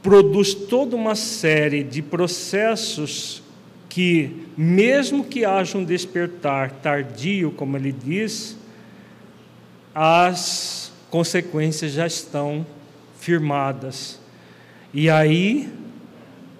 produz 0.07 0.53
toda 0.53 0.95
uma 0.95 1.15
série 1.15 1.83
de 1.83 2.01
processos 2.01 3.43
que, 3.89 4.46
mesmo 4.57 5.23
que 5.23 5.45
haja 5.45 5.77
um 5.77 5.83
despertar 5.83 6.71
tardio, 6.81 7.51
como 7.51 7.77
ele 7.77 7.91
diz, 7.91 8.57
as 9.93 10.91
consequências 11.11 11.91
já 11.91 12.07
estão 12.07 12.65
firmadas. 13.19 14.19
E 14.91 15.09
aí, 15.09 15.69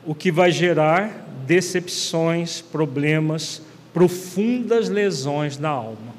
o 0.05 0.13
que 0.13 0.31
vai 0.31 0.51
gerar 0.51 1.27
decepções, 1.47 2.61
problemas, 2.61 3.61
profundas 3.93 4.89
lesões 4.89 5.57
na 5.57 5.69
alma. 5.69 6.15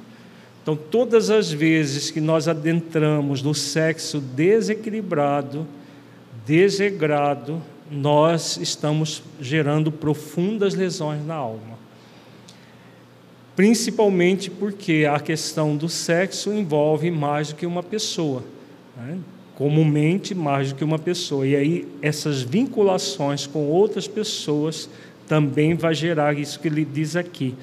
Então, 0.63 0.77
todas 0.77 1.31
as 1.31 1.53
vezes 1.53 2.11
que 2.11 2.21
nós 2.21 2.49
adentramos 2.49 3.41
no 3.41 3.55
sexo 3.55 4.21
desequilibrado, 4.21 5.67
desregrado, 6.45 7.63
nós 7.91 8.57
estamos 8.59 9.23
gerando 9.41 9.91
profundas 9.91 10.75
lesões 10.75 11.25
na 11.25 11.35
alma. 11.35 11.79
Principalmente 13.57 14.51
porque 14.51 15.09
a 15.11 15.19
questão 15.19 15.77
do 15.77 15.89
sexo 15.89 16.53
envolve 16.53 17.11
mais 17.11 17.49
do 17.49 17.57
que 17.57 17.67
uma 17.67 17.83
pessoa, 17.83 18.45
né? 18.97 19.19
comumente 19.57 20.33
mais 20.33 20.69
do 20.69 20.77
que 20.77 20.85
uma 20.85 21.01
pessoa. 21.01 21.45
E 21.45 21.57
aí 21.57 21.89
essas 22.01 22.43
vinculações 22.43 23.49
com 23.49 23.67
outras 23.67 24.07
pessoas 24.07 24.89
também 25.27 25.75
vai 25.75 25.93
gerar 25.93 26.39
isso 26.39 26.61
que 26.61 26.69
ele 26.69 26.85
diz 26.85 27.17
aqui, 27.17 27.57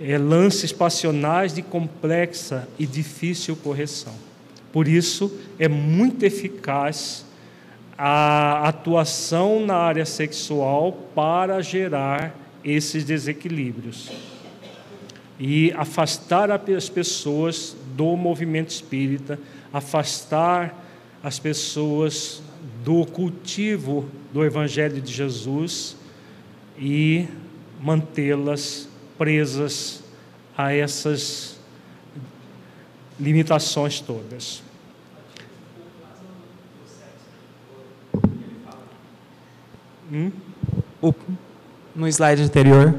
é, 0.00 0.16
lances 0.16 0.72
passionais 0.72 1.52
de 1.52 1.60
complexa 1.60 2.66
e 2.78 2.86
difícil 2.86 3.54
correção. 3.56 4.14
Por 4.72 4.88
isso 4.88 5.30
é 5.58 5.68
muito 5.68 6.22
eficaz 6.22 7.25
a 7.98 8.68
atuação 8.68 9.64
na 9.64 9.76
área 9.76 10.04
sexual 10.04 10.92
para 11.14 11.62
gerar 11.62 12.34
esses 12.64 13.04
desequilíbrios 13.04 14.10
e 15.38 15.72
afastar 15.72 16.50
as 16.50 16.88
pessoas 16.88 17.76
do 17.94 18.16
movimento 18.16 18.70
espírita, 18.70 19.38
afastar 19.72 20.84
as 21.22 21.38
pessoas 21.38 22.42
do 22.84 23.04
cultivo 23.06 24.08
do 24.32 24.44
Evangelho 24.44 25.00
de 25.00 25.12
Jesus 25.12 25.96
e 26.78 27.26
mantê-las 27.80 28.88
presas 29.16 30.02
a 30.56 30.72
essas 30.72 31.58
limitações 33.18 34.00
todas. 34.00 34.65
Hum? 40.16 40.32
O, 41.02 41.12
no 41.94 42.08
slide 42.08 42.42
anterior, 42.42 42.98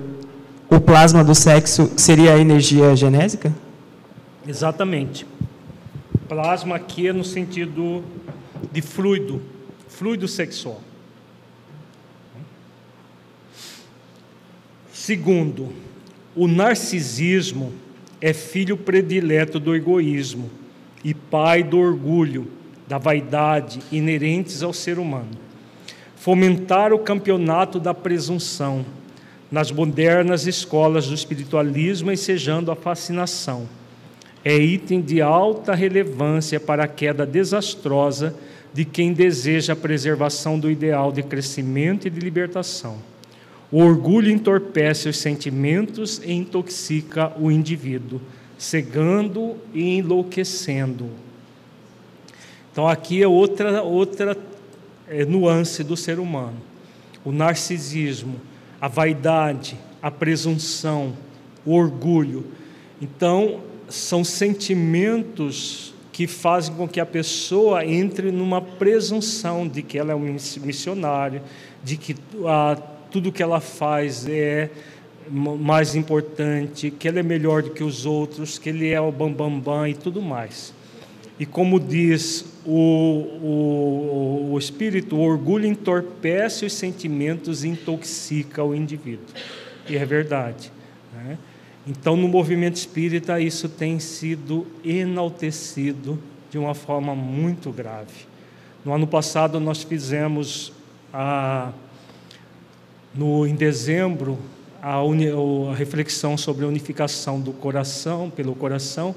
o 0.70 0.80
plasma 0.80 1.24
do 1.24 1.34
sexo 1.34 1.91
seria 1.97 2.36
a 2.36 2.38
energia 2.38 2.95
genésica? 2.95 3.51
Exatamente. 4.47 5.26
Plasma 6.30 6.76
aqui 6.76 7.07
é 7.07 7.13
no 7.13 7.24
sentido 7.24 8.03
de 8.72 8.84
fluido, 8.84 9.41
fluido 9.88 10.28
sexual. 10.28 10.80
Segundo, 14.93 15.74
o 16.36 16.47
narcisismo 16.47 17.74
é 18.22 18.32
filho 18.32 18.78
predileto 18.78 19.59
do 19.59 19.76
egoísmo 19.76 20.51
e 21.03 21.15
pai 21.15 21.63
do 21.63 21.80
orgulho, 21.80 22.47
da 22.88 22.99
vaidade 22.99 23.80
inerentes 23.91 24.61
ao 24.61 24.72
ser 24.72 24.99
humano. 24.99 25.47
Fomentar 26.28 26.92
o 26.92 27.00
campeonato 27.00 27.80
da 27.80 27.94
presunção 27.94 28.86
nas 29.50 29.72
modernas 29.72 30.46
escolas 30.46 31.08
do 31.08 31.14
espiritualismo, 31.14 32.12
ensejando 32.12 32.70
a 32.70 32.76
fascinação. 32.76 33.66
É 34.44 34.54
item 34.54 35.00
de 35.00 35.22
alta 35.22 35.74
relevância 35.74 36.60
para 36.60 36.84
a 36.84 36.88
queda 36.88 37.26
desastrosa 37.26 38.36
de 38.74 38.84
quem 38.84 39.14
deseja 39.14 39.72
a 39.72 39.76
preservação 39.78 40.60
do 40.60 40.70
ideal 40.70 41.14
de 41.14 41.24
crescimento 41.24 42.08
e 42.08 42.10
de 42.10 42.20
libertação. 42.20 42.98
O 43.72 43.82
orgulho 43.82 44.30
entorpece 44.30 45.08
os 45.08 45.16
sentimentos 45.16 46.22
e 46.26 46.34
intoxica 46.34 47.32
o 47.40 47.50
indivíduo, 47.50 48.20
cegando 48.58 49.56
e 49.74 49.98
enlouquecendo. 49.98 51.10
Então, 52.70 52.86
aqui 52.86 53.24
é 53.24 53.28
outra, 53.30 53.82
outra 53.82 54.38
nuance 55.28 55.84
do 55.84 55.95
ser 55.95 56.20
humano: 56.20 56.58
o 57.24 57.32
narcisismo, 57.32 58.39
a 58.80 58.88
vaidade, 58.88 59.78
a 60.01 60.12
presunção, 60.12 61.14
o 61.66 61.74
orgulho. 61.74 62.45
Então, 63.01 63.62
são 63.89 64.24
sentimentos 64.24 65.93
que 66.12 66.26
fazem 66.26 66.74
com 66.74 66.88
que 66.88 66.99
a 66.99 67.05
pessoa 67.05 67.86
entre 67.86 68.32
numa 68.32 68.60
presunção 68.60 69.68
de 69.68 69.84
que 69.84 69.99
ela 69.99 70.12
é 70.12 70.16
um 70.16 70.36
missionário, 70.62 71.41
de 71.84 71.95
que 71.95 72.16
a 72.45 72.76
tudo 73.12 73.32
que 73.32 73.43
ela 73.43 73.60
faz 73.60 74.28
é 74.28 74.70
mais 75.30 75.95
importante, 75.95 76.89
que 76.89 77.08
ela 77.08 77.20
é 77.20 77.24
melhor 77.24 77.62
do 77.62 77.72
que 77.72 77.84
os 77.84 78.05
outros, 78.05 78.58
que 78.58 78.70
ele 78.70 78.89
é 78.89 78.99
o 78.99 79.12
bambambam 79.12 79.60
bam, 79.60 79.82
bam, 79.82 79.88
e 79.88 79.93
tudo 79.93 80.22
mais. 80.22 80.74
E 81.40 81.46
como 81.46 81.80
diz 81.80 82.46
o, 82.66 82.72
o, 83.42 84.50
o 84.54 84.58
Espírito, 84.58 85.16
o 85.16 85.22
orgulho 85.22 85.68
entorpece 85.68 86.66
os 86.66 86.74
sentimentos 86.74 87.64
e 87.64 87.70
intoxica 87.70 88.64
o 88.64 88.74
indivíduo. 88.74 89.26
E 89.88 89.96
é 89.96 90.06
verdade. 90.06 90.72
Né? 91.14 91.38
Então, 91.86 92.18
no 92.18 92.28
movimento 92.28 92.76
espírita, 92.76 93.40
isso 93.40 93.70
tem 93.70 94.00
sido 94.00 94.68
enaltecido 94.84 96.20
de 96.50 96.58
uma 96.58 96.74
forma 96.74 97.16
muito 97.16 97.72
grave. 97.72 98.26
No 98.84 98.94
ano 98.94 99.08
passado, 99.08 99.60
nós 99.60 99.84
fizemos 99.84 100.74
a 101.14 101.72
no, 103.14 103.48
em 103.48 103.56
dezembro, 103.56 104.38
a, 104.82 105.02
uni, 105.02 105.28
a 105.28 105.74
reflexão 105.74 106.38
sobre 106.38 106.66
a 106.66 106.68
unificação 106.68 107.40
do 107.40 107.52
coração, 107.52 108.30
pelo 108.30 108.54
coração, 108.54 109.16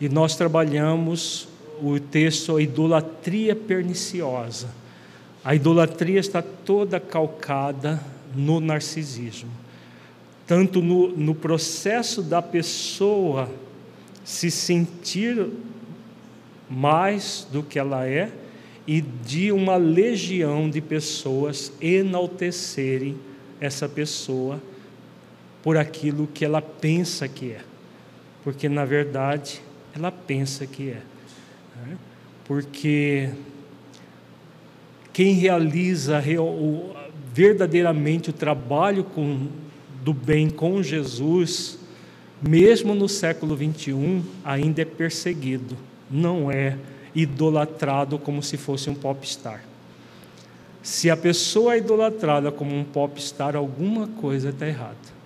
e 0.00 0.08
nós 0.08 0.36
trabalhamos 0.36 1.48
o 1.82 1.98
texto 1.98 2.56
A 2.56 2.62
Idolatria 2.62 3.54
Perniciosa. 3.54 4.68
A 5.42 5.54
idolatria 5.54 6.20
está 6.20 6.42
toda 6.42 7.00
calcada 7.00 8.02
no 8.34 8.60
narcisismo. 8.60 9.50
Tanto 10.46 10.82
no, 10.82 11.08
no 11.08 11.34
processo 11.34 12.22
da 12.22 12.42
pessoa 12.42 13.48
se 14.24 14.50
sentir 14.50 15.48
mais 16.68 17.46
do 17.50 17.62
que 17.62 17.78
ela 17.78 18.06
é, 18.06 18.30
e 18.86 19.00
de 19.00 19.52
uma 19.52 19.76
legião 19.76 20.68
de 20.68 20.80
pessoas 20.80 21.72
enaltecerem 21.80 23.16
essa 23.60 23.88
pessoa 23.88 24.60
por 25.62 25.76
aquilo 25.76 26.26
que 26.26 26.44
ela 26.44 26.60
pensa 26.60 27.28
que 27.28 27.52
é, 27.52 27.60
porque 28.42 28.68
na 28.68 28.84
verdade 28.84 29.60
ela 29.94 30.10
pensa 30.10 30.66
que 30.66 30.90
é. 30.90 31.02
Né? 31.86 31.96
Porque 32.44 33.30
quem 35.12 35.34
realiza 35.34 36.22
verdadeiramente 37.32 38.30
o 38.30 38.32
trabalho 38.32 39.04
com, 39.04 39.48
do 40.02 40.12
bem 40.12 40.48
com 40.48 40.82
Jesus, 40.82 41.78
mesmo 42.42 42.94
no 42.94 43.08
século 43.08 43.54
21, 43.54 44.22
ainda 44.44 44.82
é 44.82 44.84
perseguido, 44.84 45.76
não 46.10 46.50
é 46.50 46.78
idolatrado 47.14 48.18
como 48.18 48.42
se 48.42 48.56
fosse 48.56 48.88
um 48.88 48.94
popstar. 48.94 49.64
Se 50.82 51.10
a 51.10 51.16
pessoa 51.16 51.74
é 51.74 51.78
idolatrada 51.78 52.50
como 52.50 52.74
um 52.74 52.84
popstar, 52.84 53.54
alguma 53.54 54.06
coisa 54.08 54.48
está 54.48 54.66
errada. 54.66 55.20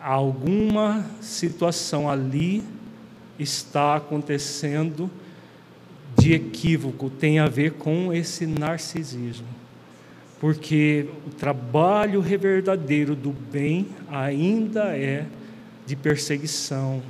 Alguma 0.00 1.04
situação 1.20 2.08
ali 2.08 2.62
está 3.38 3.96
acontecendo 3.96 5.10
de 6.18 6.32
equívoco, 6.32 7.10
tem 7.10 7.38
a 7.38 7.46
ver 7.46 7.72
com 7.72 8.12
esse 8.12 8.46
narcisismo. 8.46 9.46
Porque 10.40 11.06
o 11.26 11.30
trabalho 11.30 12.20
verdadeiro 12.20 13.14
do 13.14 13.30
bem 13.30 13.88
ainda 14.10 14.96
é 14.96 15.26
de 15.86 15.96
perseguição, 15.96 17.02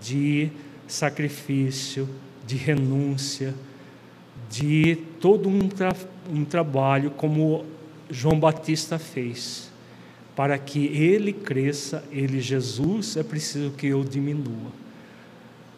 de 0.00 0.50
sacrifício, 0.86 2.08
de 2.46 2.56
renúncia 2.56 3.54
de 4.50 4.96
todo 5.20 5.48
um, 5.48 5.68
tra 5.68 5.94
um 6.32 6.44
trabalho 6.44 7.10
como 7.10 7.64
João 8.10 8.38
Batista 8.38 8.98
fez. 8.98 9.70
Para 10.34 10.56
que 10.56 10.86
ele 10.86 11.32
cresça, 11.32 12.04
ele, 12.12 12.40
Jesus, 12.40 13.16
é 13.16 13.22
preciso 13.22 13.72
que 13.72 13.88
eu 13.88 14.04
diminua. 14.04 14.70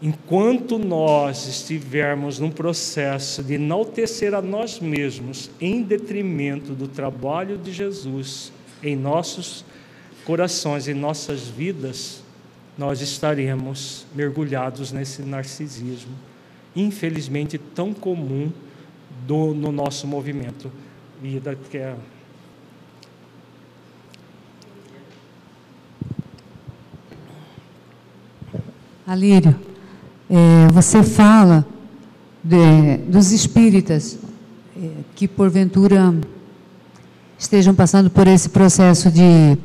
Enquanto 0.03 0.79
nós 0.79 1.47
estivermos 1.47 2.39
num 2.39 2.51
processo 2.51 3.43
de 3.43 3.55
enaltecer 3.55 4.35
a 4.35 4.41
nós 4.41 4.81
mesmos 4.81 5.51
em 5.61 5.83
detrimento 5.83 6.73
do 6.73 6.89
trabalho 6.89 7.59
de 7.59 7.71
Jesus 7.71 8.51
em 8.83 8.97
nossos 8.97 9.65
corações, 10.25 10.89
em 10.89 10.95
nossas 10.95 11.49
vidas, 11.49 12.23
nós 12.79 13.03
estaremos 13.03 14.07
mergulhados 14.15 14.91
nesse 14.91 15.23
narcisismo 15.23 16.15
infelizmente 16.75 17.59
tão 17.59 17.93
comum 17.93 18.53
do, 19.27 19.55
no 19.55 19.73
nosso 19.73 20.07
movimento. 20.07 20.71
Vida 21.21 21.57
que 21.71 21.79
é 21.79 21.97
Alírio, 29.07 29.59
é, 30.31 30.73
você 30.73 31.03
fala 31.03 31.67
de, 32.43 32.99
dos 33.09 33.33
espíritas 33.33 34.19
é, 34.81 34.89
que 35.15 35.27
porventura 35.27 36.15
estejam 37.39 37.75
passando 37.75 38.09
por 38.09 38.27
esse 38.29 38.49
processo 38.49 39.11
de, 39.11 39.59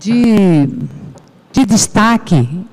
de, 0.00 0.68
de 1.52 1.66
destaque 1.66 2.66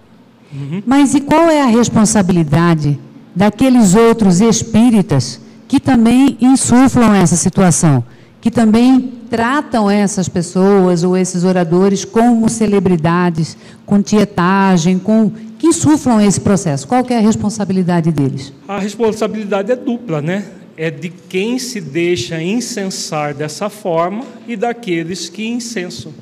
Uhum. 0.56 0.82
Mas 0.86 1.14
e 1.14 1.22
qual 1.22 1.50
é 1.50 1.62
a 1.62 1.68
responsabilidade 1.68 2.98
daqueles 3.36 3.94
outros 3.94 4.40
espíritas 4.40 5.42
que 5.68 5.80
também 5.80 6.38
insuflam 6.40 7.14
essa 7.14 7.36
situação, 7.36 8.04
que 8.40 8.50
também 8.50 9.14
tratam 9.30 9.90
essas 9.90 10.30
pessoas 10.30 11.04
ou 11.04 11.18
esses 11.18 11.44
oradores 11.44 12.06
como 12.06 12.48
celebridades, 12.50 13.58
com 13.86 14.02
tietagem, 14.02 14.98
com 14.98 15.32
que 15.58 15.68
insuflam 15.68 16.22
esse 16.22 16.40
processo? 16.40 16.88
Qual 16.88 17.06
é 17.10 17.18
a 17.18 17.22
responsabilidade 17.22 18.12
deles? 18.12 18.54
A 18.68 18.80
responsabilidade 18.80 19.72
é 19.72 19.76
dupla, 19.76 20.22
né? 20.22 20.46
É 20.78 20.92
de 20.92 21.10
quem 21.10 21.58
se 21.58 21.82
deixa 21.82 22.42
incensar 22.42 23.34
dessa 23.34 23.70
forma 23.70 24.24
e 24.48 24.56
daqueles 24.56 25.30
que 25.30 25.48
incensam. 25.48 26.14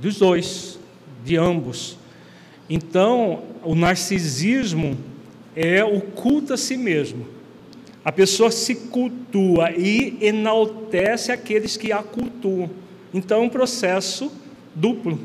Dos 0.00 0.18
dois, 0.18 0.78
de 1.24 1.36
ambos. 1.36 1.98
Então, 2.68 3.40
o 3.64 3.74
narcisismo 3.74 4.96
é 5.54 5.84
o 5.84 6.00
culto 6.00 6.54
a 6.54 6.56
si 6.56 6.76
mesmo. 6.76 7.26
A 8.04 8.10
pessoa 8.10 8.50
se 8.50 8.74
cultua 8.74 9.72
e 9.72 10.16
enaltece 10.20 11.30
aqueles 11.30 11.76
que 11.76 11.92
a 11.92 12.02
cultuam. 12.02 12.70
Então 13.12 13.42
é 13.42 13.42
um 13.42 13.48
processo 13.48 14.32
duplo. 14.74 15.18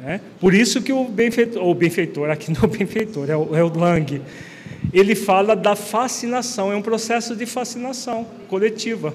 Né? 0.00 0.20
Por 0.40 0.54
isso 0.54 0.82
que 0.82 0.92
o 0.92 1.04
benfeitor, 1.04 1.62
o 1.62 1.74
benfeitor, 1.74 2.30
aqui 2.30 2.50
não 2.50 2.62
é 2.62 2.64
o 2.64 2.68
benfeitor, 2.68 3.30
é 3.30 3.36
o, 3.36 3.56
é 3.56 3.62
o 3.62 3.78
Lang, 3.78 4.20
ele 4.92 5.14
fala 5.14 5.54
da 5.54 5.76
fascinação, 5.76 6.72
é 6.72 6.76
um 6.76 6.82
processo 6.82 7.36
de 7.36 7.46
fascinação 7.46 8.26
coletiva. 8.48 9.14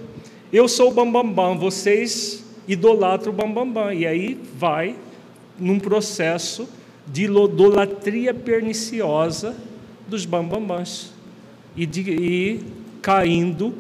Eu 0.54 0.68
sou 0.68 0.89
o 0.89 0.93
bambambam, 0.93 1.34
bam, 1.34 1.54
bam, 1.54 1.58
vocês 1.58 2.43
idolatram 2.68 3.34
o 3.34 3.36
bambambam. 3.36 3.86
Bam, 3.86 3.93
e 3.93 4.06
aí 4.06 4.39
vai 4.58 4.96
num 5.60 5.80
processo 5.80 6.70
de 7.08 7.26
idolatria 7.26 8.34
perniciosa 8.34 9.56
dos 10.08 10.26
bambambãs 10.26 11.12
e, 11.76 11.86
de, 11.86 12.02
e 12.02 12.64
caindo 13.06 13.76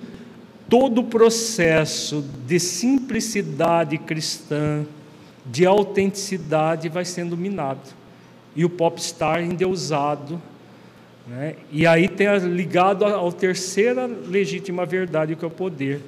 todo 0.69 1.01
o 1.01 1.03
processo 1.03 2.23
de 2.45 2.59
simplicidade 2.59 3.97
cristã, 3.97 4.85
de 5.43 5.65
autenticidade 5.65 6.89
vai 6.89 7.03
sendo 7.05 7.35
minado. 7.35 7.89
E 8.55 8.63
o 8.63 8.69
popstar 8.69 9.41
endeusado. 9.41 10.39
Né? 11.25 11.55
E 11.71 11.87
aí 11.87 12.07
tem 12.07 12.27
ligado 12.37 13.03
ao 13.03 13.33
terceira 13.33 14.05
legítima 14.05 14.85
verdade, 14.85 15.35
que 15.35 15.43
é 15.43 15.47
o 15.47 15.51
poder. 15.51 16.01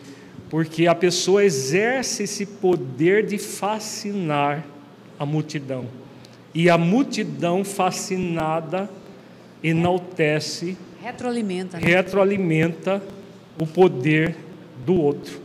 Porque 0.48 0.86
a 0.86 0.94
pessoa 0.94 1.44
exerce 1.44 2.22
esse 2.22 2.46
poder 2.46 3.26
de 3.26 3.40
fascinar 3.40 4.64
a 5.18 5.26
multidão. 5.26 5.86
E 6.54 6.70
a 6.70 6.78
multidão 6.78 7.64
fascinada 7.64 8.88
enaltece, 9.64 10.78
retroalimenta, 11.08 11.80
né? 11.80 11.88
retroalimenta 11.88 13.02
o 13.60 13.66
poder 13.66 14.36
do 14.86 14.96
outro. 14.96 15.40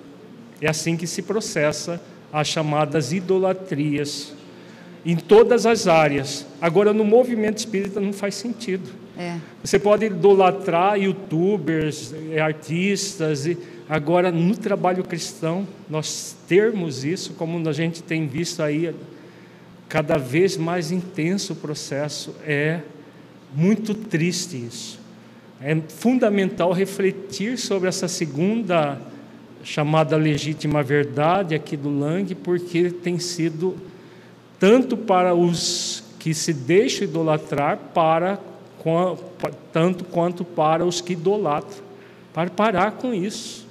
É 0.61 0.69
assim 0.69 0.97
que 0.97 1.07
se 1.07 1.23
processa 1.23 2.01
as 2.33 2.49
chamadas 2.49 3.13
idolatrias 3.13 4.33
em 5.05 5.17
todas 5.17 5.67
as 5.67 5.87
áreas. 5.87 6.47
Agora, 6.61 6.93
no 6.93 7.05
movimento 7.05 7.59
espírita 7.59 8.01
não 8.01 8.13
faz 8.13 8.35
sentido. 8.35 8.91
É. 9.17 9.37
Você 9.63 9.79
pode 9.79 10.07
idolatrar 10.07 10.99
youtubers, 10.99 12.15
eh, 12.31 12.41
artistas, 12.41 13.47
e 13.47 13.59
agora 13.89 14.33
no 14.33 14.57
trabalho 14.57 15.05
cristão, 15.05 15.67
nós 15.89 16.37
termos 16.49 17.05
isso, 17.05 17.35
como 17.35 17.69
a 17.69 17.73
gente 17.73 18.03
tem 18.03 18.27
visto 18.27 18.63
aí, 18.63 18.95
cada 19.89 20.17
vez 20.17 20.57
mais 20.57 20.91
intenso 20.91 21.53
o 21.53 21.57
processo, 21.57 22.35
é 22.47 22.81
muito 23.55 23.95
triste 23.95 24.57
isso. 24.57 25.02
É 25.65 25.81
fundamental 25.89 26.73
refletir 26.73 27.57
sobre 27.57 27.89
essa 27.89 28.09
segunda 28.09 29.01
chamada 29.63 30.17
legítima 30.17 30.83
verdade 30.83 31.55
aqui 31.55 31.77
do 31.77 31.89
Lang, 31.89 32.35
porque 32.35 32.91
tem 32.91 33.19
sido 33.21 33.77
tanto 34.59 34.97
para 34.97 35.35
os 35.35 36.03
que 36.19 36.35
se 36.35 36.53
deixam 36.53 37.05
idolatrar, 37.05 37.79
para 37.95 38.41
tanto 39.73 40.05
quanto 40.05 40.45
para 40.45 40.85
os 40.85 41.01
que 41.01 41.13
idolatram, 41.13 41.85
para 42.35 42.51
parar 42.51 42.93
com 42.93 43.15
isso. 43.15 43.65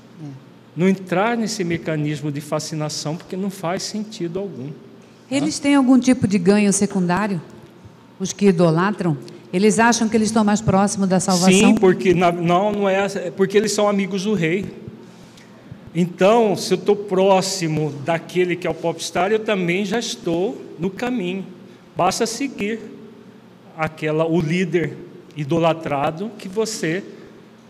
Não 0.74 0.88
entrar 0.88 1.36
nesse 1.36 1.66
mecanismo 1.66 2.32
de 2.32 2.39
fascinação, 2.39 3.18
porque 3.18 3.36
não 3.36 3.50
faz 3.50 3.84
sentido 3.84 4.39
algum. 4.39 4.70
Eles 5.30 5.60
têm 5.60 5.76
algum 5.76 6.00
tipo 6.00 6.26
de 6.26 6.38
ganho 6.38 6.72
secundário? 6.72 7.42
Os 8.18 8.32
que 8.32 8.48
idolatram? 8.48 9.18
Eles 9.54 9.80
acham 9.80 10.08
que 10.08 10.16
eles 10.16 10.30
estão 10.30 10.43
mais 10.43 10.62
próximos 10.62 11.10
da 11.10 11.20
salvação? 11.20 11.52
Sim, 11.52 11.76
porque 11.76 12.14
na, 12.14 12.32
não, 12.32 12.72
não 12.72 12.89
é, 12.89 13.06
é 13.06 13.32
porque 13.32 13.58
eles 13.58 13.72
são 13.74 13.88
amigos 13.88 14.24
do 14.24 14.34
rei. 14.34 14.66
Então, 15.93 16.56
se 16.56 16.74
eu 16.74 16.78
estou 16.78 16.95
próximo 16.95 17.91
daquele 18.06 18.56
que 18.56 18.66
é 18.66 18.70
o 18.70 18.74
popstar, 18.74 19.32
eu 19.32 19.39
também 19.39 19.84
já 19.84 19.99
estou 19.99 20.62
no 20.80 20.89
caminho. 20.89 21.45
Basta 21.95 22.26
seguir 22.26 22.80
aquela 23.78 24.26
o 24.26 24.39
líder 24.39 24.97
idolatrado 25.36 26.32
que 26.38 26.47
você 26.47 27.04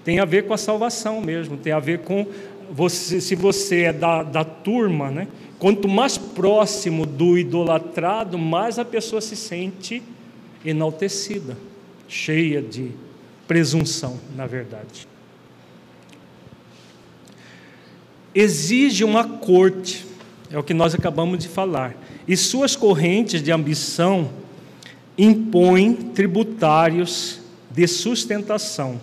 tem 0.03 0.19
a 0.19 0.25
ver 0.25 0.45
com 0.45 0.53
a 0.53 0.57
salvação 0.57 1.19
mesmo, 1.19 1.57
tem 1.57 1.73
a 1.73 1.79
ver 1.79 1.99
com 1.99 2.25
você, 2.71 3.19
se 3.19 3.35
você 3.35 3.83
é 3.83 3.93
da, 3.93 4.23
da 4.23 4.43
turma, 4.43 5.09
né? 5.09 5.27
Quanto 5.59 5.87
mais 5.87 6.17
próximo 6.17 7.05
do 7.05 7.37
idolatrado, 7.37 8.37
mais 8.37 8.79
a 8.79 8.85
pessoa 8.85 9.21
se 9.21 9.35
sente 9.35 10.01
enaltecida, 10.65 11.57
cheia 12.11 12.61
de 12.61 12.91
presunção, 13.47 14.19
na 14.35 14.45
verdade. 14.45 15.07
exige 18.33 19.03
uma 19.03 19.25
corte, 19.25 20.05
é 20.49 20.57
o 20.57 20.63
que 20.63 20.73
nós 20.73 20.95
acabamos 20.95 21.39
de 21.39 21.47
falar, 21.47 21.95
e 22.27 22.35
suas 22.35 22.75
correntes 22.75 23.41
de 23.41 23.51
ambição 23.51 24.31
impõem 25.17 25.93
tributários 25.93 27.39
de 27.69 27.87
sustentação, 27.87 28.99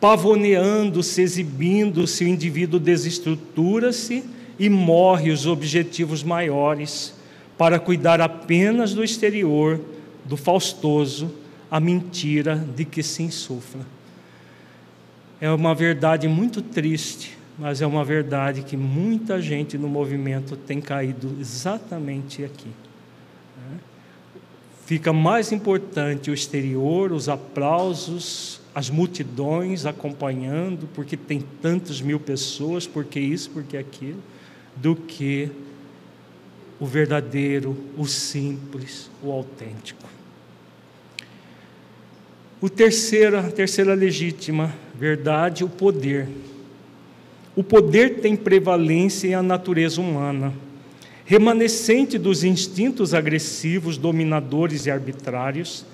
pavoneando-se, 0.00 1.22
exibindo-se, 1.22 2.24
o 2.24 2.28
indivíduo 2.28 2.80
desestrutura-se 2.80 4.24
e 4.58 4.68
morre 4.68 5.30
os 5.30 5.46
objetivos 5.46 6.22
maiores 6.22 7.14
para 7.56 7.78
cuidar 7.78 8.20
apenas 8.20 8.92
do 8.94 9.04
exterior, 9.04 9.80
do 10.24 10.36
faustoso, 10.36 11.32
a 11.74 11.80
mentira 11.80 12.56
de 12.56 12.84
que 12.84 13.02
se 13.02 13.22
insufla. 13.22 13.84
É 15.40 15.50
uma 15.50 15.74
verdade 15.74 16.28
muito 16.28 16.62
triste 16.62 17.36
mas 17.58 17.80
é 17.80 17.86
uma 17.86 18.04
verdade 18.04 18.62
que 18.62 18.76
muita 18.76 19.40
gente 19.40 19.78
no 19.78 19.88
movimento 19.88 20.56
tem 20.56 20.80
caído 20.80 21.36
exatamente 21.40 22.44
aqui. 22.44 22.68
Fica 24.86 25.12
mais 25.12 25.50
importante 25.50 26.30
o 26.30 26.34
exterior, 26.34 27.10
os 27.10 27.28
aplausos, 27.28 28.60
as 28.74 28.90
multidões 28.90 29.86
acompanhando, 29.86 30.86
porque 30.94 31.16
tem 31.16 31.42
tantas 31.62 32.02
mil 32.02 32.20
pessoas, 32.20 32.86
porque 32.86 33.18
isso, 33.18 33.50
porque 33.50 33.78
aquilo, 33.78 34.22
do 34.76 34.94
que 34.94 35.50
o 36.78 36.84
verdadeiro, 36.84 37.76
o 37.96 38.06
simples, 38.06 39.08
o 39.22 39.32
autêntico. 39.32 40.04
O 42.64 42.70
terceira, 42.70 43.40
a 43.40 43.50
terceira 43.50 43.92
legítima 43.92 44.74
verdade, 44.98 45.62
o 45.62 45.68
poder. 45.68 46.26
O 47.54 47.62
poder 47.62 48.20
tem 48.20 48.34
prevalência 48.34 49.28
em 49.28 49.34
a 49.34 49.42
natureza 49.42 50.00
humana, 50.00 50.50
remanescente 51.26 52.16
dos 52.16 52.42
instintos 52.42 53.12
agressivos, 53.12 53.98
dominadores 53.98 54.86
e 54.86 54.90
arbitrários. 54.90 55.84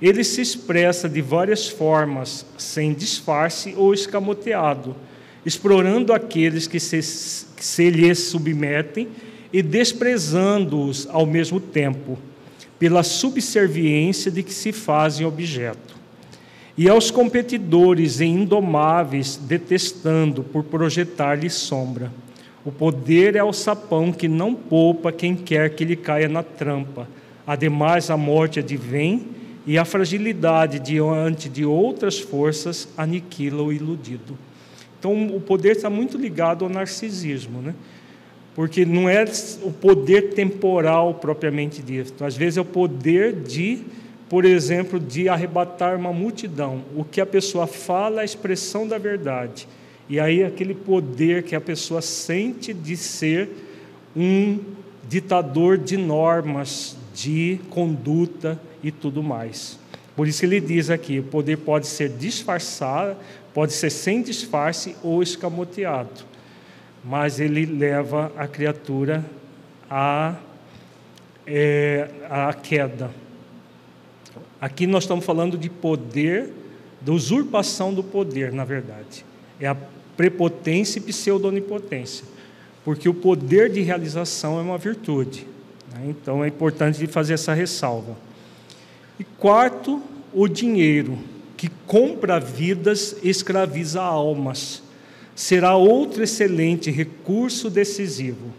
Ele 0.00 0.22
se 0.22 0.40
expressa 0.40 1.08
de 1.08 1.20
várias 1.20 1.66
formas, 1.66 2.46
sem 2.56 2.94
disfarce 2.94 3.74
ou 3.76 3.92
escamoteado, 3.92 4.94
explorando 5.44 6.12
aqueles 6.12 6.68
que 6.68 6.78
se, 6.78 6.98
que 7.56 7.64
se 7.64 7.90
lhes 7.90 8.20
submetem 8.20 9.08
e 9.52 9.60
desprezando-os 9.62 11.08
ao 11.10 11.26
mesmo 11.26 11.58
tempo, 11.58 12.16
pela 12.78 13.02
subserviência 13.02 14.30
de 14.30 14.44
que 14.44 14.54
se 14.54 14.70
fazem 14.70 15.26
objeto 15.26 15.98
e 16.80 16.88
aos 16.88 17.10
competidores 17.10 18.20
e 18.20 18.24
indomáveis, 18.24 19.36
detestando 19.36 20.42
por 20.42 20.64
projetar-lhe 20.64 21.50
sombra. 21.50 22.10
O 22.64 22.72
poder 22.72 23.36
é 23.36 23.44
o 23.44 23.52
sapão 23.52 24.10
que 24.10 24.26
não 24.26 24.54
poupa 24.54 25.12
quem 25.12 25.36
quer 25.36 25.74
que 25.74 25.84
lhe 25.84 25.94
caia 25.94 26.26
na 26.26 26.42
trampa. 26.42 27.06
Ademais, 27.46 28.08
a 28.08 28.16
morte 28.16 28.60
advém 28.60 29.26
e 29.66 29.76
a 29.76 29.84
fragilidade 29.84 30.78
diante 30.78 31.50
de 31.50 31.66
outras 31.66 32.18
forças 32.18 32.88
aniquila 32.96 33.62
o 33.62 33.70
iludido. 33.70 34.38
Então, 34.98 35.36
o 35.36 35.38
poder 35.38 35.72
está 35.72 35.90
muito 35.90 36.16
ligado 36.16 36.64
ao 36.64 36.70
narcisismo, 36.70 37.60
né? 37.60 37.74
Porque 38.54 38.86
não 38.86 39.06
é 39.06 39.26
o 39.62 39.70
poder 39.70 40.32
temporal 40.32 41.12
propriamente 41.12 41.82
dito. 41.82 42.24
Às 42.24 42.38
vezes 42.38 42.56
é 42.56 42.62
o 42.62 42.64
poder 42.64 43.34
de 43.34 43.82
por 44.30 44.44
exemplo, 44.44 45.00
de 45.00 45.28
arrebatar 45.28 45.96
uma 45.96 46.12
multidão. 46.12 46.84
O 46.94 47.02
que 47.02 47.20
a 47.20 47.26
pessoa 47.26 47.66
fala 47.66 48.20
é 48.20 48.22
a 48.22 48.24
expressão 48.24 48.86
da 48.86 48.96
verdade. 48.96 49.66
E 50.08 50.20
aí 50.20 50.44
aquele 50.44 50.72
poder 50.72 51.42
que 51.42 51.56
a 51.56 51.60
pessoa 51.60 52.00
sente 52.00 52.72
de 52.72 52.96
ser 52.96 53.48
um 54.16 54.60
ditador 55.08 55.76
de 55.76 55.96
normas, 55.96 56.96
de 57.12 57.58
conduta 57.70 58.60
e 58.84 58.92
tudo 58.92 59.20
mais. 59.20 59.76
Por 60.14 60.28
isso 60.28 60.44
ele 60.44 60.60
diz 60.60 60.90
aqui: 60.90 61.18
o 61.18 61.24
poder 61.24 61.56
pode 61.56 61.88
ser 61.88 62.10
disfarçado, 62.10 63.16
pode 63.52 63.72
ser 63.72 63.90
sem 63.90 64.22
disfarce 64.22 64.94
ou 65.02 65.24
escamoteado, 65.24 66.24
mas 67.04 67.40
ele 67.40 67.66
leva 67.66 68.30
a 68.36 68.46
criatura 68.46 69.24
à, 69.90 70.36
é, 71.44 72.08
à 72.30 72.54
queda. 72.54 73.10
Aqui 74.60 74.86
nós 74.86 75.04
estamos 75.04 75.24
falando 75.24 75.56
de 75.56 75.70
poder, 75.70 76.50
da 77.00 77.12
usurpação 77.12 77.94
do 77.94 78.04
poder, 78.04 78.52
na 78.52 78.64
verdade. 78.64 79.24
É 79.58 79.66
a 79.66 79.76
prepotência 80.16 80.98
e 80.98 81.02
pseudonipotência, 81.02 82.26
porque 82.84 83.08
o 83.08 83.14
poder 83.14 83.70
de 83.70 83.80
realização 83.80 84.58
é 84.58 84.62
uma 84.62 84.76
virtude. 84.76 85.46
Né? 85.94 86.08
Então 86.08 86.44
é 86.44 86.48
importante 86.48 87.06
fazer 87.06 87.34
essa 87.34 87.54
ressalva. 87.54 88.16
E 89.18 89.24
quarto, 89.24 90.02
o 90.30 90.46
dinheiro, 90.46 91.18
que 91.56 91.70
compra 91.86 92.38
vidas, 92.38 93.16
escraviza 93.22 94.02
almas. 94.02 94.82
Será 95.34 95.74
outro 95.74 96.22
excelente 96.22 96.90
recurso 96.90 97.70
decisivo. 97.70 98.52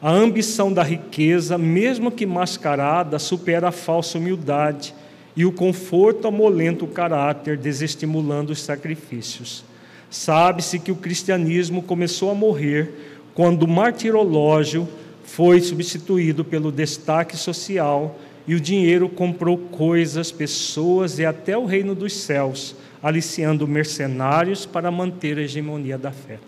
A 0.00 0.10
ambição 0.10 0.72
da 0.72 0.82
riqueza, 0.82 1.58
mesmo 1.58 2.10
que 2.10 2.24
mascarada, 2.24 3.18
supera 3.18 3.68
a 3.68 3.72
falsa 3.72 4.16
humildade 4.16 4.94
e 5.36 5.44
o 5.44 5.52
conforto 5.52 6.26
amolenta 6.26 6.84
o 6.84 6.88
caráter, 6.88 7.58
desestimulando 7.58 8.52
os 8.52 8.62
sacrifícios. 8.62 9.62
Sabe-se 10.10 10.78
que 10.78 10.90
o 10.90 10.96
cristianismo 10.96 11.82
começou 11.82 12.30
a 12.30 12.34
morrer 12.34 13.14
quando 13.34 13.64
o 13.64 13.68
martirológio 13.68 14.88
foi 15.24 15.60
substituído 15.60 16.44
pelo 16.44 16.72
destaque 16.72 17.36
social 17.36 18.18
e 18.46 18.54
o 18.54 18.60
dinheiro 18.60 19.08
comprou 19.08 19.58
coisas, 19.58 20.32
pessoas 20.32 21.18
e 21.18 21.26
até 21.26 21.58
o 21.58 21.66
reino 21.66 21.94
dos 21.94 22.14
céus, 22.14 22.74
aliciando 23.02 23.68
mercenários 23.68 24.64
para 24.64 24.90
manter 24.90 25.36
a 25.36 25.42
hegemonia 25.42 25.98
da 25.98 26.12
fé. 26.12 26.38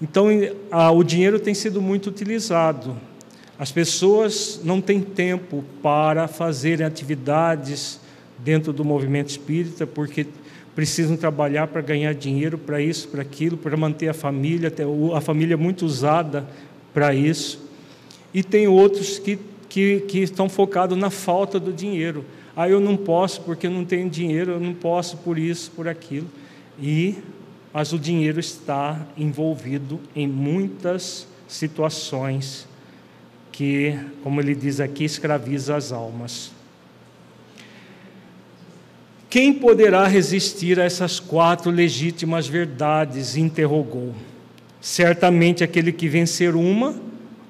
Então, 0.00 0.28
o 0.96 1.02
dinheiro 1.02 1.38
tem 1.38 1.54
sido 1.54 1.82
muito 1.82 2.08
utilizado. 2.08 2.96
As 3.62 3.70
pessoas 3.70 4.60
não 4.64 4.80
têm 4.80 5.00
tempo 5.00 5.62
para 5.80 6.26
fazerem 6.26 6.84
atividades 6.84 8.00
dentro 8.36 8.72
do 8.72 8.84
movimento 8.84 9.28
espírita, 9.28 9.86
porque 9.86 10.26
precisam 10.74 11.16
trabalhar 11.16 11.68
para 11.68 11.80
ganhar 11.80 12.12
dinheiro 12.12 12.58
para 12.58 12.80
isso, 12.80 13.06
para 13.06 13.22
aquilo, 13.22 13.56
para 13.56 13.76
manter 13.76 14.08
a 14.08 14.12
família, 14.12 14.72
a 15.14 15.20
família 15.20 15.54
é 15.54 15.56
muito 15.56 15.86
usada 15.86 16.44
para 16.92 17.14
isso. 17.14 17.64
E 18.34 18.42
tem 18.42 18.66
outros 18.66 19.20
que, 19.20 19.38
que, 19.68 20.00
que 20.08 20.18
estão 20.18 20.48
focados 20.48 20.98
na 20.98 21.08
falta 21.08 21.60
do 21.60 21.72
dinheiro. 21.72 22.24
Ah, 22.56 22.68
eu 22.68 22.80
não 22.80 22.96
posso 22.96 23.42
porque 23.42 23.68
eu 23.68 23.70
não 23.70 23.84
tenho 23.84 24.10
dinheiro, 24.10 24.50
eu 24.50 24.60
não 24.60 24.74
posso 24.74 25.18
por 25.18 25.38
isso, 25.38 25.70
por 25.70 25.86
aquilo. 25.86 26.26
E 26.80 27.14
mas 27.72 27.92
o 27.92 27.98
dinheiro 28.00 28.40
está 28.40 29.06
envolvido 29.16 30.00
em 30.16 30.26
muitas 30.26 31.28
situações 31.46 32.66
que, 33.52 33.96
como 34.24 34.40
ele 34.40 34.54
diz 34.54 34.80
aqui, 34.80 35.04
escraviza 35.04 35.76
as 35.76 35.92
almas. 35.92 36.50
Quem 39.28 39.52
poderá 39.52 40.06
resistir 40.06 40.80
a 40.80 40.84
essas 40.84 41.20
quatro 41.20 41.70
legítimas 41.70 42.46
verdades? 42.46 43.36
interrogou. 43.36 44.14
Certamente 44.80 45.62
aquele 45.62 45.92
que 45.92 46.08
vencer 46.08 46.56
uma, 46.56 46.94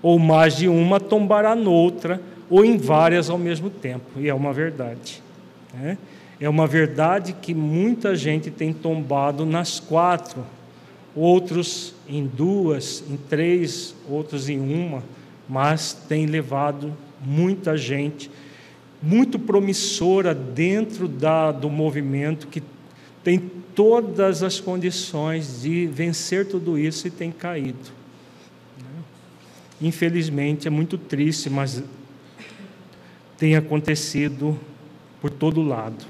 ou 0.02 0.18
mais 0.18 0.56
de 0.56 0.68
uma, 0.68 1.00
tombará 1.00 1.54
noutra, 1.54 2.20
ou 2.50 2.64
em 2.64 2.76
várias 2.76 3.30
ao 3.30 3.38
mesmo 3.38 3.70
tempo. 3.70 4.04
E 4.20 4.28
é 4.28 4.34
uma 4.34 4.52
verdade. 4.52 5.22
Né? 5.72 5.96
É 6.38 6.48
uma 6.48 6.66
verdade 6.66 7.34
que 7.40 7.54
muita 7.54 8.14
gente 8.14 8.50
tem 8.50 8.72
tombado 8.72 9.46
nas 9.46 9.80
quatro, 9.80 10.44
outros 11.16 11.94
em 12.08 12.26
duas, 12.26 13.02
em 13.08 13.16
três, 13.16 13.94
outros 14.08 14.48
em 14.48 14.58
uma, 14.58 15.02
mas 15.52 15.92
tem 15.92 16.24
levado 16.24 16.96
muita 17.20 17.76
gente 17.76 18.30
muito 19.02 19.38
promissora 19.38 20.34
dentro 20.34 21.06
da, 21.06 21.52
do 21.52 21.68
movimento 21.68 22.46
que 22.46 22.62
tem 23.22 23.38
todas 23.74 24.42
as 24.42 24.58
condições 24.58 25.60
de 25.60 25.86
vencer 25.88 26.46
tudo 26.46 26.78
isso 26.78 27.06
e 27.06 27.10
tem 27.10 27.30
caído. 27.30 27.90
Infelizmente 29.78 30.66
é 30.66 30.70
muito 30.70 30.96
triste, 30.96 31.50
mas 31.50 31.82
tem 33.36 33.54
acontecido 33.54 34.58
por 35.20 35.28
todo 35.28 35.60
lado. 35.60 36.02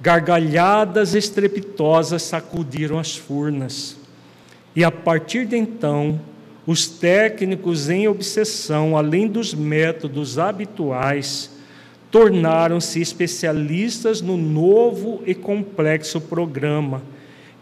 Gargalhadas 0.00 1.14
estrepitosas 1.14 2.22
sacudiram 2.22 2.98
as 2.98 3.14
furnas. 3.14 3.98
E 4.74 4.82
a 4.82 4.90
partir 4.90 5.46
de 5.46 5.56
então, 5.56 6.18
os 6.66 6.86
técnicos 6.86 7.90
em 7.90 8.08
obsessão, 8.08 8.96
além 8.96 9.28
dos 9.28 9.52
métodos 9.52 10.38
habituais, 10.38 11.50
tornaram-se 12.10 13.00
especialistas 13.00 14.20
no 14.20 14.36
novo 14.36 15.22
e 15.26 15.34
complexo 15.34 16.20
programa, 16.20 17.02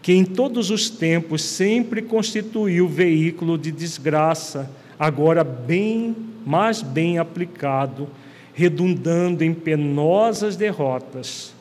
que 0.01 0.13
em 0.13 0.23
todos 0.23 0.69
os 0.69 0.89
tempos 0.89 1.41
sempre 1.41 2.01
constituiu 2.01 2.87
veículo 2.87 3.57
de 3.57 3.71
desgraça, 3.71 4.69
agora 4.99 5.43
bem, 5.43 6.15
mais 6.45 6.81
bem 6.81 7.19
aplicado, 7.19 8.07
redundando 8.53 9.43
em 9.43 9.53
penosas 9.53 10.55
derrotas 10.55 11.53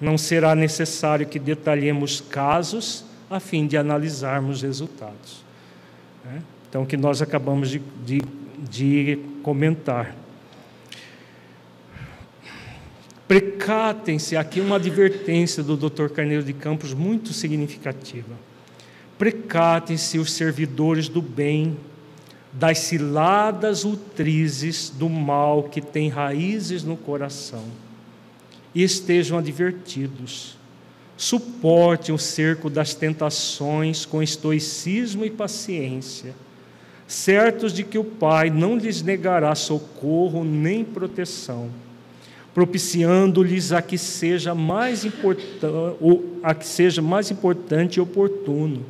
não 0.00 0.18
será 0.18 0.54
necessário 0.54 1.26
que 1.26 1.38
detalhemos 1.38 2.20
casos 2.20 3.04
a 3.30 3.40
fim 3.40 3.66
de 3.66 3.76
analisarmos 3.76 4.62
resultados. 4.62 5.42
Né? 6.24 6.42
Então, 6.74 6.84
que 6.84 6.96
nós 6.96 7.22
acabamos 7.22 7.70
de, 7.70 7.80
de, 8.04 8.20
de 8.68 9.18
comentar. 9.44 10.12
Precatem-se, 13.28 14.36
aqui 14.36 14.60
uma 14.60 14.74
advertência 14.74 15.62
do 15.62 15.76
Dr. 15.76 16.08
Carneiro 16.08 16.42
de 16.42 16.52
Campos 16.52 16.92
muito 16.92 17.32
significativa. 17.32 18.34
Precatem-se 19.16 20.18
os 20.18 20.32
servidores 20.32 21.08
do 21.08 21.22
bem 21.22 21.76
das 22.52 22.80
ciladas 22.80 23.84
utrizes 23.84 24.90
do 24.90 25.08
mal 25.08 25.62
que 25.62 25.80
tem 25.80 26.08
raízes 26.08 26.82
no 26.82 26.96
coração 26.96 27.66
e 28.74 28.82
estejam 28.82 29.38
advertidos. 29.38 30.56
Suportem 31.16 32.12
o 32.12 32.18
cerco 32.18 32.68
das 32.68 32.94
tentações 32.94 34.04
com 34.04 34.20
estoicismo 34.20 35.24
e 35.24 35.30
paciência, 35.30 36.34
certos 37.06 37.72
de 37.72 37.84
que 37.84 37.98
o 37.98 38.04
Pai 38.04 38.50
não 38.50 38.76
lhes 38.76 39.02
negará 39.02 39.54
socorro 39.54 40.44
nem 40.44 40.84
proteção, 40.84 41.68
propiciando-lhes 42.54 43.72
a 43.72 43.82
que 43.82 43.98
seja 43.98 44.54
mais 44.54 45.04
importante, 45.04 45.98
a 46.42 46.54
que 46.54 46.66
seja 46.66 47.02
mais 47.02 47.30
importante 47.30 47.96
e 47.96 48.00
oportuno. 48.00 48.84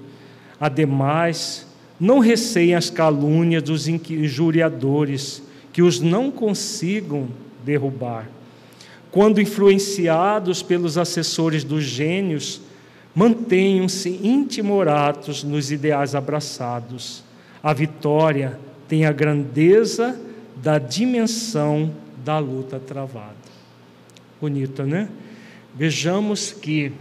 Ademais, 0.61 1.67
não 1.99 2.19
receiem 2.19 2.75
as 2.75 2.91
calúnias 2.91 3.63
dos 3.63 3.89
injuriadores, 3.89 5.43
que 5.73 5.83
os 5.83 6.01
não 6.01 6.31
consigam 6.31 7.29
derrubar 7.65 8.29
quando 9.15 9.41
influenciados 9.41 10.61
pelos 10.61 10.99
assessores 10.99 11.63
dos 11.63 11.85
gênios, 11.85 12.61
mantenham-se 13.15 14.09
intimoratos 14.11 15.45
nos 15.45 15.71
ideais 15.71 16.17
abraçados. 16.17 17.23
A 17.65 17.73
vitória 17.73 18.61
tem 18.87 19.07
a 19.07 19.13
grandeza 19.13 20.21
da 20.57 20.79
dimensão 20.79 21.93
da 22.25 22.39
luta 22.39 22.79
travada. 22.79 23.35
Bonito, 24.41 24.85
né? 24.85 25.09
Vejamos 25.75 26.53
que, 26.53 26.93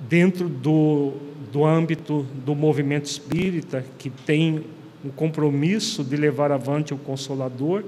dentro 0.00 0.48
do, 0.48 1.12
do 1.52 1.66
âmbito 1.66 2.24
do 2.44 2.54
movimento 2.54 3.04
espírita, 3.04 3.84
que 3.98 4.08
tem 4.08 4.64
o 5.04 5.10
compromisso 5.10 6.02
de 6.02 6.16
levar 6.16 6.50
avante 6.50 6.94
o 6.94 6.96
Consolador, 6.96 7.84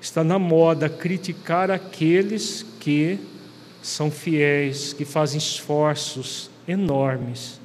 Está 0.00 0.22
na 0.22 0.38
moda 0.38 0.88
criticar 0.88 1.68
aqueles 1.68 2.64
que 2.78 3.18
são 3.82 4.08
fiéis, 4.08 4.92
que 4.92 5.04
fazem 5.04 5.38
esforços 5.38 6.48
enormes 6.68 7.60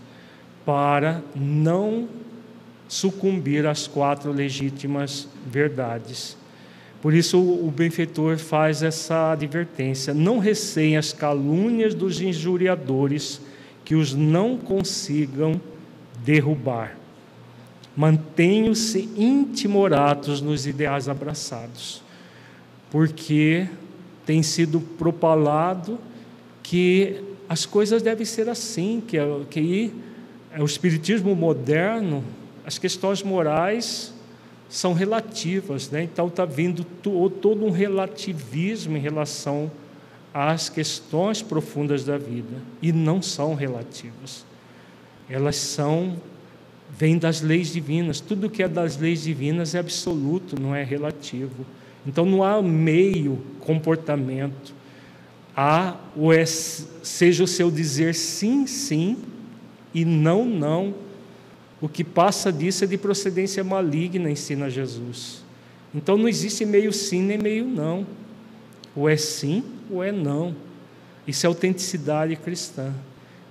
para 0.65 1.21
não 1.35 2.07
sucumbir 2.91 3.65
às 3.65 3.87
quatro 3.87 4.33
legítimas 4.33 5.25
verdades. 5.47 6.35
Por 7.01 7.13
isso 7.13 7.39
o 7.39 7.71
benfeitor 7.71 8.37
faz 8.37 8.83
essa 8.83 9.31
advertência: 9.31 10.13
não 10.13 10.39
receiem 10.39 10.97
as 10.97 11.13
calúnias 11.13 11.93
dos 11.95 12.19
injuriadores 12.19 13.39
que 13.85 13.95
os 13.95 14.13
não 14.13 14.57
consigam 14.57 15.59
derrubar. 16.21 16.97
Mantenham-se 17.95 19.09
intimorados 19.15 20.41
nos 20.41 20.67
ideais 20.67 21.07
abraçados 21.07 22.03
porque 22.89 23.67
tem 24.25 24.43
sido 24.43 24.81
propalado 24.81 25.97
que 26.61 27.23
as 27.47 27.65
coisas 27.65 28.01
devem 28.01 28.25
ser 28.25 28.49
assim, 28.49 29.01
que, 29.05 29.17
que 29.49 29.93
o 30.59 30.65
espiritismo 30.65 31.33
moderno, 31.33 32.21
as 32.65 32.77
questões 32.77 33.23
morais 33.23 34.13
são 34.69 34.93
relativas, 34.93 35.89
né? 35.89 36.03
então 36.03 36.27
está 36.27 36.45
vindo 36.45 36.83
todo 36.83 37.65
um 37.65 37.71
relativismo 37.71 38.95
em 38.95 38.99
relação 39.01 39.69
às 40.33 40.69
questões 40.69 41.41
profundas 41.41 42.05
da 42.05 42.17
vida, 42.17 42.57
e 42.81 42.91
não 42.91 43.21
são 43.21 43.53
relativas. 43.53 44.45
elas 45.29 45.57
são 45.57 46.15
vêm 46.97 47.17
das 47.17 47.41
leis 47.41 47.71
divinas. 47.71 48.19
Tudo 48.19 48.49
que 48.49 48.61
é 48.61 48.67
das 48.67 48.97
leis 48.97 49.23
divinas 49.23 49.73
é 49.73 49.79
absoluto, 49.79 50.61
não 50.61 50.75
é 50.75 50.83
relativo. 50.83 51.65
Então 52.05 52.25
não 52.25 52.43
há 52.43 52.61
meio 52.61 53.41
comportamento. 53.59 54.73
Há 55.55 55.95
o 56.15 56.31
é, 56.33 56.45
seja 56.45 57.43
o 57.43 57.47
seu 57.47 57.69
dizer 57.69 58.15
sim, 58.15 58.67
sim 58.67 59.17
e 59.93 60.03
não, 60.05 60.45
não. 60.45 60.93
O 61.81 61.89
que 61.89 62.03
passa 62.03 62.53
disso 62.53 62.83
é 62.83 62.87
de 62.87 62.97
procedência 62.97 63.63
maligna, 63.63 64.29
ensina 64.29 64.69
Jesus. 64.69 65.43
Então 65.93 66.15
não 66.15 66.27
existe 66.27 66.63
meio 66.63 66.93
sim 66.93 67.23
nem 67.23 67.39
meio 67.39 67.65
não. 67.65 68.05
Ou 68.95 69.09
é 69.09 69.17
sim 69.17 69.63
ou 69.89 70.03
é 70.03 70.11
não. 70.11 70.55
Isso 71.27 71.45
é 71.45 71.47
autenticidade 71.47 72.35
cristã. 72.35 72.93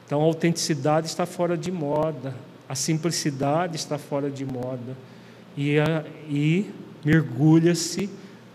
Então 0.06 0.20
a 0.20 0.24
autenticidade 0.24 1.06
está 1.06 1.26
fora 1.26 1.56
de 1.56 1.72
moda, 1.72 2.34
a 2.68 2.74
simplicidade 2.74 3.76
está 3.76 3.98
fora 3.98 4.30
de 4.30 4.44
moda 4.44 4.96
e, 5.56 5.76
e 6.28 6.70
mergulha-se 7.04 8.08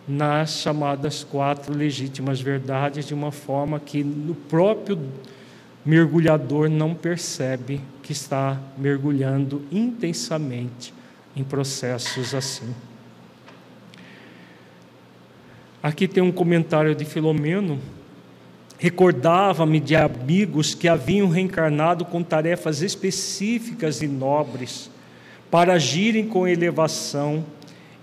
nas 0.07 0.59
chamadas 0.59 1.23
quatro 1.23 1.73
legítimas 1.73 2.39
verdades 2.39 3.05
de 3.05 3.13
uma 3.13 3.31
forma 3.31 3.79
que 3.79 4.03
no 4.03 4.35
próprio 4.35 4.99
mergulhador 5.85 6.69
não 6.69 6.93
percebe 6.93 7.81
que 8.05 8.11
está 8.11 8.61
mergulhando 8.77 9.63
intensamente 9.71 10.93
em 11.35 11.43
processos 11.43 12.35
assim. 12.35 12.71
Aqui 15.81 16.07
tem 16.07 16.21
um 16.21 16.31
comentário 16.31 16.93
de 16.93 17.03
Filomeno. 17.03 17.79
Recordava-me 18.77 19.79
de 19.79 19.95
amigos 19.95 20.75
que 20.75 20.87
haviam 20.87 21.29
reencarnado 21.29 22.05
com 22.05 22.21
tarefas 22.21 22.83
específicas 22.83 24.03
e 24.03 24.07
nobres 24.07 24.91
para 25.49 25.73
agirem 25.73 26.27
com 26.27 26.47
elevação 26.47 27.43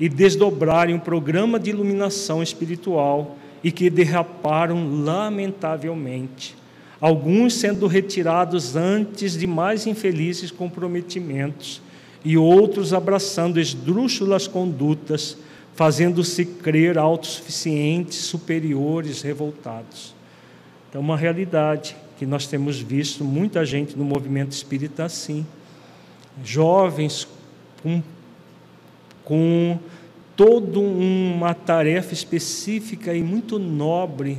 e 0.01 0.09
desdobrarem 0.09 0.97
um 0.97 0.99
programa 0.99 1.61
de 1.61 1.70
iluminação 1.70 2.43
espiritual 2.43 3.37
e 3.62 3.70
que 3.70 3.89
derraparam 3.89 5.05
lamentavelmente, 5.05 6.57
alguns 7.03 7.55
sendo 7.55 7.89
retirados 7.89 8.77
antes 8.77 9.37
de 9.37 9.45
mais 9.45 9.89
infelizes 9.89 10.53
comprometimentos 10.53 11.83
e 12.24 12.39
outros 12.39 12.95
abraçando 12.95 13.59
esdrúxulas 13.59 14.47
condutas 14.47 15.37
fazendo-se 15.74 16.45
crer 16.45 16.97
autossuficientes, 16.97 18.19
superiores, 18.19 19.23
revoltados. 19.23 20.15
Então, 20.89 21.01
uma 21.01 21.16
realidade 21.16 21.97
que 22.19 22.27
nós 22.27 22.47
temos 22.47 22.79
visto 22.79 23.24
muita 23.24 23.65
gente 23.65 23.97
no 23.99 24.05
movimento 24.05 24.53
espírita 24.53 25.05
assim. 25.05 25.45
Jovens 26.45 27.27
com, 27.83 28.03
com 29.24 29.79
toda 30.37 30.79
uma 30.79 31.55
tarefa 31.55 32.12
específica 32.12 33.12
e 33.12 33.23
muito 33.23 33.59
nobre 33.59 34.39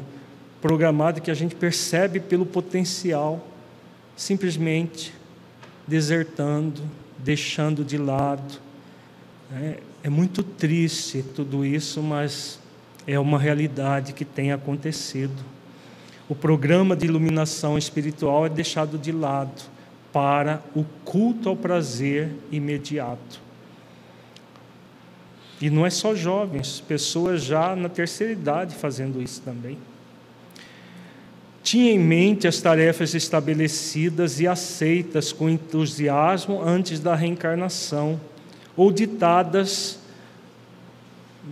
programada 0.63 1.19
que 1.19 1.29
a 1.29 1.33
gente 1.33 1.55
percebe 1.55 2.21
pelo 2.21 2.45
potencial, 2.45 3.45
simplesmente 4.15 5.13
desertando, 5.85 6.81
deixando 7.17 7.83
de 7.83 7.97
lado. 7.97 8.61
Né? 9.51 9.75
É 10.01 10.09
muito 10.09 10.41
triste 10.41 11.21
tudo 11.35 11.65
isso, 11.65 12.01
mas 12.01 12.61
é 13.05 13.19
uma 13.19 13.37
realidade 13.37 14.13
que 14.13 14.23
tem 14.23 14.53
acontecido. 14.53 15.35
O 16.29 16.35
programa 16.35 16.95
de 16.95 17.07
iluminação 17.07 17.77
espiritual 17.77 18.45
é 18.45 18.49
deixado 18.49 18.97
de 18.97 19.11
lado 19.11 19.63
para 20.13 20.63
o 20.73 20.85
culto 21.03 21.49
ao 21.49 21.57
prazer 21.57 22.29
imediato. 22.49 23.41
E 25.59 25.69
não 25.69 25.85
é 25.85 25.89
só 25.89 26.15
jovens, 26.15 26.79
pessoas 26.79 27.43
já 27.43 27.75
na 27.75 27.89
terceira 27.89 28.31
idade 28.31 28.75
fazendo 28.75 29.21
isso 29.21 29.41
também. 29.41 29.77
Tinha 31.63 31.93
em 31.93 31.97
mente 31.97 32.45
as 32.45 32.59
tarefas 32.59 33.13
estabelecidas 33.15 34.41
e 34.41 34.47
aceitas 34.47 35.31
com 35.31 35.49
entusiasmo 35.49 36.61
antes 36.61 36.99
da 36.99 37.15
reencarnação 37.15 38.19
ou 38.75 38.91
ditadas 38.91 39.97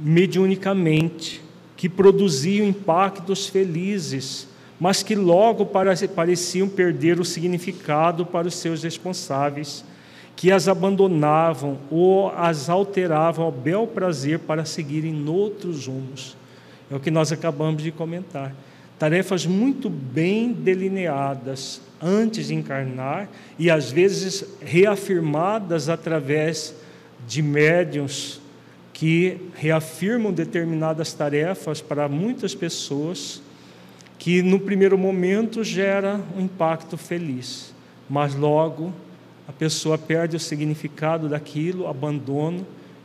mediunicamente, 0.04 1.42
que 1.78 1.88
produziam 1.88 2.68
impactos 2.68 3.48
felizes, 3.48 4.48
mas 4.80 5.02
que 5.02 5.16
logo 5.16 5.66
pareciam 5.66 6.68
perder 6.68 7.20
o 7.20 7.26
significado 7.26 8.26
para 8.26 8.48
os 8.48 8.56
seus 8.56 8.84
responsáveis, 8.84 9.84
que 10.36 10.52
as 10.52 10.68
abandonavam 10.68 11.78
ou 11.90 12.30
as 12.32 12.70
alteravam 12.70 13.46
ao 13.46 13.52
bel 13.52 13.88
prazer 13.88 14.40
para 14.40 14.66
seguirem 14.66 15.14
noutros 15.14 15.88
rumos. 15.88 16.36
É 16.90 16.96
o 16.96 17.00
que 17.00 17.12
nós 17.12 17.32
acabamos 17.32 17.82
de 17.82 17.92
comentar. 17.92 18.54
Tarefas 19.02 19.48
muito 19.48 19.90
bem 19.90 20.54
delineadas 20.54 21.82
antes 22.00 22.50
de 22.50 22.54
encarnar 22.54 23.28
e 23.58 23.68
às 23.72 23.92
vezes 23.92 24.46
reafirmadas 24.62 25.90
através 25.90 26.76
de 27.28 27.42
médiums 27.42 28.40
que 28.94 29.40
reafirmam 29.56 30.32
determinadas 30.32 31.14
tarefas 31.14 31.82
para 31.82 32.08
muitas 32.08 32.54
pessoas, 32.54 33.42
que 34.20 34.44
no 34.44 34.60
primeiro 34.60 35.00
momento 35.00 35.64
gera 35.64 36.22
um 36.38 36.42
impacto 36.42 36.96
feliz, 36.96 37.74
mas 38.08 38.36
logo 38.36 38.94
a 39.48 39.52
pessoa 39.52 39.98
perde 39.98 40.36
o 40.36 40.40
significado 40.40 41.28
daquilo, 41.28 41.88
abandona 41.88 42.62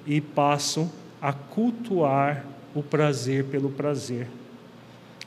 e 0.06 0.20
passam 0.20 0.92
a 1.22 1.32
cultuar 1.32 2.44
o 2.74 2.82
prazer 2.82 3.44
pelo 3.44 3.70
prazer, 3.70 4.28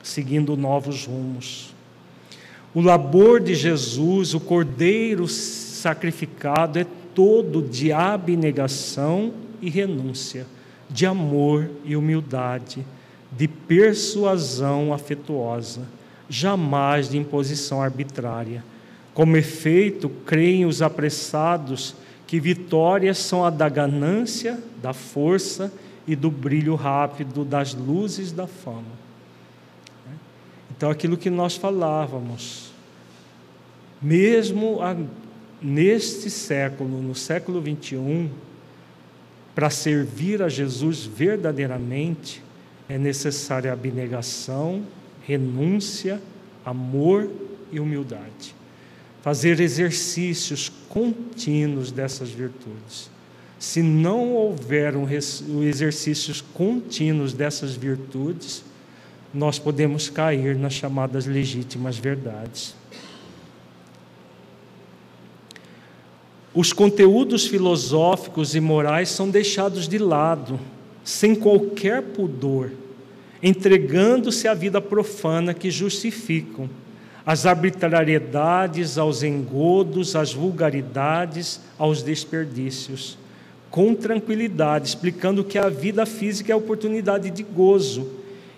seguindo 0.02 0.56
novos 0.56 1.06
rumos. 1.06 1.74
O 2.74 2.80
labor 2.80 3.40
de 3.40 3.54
Jesus, 3.54 4.32
o 4.34 4.40
cordeiro 4.40 5.26
sacrificado, 5.26 6.78
é 6.78 6.86
todo 7.14 7.62
de 7.62 7.92
abnegação 7.92 9.32
e 9.60 9.68
renúncia, 9.68 10.46
de 10.88 11.04
amor 11.04 11.68
e 11.84 11.96
humildade, 11.96 12.84
de 13.32 13.48
persuasão 13.48 14.92
afetuosa, 14.92 15.82
jamais 16.28 17.08
de 17.08 17.18
imposição 17.18 17.82
arbitrária. 17.82 18.64
Como 19.12 19.36
efeito, 19.36 20.08
creem 20.24 20.64
os 20.64 20.80
apressados 20.80 21.94
que 22.26 22.38
vitórias 22.38 23.18
são 23.18 23.44
a 23.44 23.50
da 23.50 23.68
ganância, 23.68 24.58
da 24.80 24.92
força 24.92 25.72
e 26.06 26.14
do 26.14 26.30
brilho 26.30 26.76
rápido 26.76 27.44
das 27.44 27.74
luzes 27.74 28.30
da 28.30 28.46
fama. 28.46 28.99
Então, 30.80 30.90
aquilo 30.90 31.18
que 31.18 31.28
nós 31.28 31.56
falávamos, 31.56 32.72
mesmo 34.00 34.80
a 34.80 34.96
neste 35.60 36.30
século, 36.30 37.02
no 37.02 37.14
século 37.14 37.60
21, 37.60 38.30
para 39.54 39.68
servir 39.68 40.40
a 40.40 40.48
Jesus 40.48 41.04
verdadeiramente, 41.04 42.42
é 42.88 42.96
necessária 42.96 43.70
abnegação, 43.70 44.82
renúncia, 45.26 46.18
amor 46.64 47.30
e 47.70 47.78
humildade. 47.78 48.54
Fazer 49.20 49.60
exercícios 49.60 50.72
contínuos 50.88 51.92
dessas 51.92 52.30
virtudes. 52.30 53.10
Se 53.58 53.82
não 53.82 54.32
houver 54.32 54.96
um 54.96 55.06
exercícios 55.62 56.40
contínuos 56.40 57.34
dessas 57.34 57.74
virtudes, 57.74 58.69
nós 59.32 59.58
podemos 59.58 60.08
cair 60.08 60.56
nas 60.56 60.72
chamadas 60.72 61.26
legítimas 61.26 61.96
verdades. 61.96 62.74
os 66.54 66.72
conteúdos 66.72 67.46
filosóficos 67.46 68.54
e 68.54 68.60
morais 68.60 69.08
são 69.08 69.30
deixados 69.30 69.86
de 69.86 69.98
lado, 69.98 70.58
sem 71.04 71.34
qualquer 71.34 72.02
pudor, 72.02 72.72
entregando-se 73.42 74.48
à 74.48 74.54
vida 74.54 74.80
profana 74.80 75.54
que 75.54 75.70
justificam 75.70 76.68
as 77.24 77.46
arbitrariedades, 77.46 78.98
aos 78.98 79.22
engodos, 79.22 80.16
às 80.16 80.32
vulgaridades, 80.32 81.60
aos 81.78 82.02
desperdícios, 82.02 83.16
com 83.70 83.94
tranquilidade, 83.94 84.88
explicando 84.88 85.44
que 85.44 85.56
a 85.56 85.68
vida 85.68 86.04
física 86.04 86.50
é 86.50 86.54
a 86.54 86.58
oportunidade 86.58 87.30
de 87.30 87.42
gozo, 87.44 88.08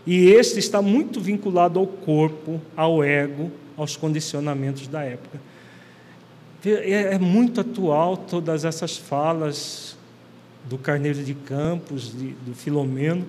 e 0.06 0.30
este 0.30 0.58
está 0.58 0.82
muito 0.82 1.20
vinculado 1.20 1.78
ao 1.78 1.86
corpo, 1.86 2.60
ao 2.76 3.04
ego, 3.04 3.50
aos 3.76 3.96
condicionamentos 3.96 4.88
da 4.88 5.02
época. 5.02 5.40
É, 6.64 7.14
é 7.14 7.18
muito 7.18 7.60
atual 7.60 8.16
todas 8.16 8.64
essas 8.64 8.96
falas 8.96 9.96
do 10.68 10.78
Carneiro 10.78 11.22
de 11.22 11.34
Campos, 11.34 12.16
de, 12.16 12.28
do 12.46 12.54
Filomeno, 12.54 13.26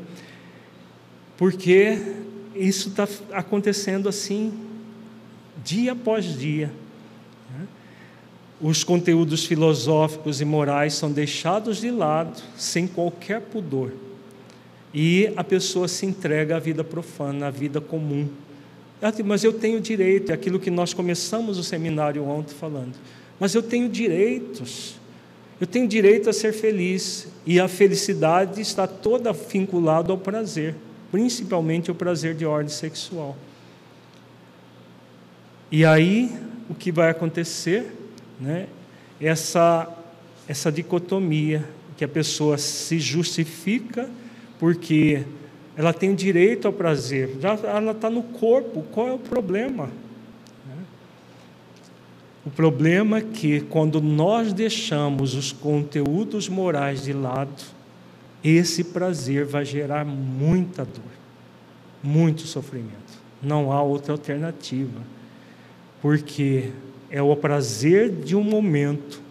porque 1.38 2.00
isso 2.56 2.90
está 2.90 3.08
acontecendo 3.32 4.08
assim, 4.08 4.54
dia 5.64 5.94
após 5.94 6.38
dia. 6.38 6.72
Né? 7.50 7.68
os 8.64 8.82
conteúdos 8.82 9.45
filosóficos 9.45 10.40
e 10.40 10.45
morais 10.45 10.94
são 10.94 11.12
deixados 11.12 11.82
de 11.82 11.91
lado 11.91 12.41
sem 12.56 12.88
qualquer 12.88 13.41
pudor. 13.41 13.91
E 14.94 15.34
a 15.36 15.44
pessoa 15.44 15.88
se 15.88 16.06
entrega 16.06 16.57
à 16.57 16.60
vida 16.60 16.84
profana, 16.84 17.48
à 17.48 17.49
vida 17.49 17.82
comum. 17.82 18.30
Mas 19.26 19.44
eu 19.44 19.52
tenho 19.52 19.82
direito, 19.82 20.32
é 20.32 20.36
aquilo 20.36 20.60
que 20.60 20.70
nós 20.70 20.94
começamos 20.94 21.57
o 21.57 21.64
seminário 21.64 22.24
ontem 22.24 22.53
falando. 22.53 22.94
Mas 23.40 23.56
eu 23.56 23.64
tenho 23.64 23.90
direitos. 23.90 24.95
Eu 25.60 25.68
tenho 25.68 25.88
direito 25.88 26.30
a 26.30 26.34
ser 26.34 26.53
feliz. 26.53 27.28
E 27.45 27.60
a 27.60 27.68
felicidade 27.68 28.61
está 28.61 28.88
toda 28.88 29.34
vinculada 29.34 30.11
ao 30.11 30.18
prazer, 30.18 30.76
principalmente 31.11 31.91
o 31.91 31.95
prazer 31.95 32.36
de 32.36 32.45
ordem 32.45 32.70
sexual. 32.70 33.36
E 35.72 35.84
aí, 35.84 36.32
o 36.70 36.76
que 36.76 36.91
vai 36.91 37.10
acontecer? 37.10 37.91
Né? 38.40 38.68
Essa, 39.20 39.90
essa 40.48 40.72
dicotomia, 40.72 41.68
que 41.98 42.03
a 42.03 42.07
pessoa 42.07 42.57
se 42.57 42.99
justifica 42.99 44.10
porque 44.64 45.26
ela 45.76 45.91
tem 45.91 46.15
direito 46.15 46.68
ao 46.68 46.72
prazer, 46.72 47.35
já 47.41 47.52
ela 47.65 47.91
está 47.91 48.10
no 48.10 48.23
corpo, 48.23 48.81
qual 48.94 49.10
é 49.10 49.11
o 49.11 49.19
problema? 49.19 49.90
O 52.45 52.49
problema 52.49 53.18
é 53.18 53.22
que 53.22 53.60
quando 53.60 53.99
nós 53.99 54.53
deixamos 54.53 55.35
os 55.35 55.52
conteúdos 55.52 56.48
morais 56.48 57.03
de 57.03 57.11
lado, 57.11 57.61
esse 58.41 58.85
prazer 58.85 59.44
vai 59.44 59.65
gerar 59.65 60.06
muita 60.06 60.85
dor, 60.85 61.11
muito 62.02 62.44
sofrimento. 62.44 63.19
Não 63.41 63.69
há 63.69 63.84
outra 63.84 64.14
alternativa, 64.14 65.02
porque 66.02 66.72
é 67.10 67.22
o 67.22 67.35
prazer 67.35 68.10
de 68.10 68.34
um 68.34 68.44
momento 68.45 69.22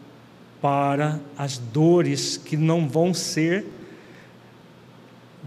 para 0.61 1.19
as 1.39 1.57
dores 1.57 2.37
que 2.37 2.55
não 2.55 2.87
vão 2.87 3.15
ser 3.15 3.65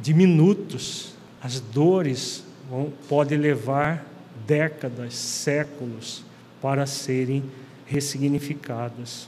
diminutos. 0.02 1.14
As 1.42 1.60
dores 1.60 2.44
vão, 2.70 2.92
podem 3.08 3.38
levar 3.38 4.06
décadas, 4.46 5.14
séculos 5.14 6.24
para 6.62 6.86
serem 6.86 7.44
ressignificadas. 7.86 9.28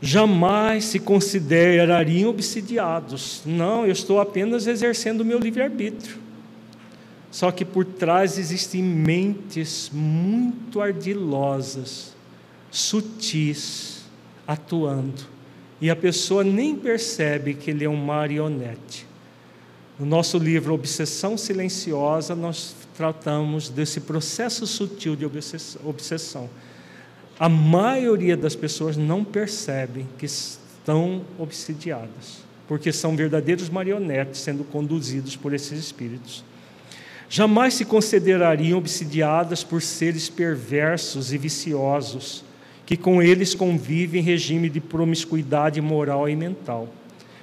Jamais 0.00 0.84
se 0.84 0.98
considerariam 0.98 2.30
obsidiados. 2.30 3.42
Não, 3.44 3.84
eu 3.84 3.92
estou 3.92 4.20
apenas 4.20 4.66
exercendo 4.66 5.22
o 5.22 5.24
meu 5.24 5.38
livre-arbítrio. 5.38 6.18
Só 7.30 7.50
que 7.50 7.64
por 7.64 7.84
trás 7.84 8.38
existem 8.38 8.82
mentes 8.82 9.90
muito 9.92 10.80
ardilosas, 10.80 12.14
sutis, 12.70 14.04
atuando. 14.46 15.35
E 15.80 15.90
a 15.90 15.96
pessoa 15.96 16.42
nem 16.42 16.74
percebe 16.74 17.54
que 17.54 17.70
ele 17.70 17.84
é 17.84 17.88
um 17.88 17.96
marionete. 17.96 19.06
No 19.98 20.06
nosso 20.06 20.38
livro 20.38 20.74
Obsessão 20.74 21.36
Silenciosa, 21.38 22.34
nós 22.34 22.74
tratamos 22.96 23.68
desse 23.68 24.00
processo 24.00 24.66
sutil 24.66 25.16
de 25.16 25.24
obsessão. 25.24 26.48
A 27.38 27.48
maioria 27.48 28.36
das 28.36 28.56
pessoas 28.56 28.96
não 28.96 29.22
percebe 29.22 30.06
que 30.18 30.24
estão 30.24 31.22
obsidiadas, 31.38 32.38
porque 32.66 32.92
são 32.92 33.16
verdadeiros 33.16 33.68
marionetes 33.68 34.40
sendo 34.40 34.64
conduzidos 34.64 35.36
por 35.36 35.52
esses 35.52 35.78
espíritos. 35.78 36.42
Jamais 37.28 37.74
se 37.74 37.84
considerariam 37.84 38.78
obsidiadas 38.78 39.64
por 39.64 39.82
seres 39.82 40.28
perversos 40.28 41.32
e 41.32 41.38
viciosos, 41.38 42.44
que 42.86 42.96
com 42.96 43.20
eles 43.20 43.52
convivem 43.52 44.20
em 44.20 44.24
regime 44.24 44.70
de 44.70 44.80
promiscuidade 44.80 45.80
moral 45.80 46.28
e 46.28 46.36
mental. 46.36 46.88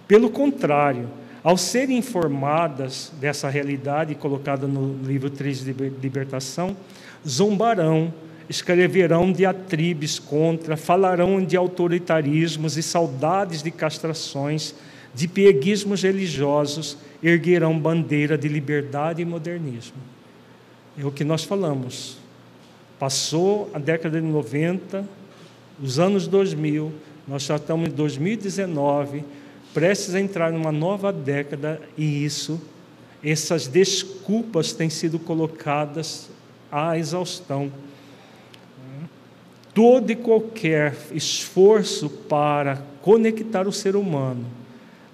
Pelo 0.07 0.29
contrário, 0.29 1.09
ao 1.43 1.57
serem 1.57 1.97
informadas 1.97 3.11
dessa 3.19 3.49
realidade 3.49 4.15
colocada 4.15 4.65
no 4.65 4.97
livro 5.05 5.29
3 5.29 5.65
de 5.65 5.73
Libertação, 6.01 6.77
zombarão, 7.27 8.13
escreverão 8.49 9.33
diatribes 9.33 10.17
contra, 10.17 10.77
falarão 10.77 11.43
de 11.43 11.57
autoritarismos 11.57 12.77
e 12.77 12.83
saudades 12.83 13.61
de 13.61 13.71
castrações, 13.71 14.73
de 15.13 15.27
pieguismos 15.27 16.03
religiosos, 16.03 16.97
erguerão 17.21 17.77
bandeira 17.77 18.37
de 18.37 18.47
liberdade 18.47 19.21
e 19.21 19.25
modernismo. 19.25 19.97
É 20.97 21.05
o 21.05 21.11
que 21.11 21.25
nós 21.25 21.43
falamos. 21.43 22.17
Passou 22.97 23.69
a 23.73 23.79
década 23.79 24.21
de 24.21 24.25
90, 24.25 25.05
os 25.81 25.99
anos 25.99 26.27
2000, 26.27 26.91
nós 27.27 27.43
já 27.43 27.55
estamos 27.55 27.89
em 27.89 27.91
2019, 27.91 29.23
prestes 29.73 30.13
a 30.13 30.19
entrar 30.19 30.51
numa 30.51 30.71
nova 30.71 31.11
década 31.11 31.81
e 31.97 32.23
isso, 32.23 32.61
essas 33.23 33.67
desculpas 33.67 34.73
têm 34.73 34.89
sido 34.89 35.17
colocadas 35.17 36.29
à 36.71 36.97
exaustão. 36.97 37.71
Todo 39.73 40.11
e 40.11 40.15
qualquer 40.15 40.95
esforço 41.13 42.09
para 42.09 42.83
conectar 43.01 43.67
o 43.67 43.71
ser 43.71 43.95
humano 43.95 44.45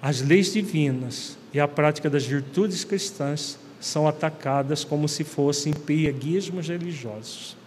às 0.02 0.20
leis 0.20 0.52
divinas 0.52 1.38
e 1.54 1.60
à 1.60 1.66
prática 1.66 2.10
das 2.10 2.26
virtudes 2.26 2.84
cristãs 2.84 3.58
são 3.80 4.06
atacadas 4.06 4.84
como 4.84 5.08
se 5.08 5.24
fossem 5.24 5.72
pieguismos 5.72 6.68
religiosos 6.68 7.59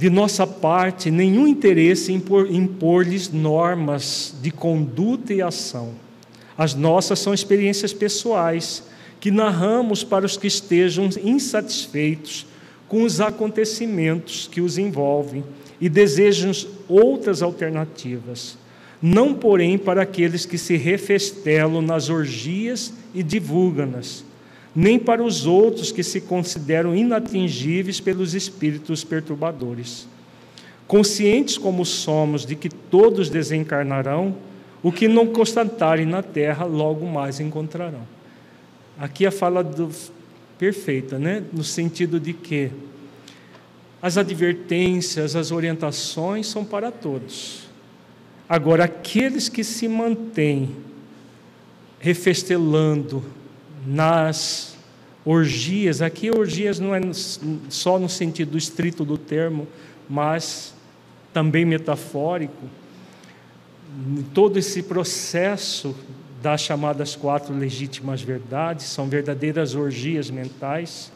de 0.00 0.08
nossa 0.08 0.46
parte 0.46 1.10
nenhum 1.10 1.46
interesse 1.46 2.10
em 2.10 2.22
impor-lhes 2.48 3.30
normas 3.30 4.34
de 4.40 4.50
conduta 4.50 5.34
e 5.34 5.42
ação. 5.42 5.90
As 6.56 6.74
nossas 6.74 7.18
são 7.18 7.34
experiências 7.34 7.92
pessoais 7.92 8.82
que 9.20 9.30
narramos 9.30 10.02
para 10.02 10.24
os 10.24 10.38
que 10.38 10.46
estejam 10.46 11.10
insatisfeitos 11.22 12.46
com 12.88 13.02
os 13.02 13.20
acontecimentos 13.20 14.48
que 14.50 14.62
os 14.62 14.78
envolvem 14.78 15.44
e 15.78 15.86
desejam 15.86 16.50
outras 16.88 17.42
alternativas. 17.42 18.56
Não, 19.02 19.34
porém, 19.34 19.76
para 19.76 20.00
aqueles 20.00 20.46
que 20.46 20.56
se 20.56 20.78
refestelam 20.78 21.82
nas 21.82 22.08
orgias 22.08 22.90
e 23.14 23.22
divulgam-nas 23.22 24.24
nem 24.74 24.98
para 24.98 25.22
os 25.22 25.46
outros 25.46 25.90
que 25.90 26.02
se 26.02 26.20
consideram 26.20 26.94
inatingíveis 26.94 28.00
pelos 28.00 28.34
espíritos 28.34 29.02
perturbadores. 29.02 30.06
Conscientes 30.86 31.58
como 31.58 31.84
somos 31.84 32.46
de 32.46 32.54
que 32.54 32.68
todos 32.68 33.28
desencarnarão, 33.28 34.36
o 34.82 34.90
que 34.90 35.08
não 35.08 35.26
constatarem 35.26 36.06
na 36.06 36.22
terra 36.22 36.64
logo 36.64 37.06
mais 37.06 37.40
encontrarão. 37.40 38.06
Aqui 38.98 39.26
a 39.26 39.30
fala 39.30 39.62
do, 39.62 39.90
perfeita, 40.58 41.18
né? 41.18 41.42
no 41.52 41.64
sentido 41.64 42.20
de 42.20 42.32
que 42.32 42.70
as 44.02 44.16
advertências, 44.16 45.36
as 45.36 45.50
orientações 45.50 46.46
são 46.46 46.64
para 46.64 46.90
todos. 46.90 47.68
Agora, 48.48 48.84
aqueles 48.84 49.48
que 49.48 49.62
se 49.62 49.86
mantêm 49.86 50.70
refestelando 51.98 53.22
nas 53.86 54.76
orgias, 55.24 56.02
aqui 56.02 56.30
orgias 56.30 56.78
não 56.78 56.94
é 56.94 57.00
só 57.68 57.98
no 57.98 58.08
sentido 58.08 58.56
estrito 58.56 59.04
do 59.04 59.18
termo, 59.18 59.66
mas 60.08 60.74
também 61.32 61.64
metafórico, 61.64 62.64
todo 64.34 64.58
esse 64.58 64.82
processo 64.82 65.94
das 66.42 66.62
chamadas 66.62 67.14
quatro 67.14 67.54
legítimas 67.54 68.22
verdades, 68.22 68.86
são 68.86 69.08
verdadeiras 69.08 69.74
orgias 69.74 70.30
mentais. 70.30 71.12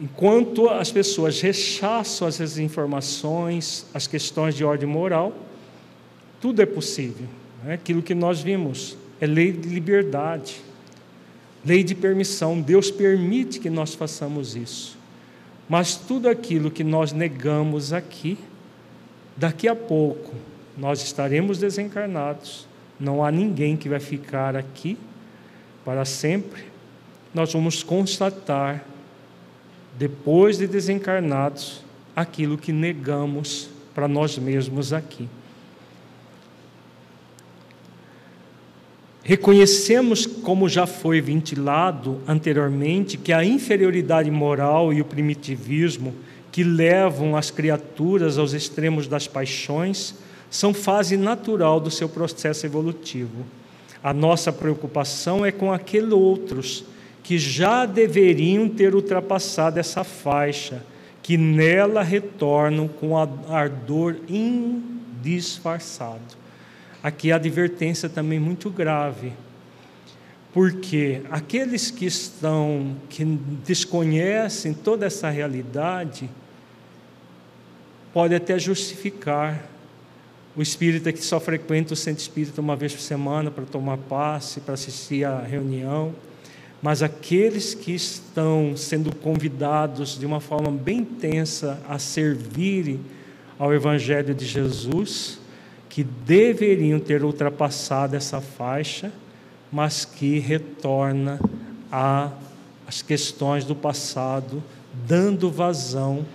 Enquanto 0.00 0.68
as 0.68 0.90
pessoas 0.90 1.40
rechaçam 1.40 2.26
as 2.28 2.58
informações, 2.58 3.86
as 3.92 4.06
questões 4.06 4.54
de 4.54 4.64
ordem 4.64 4.88
moral, 4.88 5.34
tudo 6.40 6.62
é 6.62 6.66
possível. 6.66 7.26
É 7.66 7.74
aquilo 7.74 8.02
que 8.02 8.14
nós 8.14 8.40
vimos 8.40 8.96
é 9.20 9.26
lei 9.26 9.52
de 9.52 9.68
liberdade. 9.68 10.60
Lei 11.66 11.82
de 11.82 11.96
permissão, 11.96 12.60
Deus 12.60 12.92
permite 12.92 13.58
que 13.58 13.68
nós 13.68 13.92
façamos 13.92 14.54
isso. 14.54 14.96
Mas 15.68 15.96
tudo 15.96 16.28
aquilo 16.28 16.70
que 16.70 16.84
nós 16.84 17.10
negamos 17.10 17.92
aqui, 17.92 18.38
daqui 19.36 19.66
a 19.66 19.74
pouco 19.74 20.32
nós 20.78 21.02
estaremos 21.02 21.58
desencarnados, 21.58 22.68
não 23.00 23.24
há 23.24 23.32
ninguém 23.32 23.76
que 23.76 23.88
vai 23.88 23.98
ficar 23.98 24.54
aqui 24.54 24.96
para 25.84 26.04
sempre. 26.04 26.66
Nós 27.34 27.52
vamos 27.52 27.82
constatar, 27.82 28.84
depois 29.98 30.58
de 30.58 30.68
desencarnados, 30.68 31.82
aquilo 32.14 32.56
que 32.56 32.72
negamos 32.72 33.70
para 33.92 34.06
nós 34.06 34.38
mesmos 34.38 34.92
aqui. 34.92 35.28
Reconhecemos, 39.28 40.24
como 40.24 40.68
já 40.68 40.86
foi 40.86 41.20
ventilado 41.20 42.20
anteriormente, 42.28 43.16
que 43.16 43.32
a 43.32 43.44
inferioridade 43.44 44.30
moral 44.30 44.92
e 44.92 45.00
o 45.00 45.04
primitivismo 45.04 46.14
que 46.52 46.62
levam 46.62 47.34
as 47.34 47.50
criaturas 47.50 48.38
aos 48.38 48.52
extremos 48.52 49.08
das 49.08 49.26
paixões 49.26 50.14
são 50.48 50.72
fase 50.72 51.16
natural 51.16 51.80
do 51.80 51.90
seu 51.90 52.08
processo 52.08 52.66
evolutivo. 52.66 53.44
A 54.00 54.14
nossa 54.14 54.52
preocupação 54.52 55.44
é 55.44 55.50
com 55.50 55.72
aqueles 55.72 56.12
outros 56.12 56.84
que 57.24 57.36
já 57.36 57.84
deveriam 57.84 58.68
ter 58.68 58.94
ultrapassado 58.94 59.80
essa 59.80 60.04
faixa, 60.04 60.84
que 61.20 61.36
nela 61.36 62.00
retornam 62.00 62.86
com 62.86 63.18
ardor 63.18 64.14
indisfarçado. 64.28 66.45
Aqui 67.06 67.30
a 67.30 67.36
advertência 67.36 68.08
também 68.08 68.40
muito 68.40 68.68
grave, 68.68 69.32
porque 70.52 71.22
aqueles 71.30 71.88
que 71.88 72.04
estão, 72.04 72.96
que 73.08 73.24
desconhecem 73.64 74.74
toda 74.74 75.06
essa 75.06 75.30
realidade, 75.30 76.28
pode 78.12 78.34
até 78.34 78.58
justificar 78.58 79.68
o 80.56 80.60
espírita 80.60 81.12
que 81.12 81.24
só 81.24 81.38
frequenta 81.38 81.94
o 81.94 81.96
centro 81.96 82.22
espírita 82.22 82.60
uma 82.60 82.74
vez 82.74 82.92
por 82.92 83.02
semana 83.02 83.52
para 83.52 83.64
tomar 83.64 83.98
passe, 83.98 84.58
para 84.58 84.74
assistir 84.74 85.24
à 85.24 85.38
reunião, 85.38 86.12
mas 86.82 87.04
aqueles 87.04 87.72
que 87.72 87.94
estão 87.94 88.76
sendo 88.76 89.14
convidados 89.14 90.18
de 90.18 90.26
uma 90.26 90.40
forma 90.40 90.72
bem 90.72 90.98
intensa 90.98 91.80
a 91.88 92.00
servirem 92.00 93.00
ao 93.56 93.72
Evangelho 93.72 94.34
de 94.34 94.44
Jesus, 94.44 95.45
que 95.96 96.04
deveriam 96.04 97.00
ter 97.00 97.24
ultrapassado 97.24 98.14
essa 98.14 98.38
faixa, 98.38 99.10
mas 99.72 100.04
que 100.04 100.38
retorna 100.38 101.40
às 102.86 103.00
questões 103.00 103.64
do 103.64 103.74
passado, 103.74 104.62
dando 105.08 105.50
vazão 105.50 106.26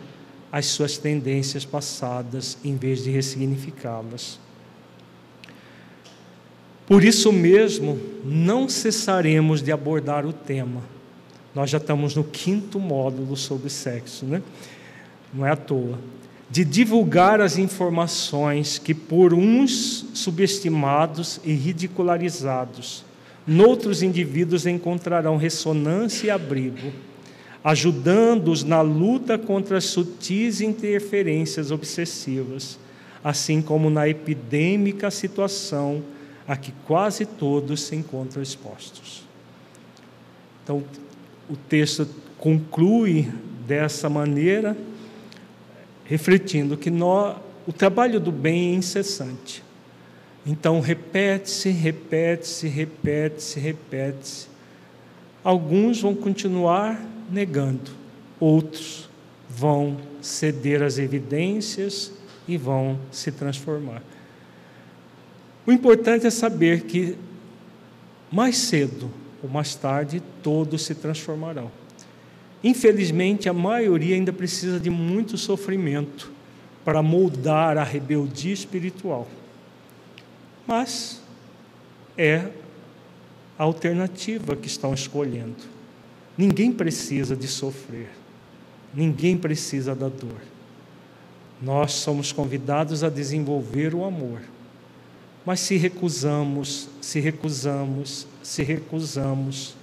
as 0.51 0.65
suas 0.65 0.97
tendências 0.97 1.63
passadas 1.63 2.57
em 2.65 2.75
vez 2.75 3.03
de 3.03 3.11
ressignificá-las. 3.11 4.39
Por 6.87 7.03
isso 7.03 7.31
mesmo, 7.31 8.01
não 8.25 8.67
cessaremos 8.67 9.61
de 9.61 9.71
abordar 9.71 10.25
o 10.25 10.33
tema. 10.33 10.81
Nós 11.53 11.69
já 11.69 11.77
estamos 11.77 12.15
no 12.15 12.23
quinto 12.23 12.79
módulo 12.79 13.37
sobre 13.37 13.69
sexo, 13.69 14.25
né? 14.25 14.41
Não 15.31 15.45
é 15.45 15.51
à 15.51 15.55
toa. 15.55 15.99
De 16.51 16.65
divulgar 16.65 17.39
as 17.39 17.57
informações 17.57 18.77
que 18.77 18.93
por 18.93 19.33
uns 19.33 20.05
subestimados 20.13 21.39
e 21.43 21.53
ridicularizados, 21.53 23.05
noutros 23.47 24.03
indivíduos 24.03 24.67
encontrarão 24.67 25.37
ressonância 25.37 26.27
e 26.27 26.29
abrigo 26.29 26.91
ajudando-os 27.63 28.63
na 28.63 28.81
luta 28.81 29.37
contra 29.37 29.77
as 29.77 29.85
sutis 29.85 30.61
interferências 30.61 31.71
obsessivas, 31.71 32.79
assim 33.23 33.61
como 33.61 33.89
na 33.89 34.07
epidêmica 34.09 35.11
situação 35.11 36.01
a 36.47 36.57
que 36.57 36.73
quase 36.87 37.25
todos 37.25 37.83
se 37.83 37.95
encontram 37.95 38.41
expostos. 38.41 39.23
Então, 40.63 40.83
o 41.49 41.55
texto 41.55 42.07
conclui 42.37 43.31
dessa 43.67 44.09
maneira, 44.09 44.75
refletindo 46.11 46.75
que 46.75 46.91
nós, 46.91 47.37
o 47.65 47.71
trabalho 47.71 48.19
do 48.19 48.33
bem 48.33 48.73
é 48.73 48.75
incessante. 48.75 49.63
Então, 50.45 50.81
repete-se, 50.81 51.69
repete-se, 51.69 52.67
repete-se, 52.67 53.57
repete-se. 53.57 54.47
Alguns 55.41 56.01
vão 56.01 56.13
continuar 56.13 57.01
negando, 57.31 57.91
outros 58.41 59.09
vão 59.49 59.95
ceder 60.21 60.83
às 60.83 60.97
evidências 60.97 62.11
e 62.45 62.57
vão 62.57 62.99
se 63.09 63.31
transformar. 63.31 64.03
O 65.65 65.71
importante 65.71 66.27
é 66.27 66.29
saber 66.29 66.81
que 66.81 67.15
mais 68.29 68.57
cedo 68.57 69.09
ou 69.41 69.49
mais 69.49 69.75
tarde 69.75 70.21
todos 70.43 70.81
se 70.81 70.93
transformarão. 70.93 71.71
Infelizmente, 72.63 73.49
a 73.49 73.53
maioria 73.53 74.15
ainda 74.15 74.31
precisa 74.31 74.79
de 74.79 74.89
muito 74.89 75.37
sofrimento 75.37 76.31
para 76.85 77.01
moldar 77.01 77.77
a 77.77 77.83
rebeldia 77.83 78.53
espiritual. 78.53 79.27
Mas 80.67 81.21
é 82.17 82.49
a 83.57 83.63
alternativa 83.63 84.55
que 84.55 84.67
estão 84.67 84.93
escolhendo. 84.93 85.63
Ninguém 86.37 86.71
precisa 86.71 87.35
de 87.35 87.47
sofrer, 87.47 88.09
ninguém 88.93 89.37
precisa 89.37 89.93
da 89.93 90.07
dor. 90.07 90.41
Nós 91.61 91.93
somos 91.93 92.31
convidados 92.31 93.03
a 93.03 93.09
desenvolver 93.09 93.93
o 93.93 94.03
amor. 94.03 94.41
Mas 95.45 95.59
se 95.59 95.77
recusamos, 95.77 96.87
se 97.01 97.19
recusamos, 97.19 98.27
se 98.41 98.63
recusamos, 98.63 99.75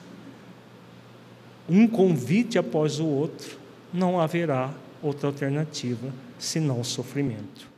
um 1.69 1.87
convite 1.87 2.59
após 2.59 2.99
o 2.99 3.07
outro, 3.07 3.59
não 3.93 4.21
haverá 4.21 4.73
outra 5.03 5.29
alternativa 5.29 6.13
senão 6.39 6.81
o 6.81 6.85
sofrimento. 6.85 7.69